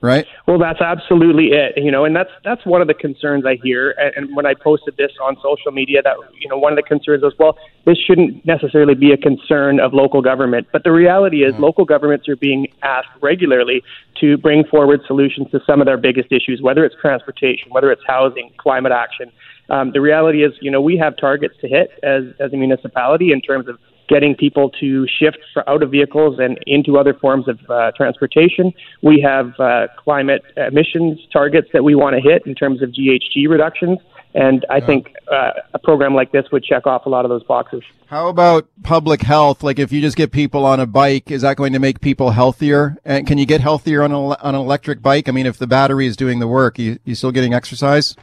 right? 0.01 0.27
Well, 0.47 0.59
that's 0.59 0.81
absolutely 0.81 1.49
it. 1.53 1.75
You 1.77 1.91
know, 1.91 2.05
and 2.05 2.15
that's 2.15 2.31
that's 2.45 2.65
one 2.65 2.81
of 2.81 2.89
the 2.89 2.95
concerns 2.95 3.45
I 3.47 3.57
hear. 3.63 3.91
And, 3.99 4.13
and 4.17 4.37
when 4.37 4.47
I 4.47 4.55
posted 4.55 4.97
this 4.97 5.13
on 5.23 5.37
social 5.43 5.73
media, 5.73 6.03
that 6.03 6.17
you 6.39 6.49
know, 6.49 6.59
one 6.59 6.73
of 6.73 6.77
the 6.77 6.83
concerns 6.83 7.23
was, 7.23 7.35
well, 7.39 7.57
this 7.85 7.99
shouldn't 7.99 8.45
necessarily 8.47 8.95
be 8.95 9.13
a 9.13 9.17
concern 9.17 9.81
of 9.81 9.93
local 9.93 10.23
government. 10.23 10.69
But 10.73 10.85
the 10.85 10.93
reality 10.93 11.45
is, 11.45 11.55
local 11.59 11.85
governments 11.85 12.29
are 12.29 12.37
being 12.37 12.69
asked 12.83 13.09
regularly 13.21 13.83
to 14.21 14.37
bring 14.39 14.65
forward 14.65 15.01
solutions 15.07 15.51
to 15.51 15.61
some 15.67 15.81
of 15.81 15.87
their 15.87 15.99
biggest 15.99 16.33
issues, 16.33 16.61
whether 16.61 16.85
it's 16.85 16.95
transportation, 17.01 17.71
whether 17.71 17.91
it's 17.91 18.03
housing, 18.07 18.53
climate 18.59 18.93
action. 18.93 19.31
Um, 19.71 19.93
the 19.93 20.01
reality 20.01 20.43
is, 20.43 20.53
you 20.61 20.71
know, 20.71 20.81
we 20.81 20.97
have 20.99 21.17
targets 21.17 21.55
to 21.61 21.69
hit 21.69 21.91
as 22.03 22.25
as 22.41 22.53
a 22.53 22.57
municipality 22.57 23.33
in 23.33 23.41
terms 23.41 23.69
of 23.69 23.79
getting 24.11 24.35
people 24.35 24.71
to 24.81 25.07
shift 25.07 25.39
out 25.67 25.83
of 25.83 25.91
vehicles 25.91 26.39
and 26.39 26.59
into 26.67 26.99
other 26.99 27.15
forms 27.15 27.49
of 27.49 27.59
uh, 27.71 27.93
transportation. 27.97 28.73
We 29.03 29.21
have 29.25 29.59
uh, 29.59 29.87
climate 29.97 30.43
emissions 30.57 31.21
targets 31.33 31.69
that 31.73 31.85
we 31.85 31.95
want 31.95 32.17
to 32.17 32.21
hit 32.21 32.45
in 32.45 32.55
terms 32.55 32.83
of 32.83 32.91
GHG 32.91 33.49
reductions. 33.49 33.99
And 34.35 34.65
I 34.69 34.77
yeah. 34.77 34.87
think 34.87 35.15
uh, 35.31 35.53
a 35.75 35.79
program 35.79 36.15
like 36.15 36.33
this 36.33 36.45
would 36.53 36.65
check 36.65 36.87
off 36.87 37.07
a 37.07 37.09
lot 37.09 37.25
of 37.25 37.31
those 37.31 37.43
boxes. 37.45 37.83
How 38.07 38.29
about 38.29 38.69
public 38.83 39.23
health? 39.23 39.63
Like 39.63 39.79
if 39.79 39.93
you 39.93 40.01
just 40.01 40.17
get 40.17 40.33
people 40.33 40.65
on 40.65 40.81
a 40.81 40.87
bike, 40.87 41.31
is 41.31 41.43
that 41.43 41.57
going 41.57 41.73
to 41.73 41.79
make 41.79 42.01
people 42.01 42.31
healthier? 42.31 42.97
And 43.05 43.27
can 43.27 43.39
you 43.39 43.47
get 43.47 43.61
healthier 43.61 44.03
on, 44.03 44.13
a, 44.13 44.21
on 44.21 44.55
an 44.55 44.61
electric 44.61 45.03
bike? 45.03 45.29
I 45.29 45.33
mean, 45.33 45.47
if 45.47 45.59
the 45.59 45.67
battery 45.67 46.07
is 46.07 46.17
doing 46.17 46.41
the 46.41 46.49
work, 46.49 46.79
you, 46.79 46.99
you 47.05 47.15
still 47.15 47.33
getting 47.33 47.55
exercise? 47.55 48.17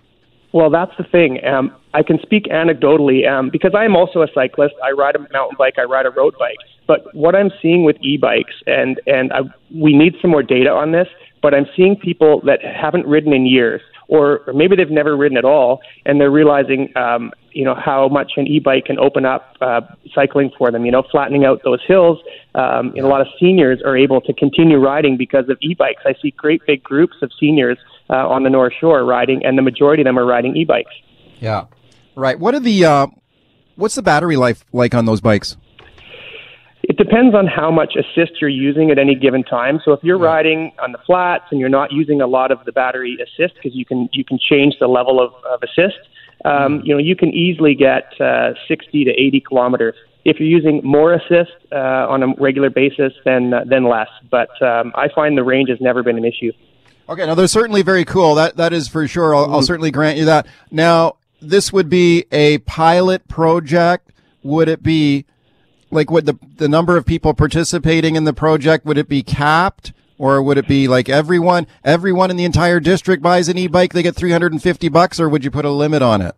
Well, 0.54 0.70
that's 0.70 0.92
the 0.98 1.04
thing. 1.04 1.44
Um, 1.46 1.74
I 1.98 2.04
can 2.04 2.20
speak 2.22 2.44
anecdotally 2.46 3.28
um, 3.28 3.50
because 3.50 3.72
I 3.76 3.84
am 3.84 3.96
also 3.96 4.22
a 4.22 4.28
cyclist. 4.32 4.76
I 4.84 4.92
ride 4.92 5.16
a 5.16 5.20
mountain 5.34 5.56
bike. 5.58 5.80
I 5.80 5.84
ride 5.84 6.06
a 6.06 6.12
road 6.12 6.36
bike. 6.38 6.58
But 6.86 7.14
what 7.16 7.34
I'm 7.34 7.50
seeing 7.60 7.86
with 7.86 7.96
e-bikes, 8.02 8.54
and 8.68 9.02
and 9.08 9.34
I, 9.34 9.40
we 9.74 9.98
need 9.98 10.14
some 10.22 10.30
more 10.30 10.44
data 10.44 10.70
on 10.70 10.92
this. 10.92 11.08
But 11.42 11.56
I'm 11.56 11.66
seeing 11.76 11.96
people 11.96 12.42
that 12.42 12.60
haven't 12.64 13.08
ridden 13.08 13.34
in 13.34 13.48
years, 13.48 13.82
or, 14.10 14.42
or 14.46 14.54
maybe 14.54 14.76
they've 14.76 14.92
never 14.92 15.18
ridden 15.18 15.38
at 15.38 15.46
all, 15.46 15.82
and 16.06 16.22
they're 16.22 16.32
realizing, 16.32 16.96
um, 16.96 17.32
you 17.52 17.64
know, 17.64 17.76
how 17.76 18.08
much 18.10 18.34
an 18.38 18.48
e-bike 18.48 18.86
can 18.86 19.00
open 19.00 19.26
up 19.26 19.56
uh, 19.62 19.82
cycling 20.14 20.52
for 20.56 20.72
them. 20.72 20.86
You 20.86 20.92
know, 20.92 21.04
flattening 21.12 21.46
out 21.46 21.62
those 21.64 21.84
hills. 21.88 22.20
Um, 22.54 22.94
and 22.96 23.06
a 23.06 23.08
lot 23.08 23.22
of 23.22 23.28
seniors 23.40 23.82
are 23.84 23.98
able 23.98 24.22
to 24.22 24.34
continue 24.34 24.78
riding 24.78 25.18
because 25.18 25.50
of 25.50 25.58
e-bikes. 25.62 26.04
I 26.06 26.14
see 26.22 26.30
great 26.30 26.62
big 26.68 26.84
groups 26.84 27.16
of 27.24 27.32
seniors 27.40 27.80
uh, 28.12 28.28
on 28.28 28.44
the 28.44 28.52
North 28.52 28.74
Shore 28.80 29.04
riding, 29.04 29.44
and 29.44 29.58
the 29.58 29.64
majority 29.64 30.04
of 30.04 30.06
them 30.06 30.20
are 30.20 30.26
riding 30.26 30.56
e-bikes. 30.56 30.94
Yeah. 31.40 31.66
Right. 32.18 32.40
What 32.40 32.56
are 32.56 32.60
the 32.60 32.84
uh, 32.84 33.08
what's 33.76 33.94
the 33.94 34.02
battery 34.02 34.38
life 34.38 34.66
like 34.74 34.96
on 34.96 35.06
those 35.06 35.22
bikes? 35.22 35.56
It 36.82 36.98
depends 36.98 37.36
on 37.36 37.46
how 37.46 37.70
much 37.70 37.94
assist 37.96 38.42
you're 38.42 38.50
using 38.50 38.90
at 38.90 38.98
any 38.98 39.14
given 39.14 39.44
time. 39.44 39.80
So 39.86 39.92
if 39.92 40.04
you're 40.04 40.18
riding 40.18 40.72
on 40.82 40.94
the 40.94 40.98
flats 41.06 41.44
and 41.52 41.60
you're 41.60 41.70
not 41.70 41.92
using 41.92 42.20
a 42.20 42.26
lot 42.26 42.52
of 42.52 42.66
the 42.66 42.72
battery 42.72 43.20
assist 43.22 43.54
because 43.56 43.76
you 43.76 43.86
can 43.86 44.10
you 44.14 44.26
can 44.26 44.40
change 44.40 44.74
the 44.80 44.88
level 44.88 45.22
of, 45.22 45.32
of 45.46 45.62
assist, 45.62 46.00
um, 46.44 46.80
mm. 46.80 46.86
you 46.86 46.94
know 46.94 46.98
you 46.98 47.16
can 47.16 47.30
easily 47.30 47.76
get 47.76 48.20
uh, 48.20 48.54
60 48.68 49.04
to 49.04 49.12
80 49.12 49.42
kilometers. 49.42 49.96
If 50.26 50.40
you're 50.40 50.50
using 50.50 50.82
more 50.84 51.14
assist 51.14 51.52
uh, 51.72 52.10
on 52.10 52.24
a 52.24 52.34
regular 52.40 52.72
basis, 52.72 53.14
then 53.26 53.54
uh, 53.54 53.64
then 53.68 53.88
less. 53.88 54.10
But 54.32 54.60
um, 54.64 54.92
I 54.96 55.08
find 55.14 55.38
the 55.38 55.44
range 55.44 55.70
has 55.70 55.80
never 55.80 56.02
been 56.02 56.18
an 56.18 56.26
issue. 56.26 56.52
Okay, 57.10 57.28
now 57.28 57.36
they're 57.36 57.48
certainly 57.48 57.84
very 57.84 58.06
cool. 58.06 58.34
That 58.34 58.58
that 58.58 58.74
is 58.74 58.88
for 58.88 59.08
sure. 59.08 59.36
I'll. 59.36 59.54
I'll 59.54 59.62
certainly 59.62 59.92
grant 59.92 60.18
you 60.18 60.26
that. 60.26 60.48
Now, 60.72 61.18
this 61.42 61.72
would 61.72 61.90
be 61.90 62.26
a 62.32 62.60
pilot 62.60 63.28
project. 63.28 64.12
Would 64.44 64.68
it 64.70 64.84
be 64.84 65.26
like 65.92 66.12
would 66.12 66.26
the 66.26 66.38
the 66.58 66.68
number 66.68 66.98
of 66.98 67.06
people 67.06 67.34
participating 67.34 68.16
in 68.16 68.24
the 68.26 68.34
project 68.34 68.86
would 68.86 68.98
it 68.98 69.08
be 69.08 69.24
capped 69.24 69.94
or 70.18 70.42
would 70.42 70.58
it 70.58 70.68
be 70.68 70.88
like 70.88 71.08
everyone 71.10 71.68
everyone 71.84 72.30
in 72.30 72.38
the 72.38 72.44
entire 72.44 72.80
district 72.80 73.24
buys 73.24 73.48
an 73.48 73.58
e-bike 73.58 73.94
they 73.94 74.04
get 74.04 74.16
350 74.16 74.90
bucks 74.90 75.20
or 75.20 75.30
would 75.30 75.44
you 75.44 75.52
put 75.52 75.64
a 75.64 75.70
limit 75.70 76.02
on 76.02 76.22
it 76.22 76.36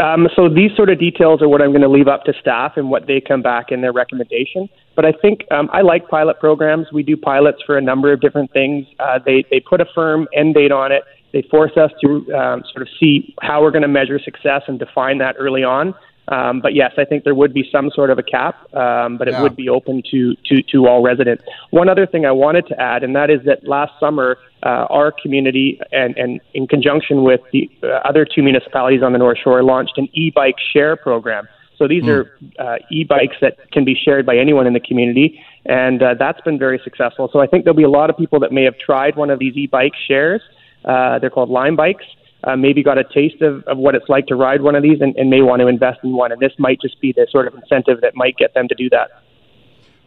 um, 0.00 0.28
so 0.34 0.48
these 0.48 0.74
sort 0.76 0.90
of 0.90 0.98
details 0.98 1.40
are 1.42 1.48
what 1.48 1.62
I'm 1.62 1.70
going 1.70 1.82
to 1.82 1.88
leave 1.88 2.08
up 2.08 2.24
to 2.24 2.32
staff 2.40 2.72
and 2.76 2.90
what 2.90 3.06
they 3.06 3.20
come 3.20 3.42
back 3.42 3.70
in 3.70 3.80
their 3.80 3.92
recommendation. 3.92 4.68
But 4.96 5.04
I 5.04 5.12
think 5.12 5.44
um, 5.52 5.70
I 5.72 5.82
like 5.82 6.08
pilot 6.08 6.40
programs. 6.40 6.88
We 6.92 7.02
do 7.02 7.16
pilots 7.16 7.58
for 7.64 7.78
a 7.78 7.80
number 7.80 8.12
of 8.12 8.20
different 8.20 8.52
things. 8.52 8.86
Uh, 8.98 9.18
they 9.24 9.44
they 9.50 9.60
put 9.60 9.80
a 9.80 9.86
firm 9.94 10.26
end 10.34 10.54
date 10.54 10.72
on 10.72 10.92
it. 10.92 11.02
They 11.34 11.42
force 11.50 11.76
us 11.76 11.90
to 12.02 12.08
um, 12.32 12.62
sort 12.72 12.82
of 12.82 12.88
see 13.00 13.34
how 13.42 13.60
we're 13.60 13.72
going 13.72 13.82
to 13.82 13.88
measure 13.88 14.20
success 14.20 14.62
and 14.68 14.78
define 14.78 15.18
that 15.18 15.34
early 15.36 15.64
on. 15.64 15.92
Um, 16.28 16.60
but 16.60 16.74
yes, 16.74 16.92
I 16.96 17.04
think 17.04 17.24
there 17.24 17.34
would 17.34 17.52
be 17.52 17.68
some 17.70 17.90
sort 17.90 18.08
of 18.08 18.18
a 18.18 18.22
cap, 18.22 18.54
um, 18.72 19.18
but 19.18 19.26
it 19.26 19.32
yeah. 19.32 19.42
would 19.42 19.56
be 19.56 19.68
open 19.68 20.02
to, 20.12 20.36
to, 20.46 20.62
to 20.70 20.86
all 20.86 21.02
residents. 21.02 21.42
One 21.70 21.88
other 21.88 22.06
thing 22.06 22.24
I 22.24 22.30
wanted 22.30 22.68
to 22.68 22.80
add, 22.80 23.02
and 23.02 23.16
that 23.16 23.30
is 23.30 23.40
that 23.46 23.66
last 23.66 23.92
summer, 23.98 24.38
uh, 24.62 24.86
our 24.88 25.12
community, 25.12 25.80
and, 25.90 26.16
and 26.16 26.40
in 26.54 26.68
conjunction 26.68 27.24
with 27.24 27.40
the 27.52 27.68
uh, 27.82 28.08
other 28.08 28.24
two 28.24 28.42
municipalities 28.42 29.02
on 29.02 29.12
the 29.12 29.18
North 29.18 29.38
Shore, 29.42 29.62
launched 29.64 29.98
an 29.98 30.08
e 30.12 30.30
bike 30.30 30.56
share 30.72 30.96
program. 30.96 31.48
So 31.76 31.88
these 31.88 32.04
mm. 32.04 32.08
are 32.08 32.38
uh, 32.58 32.76
e 32.92 33.02
bikes 33.02 33.36
that 33.40 33.72
can 33.72 33.84
be 33.84 33.96
shared 33.96 34.24
by 34.24 34.36
anyone 34.36 34.66
in 34.66 34.72
the 34.72 34.80
community, 34.80 35.42
and 35.66 36.00
uh, 36.00 36.14
that's 36.16 36.40
been 36.42 36.60
very 36.60 36.80
successful. 36.84 37.28
So 37.32 37.40
I 37.40 37.48
think 37.48 37.64
there'll 37.64 37.76
be 37.76 37.82
a 37.82 37.90
lot 37.90 38.08
of 38.08 38.16
people 38.16 38.38
that 38.40 38.52
may 38.52 38.62
have 38.62 38.78
tried 38.78 39.16
one 39.16 39.30
of 39.30 39.40
these 39.40 39.56
e 39.56 39.66
bike 39.66 39.94
shares. 40.06 40.40
Uh, 40.84 41.18
they're 41.18 41.30
called 41.30 41.50
Lime 41.50 41.76
bikes 41.76 42.04
uh, 42.46 42.56
maybe 42.56 42.82
got 42.82 42.98
a 42.98 43.04
taste 43.04 43.40
of, 43.42 43.62
of 43.64 43.78
what 43.78 43.94
it's 43.94 44.08
like 44.08 44.26
to 44.26 44.36
ride 44.36 44.62
one 44.62 44.74
of 44.74 44.82
these 44.82 45.00
and, 45.00 45.16
and 45.16 45.30
may 45.30 45.40
want 45.40 45.60
to 45.60 45.66
invest 45.66 46.00
in 46.02 46.12
one. 46.14 46.32
And 46.32 46.40
this 46.40 46.52
might 46.58 46.80
just 46.80 47.00
be 47.00 47.12
the 47.12 47.26
sort 47.30 47.46
of 47.46 47.54
incentive 47.54 48.00
that 48.02 48.14
might 48.14 48.36
get 48.36 48.54
them 48.54 48.68
to 48.68 48.74
do 48.74 48.90
that. 48.90 49.10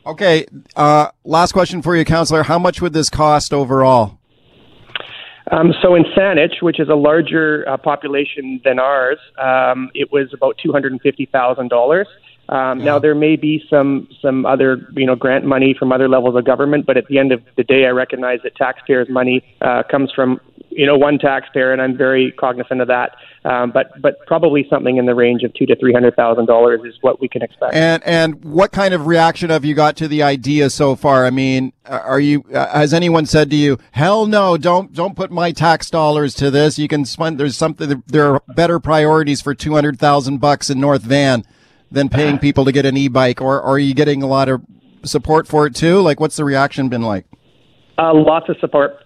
Okay. 0.05 0.45
Uh, 0.75 1.09
last 1.23 1.51
question 1.51 1.81
for 1.81 1.95
you, 1.95 2.05
Councillor. 2.05 2.43
How 2.43 2.59
much 2.59 2.81
would 2.81 2.93
this 2.93 3.09
cost 3.09 3.53
overall? 3.53 4.19
Um, 5.51 5.73
so 5.81 5.95
in 5.95 6.03
Saanich, 6.15 6.61
which 6.61 6.79
is 6.79 6.89
a 6.89 6.95
larger 6.95 7.67
uh, 7.67 7.77
population 7.77 8.61
than 8.63 8.79
ours, 8.79 9.17
um, 9.41 9.89
it 9.93 10.11
was 10.11 10.33
about 10.33 10.57
two 10.61 10.73
hundred 10.73 10.91
and 10.91 11.01
fifty 11.01 11.25
thousand 11.25 11.69
dollars. 11.69 12.07
Um, 12.49 12.79
yeah. 12.79 12.85
Now 12.85 12.99
there 12.99 13.15
may 13.15 13.35
be 13.35 13.63
some 13.69 14.07
some 14.21 14.45
other 14.45 14.87
you 14.95 15.05
know 15.05 15.15
grant 15.15 15.45
money 15.45 15.75
from 15.77 15.91
other 15.91 16.07
levels 16.07 16.35
of 16.35 16.45
government, 16.45 16.85
but 16.85 16.97
at 16.97 17.07
the 17.07 17.17
end 17.19 17.31
of 17.31 17.41
the 17.55 17.63
day, 17.63 17.85
I 17.85 17.89
recognize 17.89 18.39
that 18.43 18.55
taxpayers' 18.55 19.09
money 19.09 19.43
uh, 19.61 19.83
comes 19.89 20.11
from 20.13 20.39
you 20.69 20.85
know 20.85 20.97
one 20.97 21.17
taxpayer, 21.17 21.73
and 21.73 21.81
I'm 21.81 21.97
very 21.97 22.31
cognizant 22.31 22.81
of 22.81 22.87
that. 22.87 23.15
Um, 23.43 23.71
but 23.71 24.01
but 24.01 24.25
probably 24.27 24.65
something 24.69 24.97
in 24.97 25.05
the 25.05 25.15
range 25.15 25.43
of 25.43 25.53
two 25.55 25.65
to 25.65 25.75
three 25.75 25.91
hundred 25.91 26.15
thousand 26.15 26.45
dollars 26.45 26.81
is 26.85 26.95
what 27.01 27.19
we 27.19 27.27
can 27.27 27.41
expect. 27.41 27.73
And 27.73 28.01
and 28.05 28.43
what 28.45 28.71
kind 28.71 28.93
of 28.93 29.07
reaction 29.07 29.49
have 29.49 29.65
you 29.65 29.73
got 29.73 29.97
to 29.97 30.07
the 30.07 30.23
idea 30.23 30.69
so 30.69 30.95
far? 30.95 31.25
I 31.25 31.31
mean, 31.31 31.73
are 31.85 32.19
you 32.19 32.45
uh, 32.53 32.67
has 32.69 32.93
anyone 32.93 33.25
said 33.25 33.49
to 33.49 33.57
you, 33.57 33.77
"Hell 33.91 34.25
no, 34.25 34.55
don't 34.55 34.93
don't 34.93 35.15
put 35.15 35.31
my 35.31 35.51
tax 35.51 35.89
dollars 35.89 36.33
to 36.35 36.49
this. 36.49 36.79
You 36.79 36.87
can 36.87 37.03
spend 37.03 37.39
there's 37.39 37.57
something 37.57 38.03
there 38.07 38.35
are 38.35 38.43
better 38.55 38.79
priorities 38.79 39.41
for 39.41 39.53
two 39.53 39.73
hundred 39.73 39.99
thousand 39.99 40.37
bucks 40.37 40.69
in 40.69 40.79
North 40.79 41.01
Van 41.01 41.43
than 41.91 42.09
paying 42.09 42.39
people 42.39 42.65
to 42.65 42.71
get 42.71 42.85
an 42.85 42.97
e-bike." 42.97 43.41
Or, 43.41 43.61
or 43.61 43.75
are 43.75 43.79
you 43.79 43.93
getting 43.93 44.23
a 44.23 44.27
lot 44.27 44.49
of 44.49 44.61
support 45.03 45.47
for 45.47 45.65
it 45.65 45.75
too? 45.75 46.01
Like, 46.01 46.19
what's 46.19 46.35
the 46.35 46.45
reaction 46.45 46.89
been 46.89 47.01
like? 47.03 47.25
Uh, 47.97 48.13
lots 48.13 48.47
of 48.49 48.57
support 48.59 49.03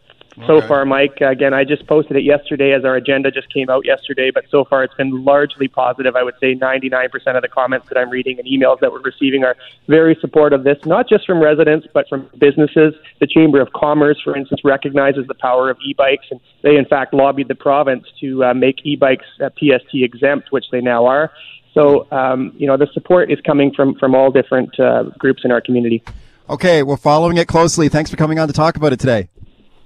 so 0.47 0.57
okay. 0.57 0.67
far, 0.67 0.85
Mike. 0.85 1.19
Again, 1.21 1.53
I 1.53 1.63
just 1.63 1.85
posted 1.87 2.17
it 2.17 2.23
yesterday 2.23 2.73
as 2.73 2.85
our 2.85 2.95
agenda 2.95 3.31
just 3.31 3.53
came 3.53 3.69
out 3.69 3.85
yesterday, 3.85 4.31
but 4.33 4.45
so 4.49 4.63
far 4.63 4.83
it's 4.83 4.93
been 4.93 5.23
largely 5.23 5.67
positive. 5.67 6.15
I 6.15 6.23
would 6.23 6.35
say 6.39 6.55
99% 6.55 7.09
of 7.35 7.41
the 7.41 7.47
comments 7.47 7.87
that 7.89 7.97
I'm 7.97 8.09
reading 8.09 8.39
and 8.39 8.47
emails 8.47 8.79
that 8.79 8.91
we're 8.91 9.01
receiving 9.01 9.43
are 9.43 9.55
very 9.87 10.17
supportive 10.19 10.61
of 10.61 10.63
this, 10.63 10.77
not 10.85 11.07
just 11.07 11.25
from 11.25 11.41
residents, 11.41 11.87
but 11.93 12.07
from 12.07 12.29
businesses. 12.37 12.93
The 13.19 13.27
Chamber 13.27 13.61
of 13.61 13.73
Commerce, 13.73 14.19
for 14.23 14.35
instance, 14.35 14.61
recognizes 14.63 15.27
the 15.27 15.35
power 15.35 15.69
of 15.69 15.77
e-bikes, 15.85 16.27
and 16.31 16.39
they, 16.61 16.75
in 16.75 16.85
fact, 16.85 17.13
lobbied 17.13 17.47
the 17.47 17.55
province 17.55 18.05
to 18.21 18.43
uh, 18.45 18.53
make 18.53 18.85
e-bikes 18.85 19.25
uh, 19.43 19.49
PST 19.49 19.93
exempt, 19.95 20.51
which 20.51 20.65
they 20.71 20.81
now 20.81 21.05
are. 21.05 21.31
So, 21.73 22.07
um, 22.11 22.53
you 22.57 22.67
know, 22.67 22.77
the 22.77 22.87
support 22.93 23.31
is 23.31 23.39
coming 23.41 23.73
from, 23.73 23.95
from 23.95 24.13
all 24.15 24.31
different 24.31 24.77
uh, 24.79 25.03
groups 25.17 25.43
in 25.45 25.51
our 25.51 25.61
community. 25.61 26.03
Okay, 26.49 26.83
we're 26.83 26.97
following 26.97 27.37
it 27.37 27.47
closely. 27.47 27.87
Thanks 27.87 28.11
for 28.11 28.17
coming 28.17 28.39
on 28.39 28.47
to 28.47 28.53
talk 28.53 28.75
about 28.75 28.91
it 28.91 28.99
today. 28.99 29.29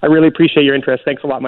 I 0.02 0.06
really 0.06 0.28
appreciate 0.28 0.64
your 0.64 0.74
interest. 0.74 1.04
Thanks 1.04 1.22
a 1.22 1.26
lot, 1.26 1.36
Mike. 1.36 1.44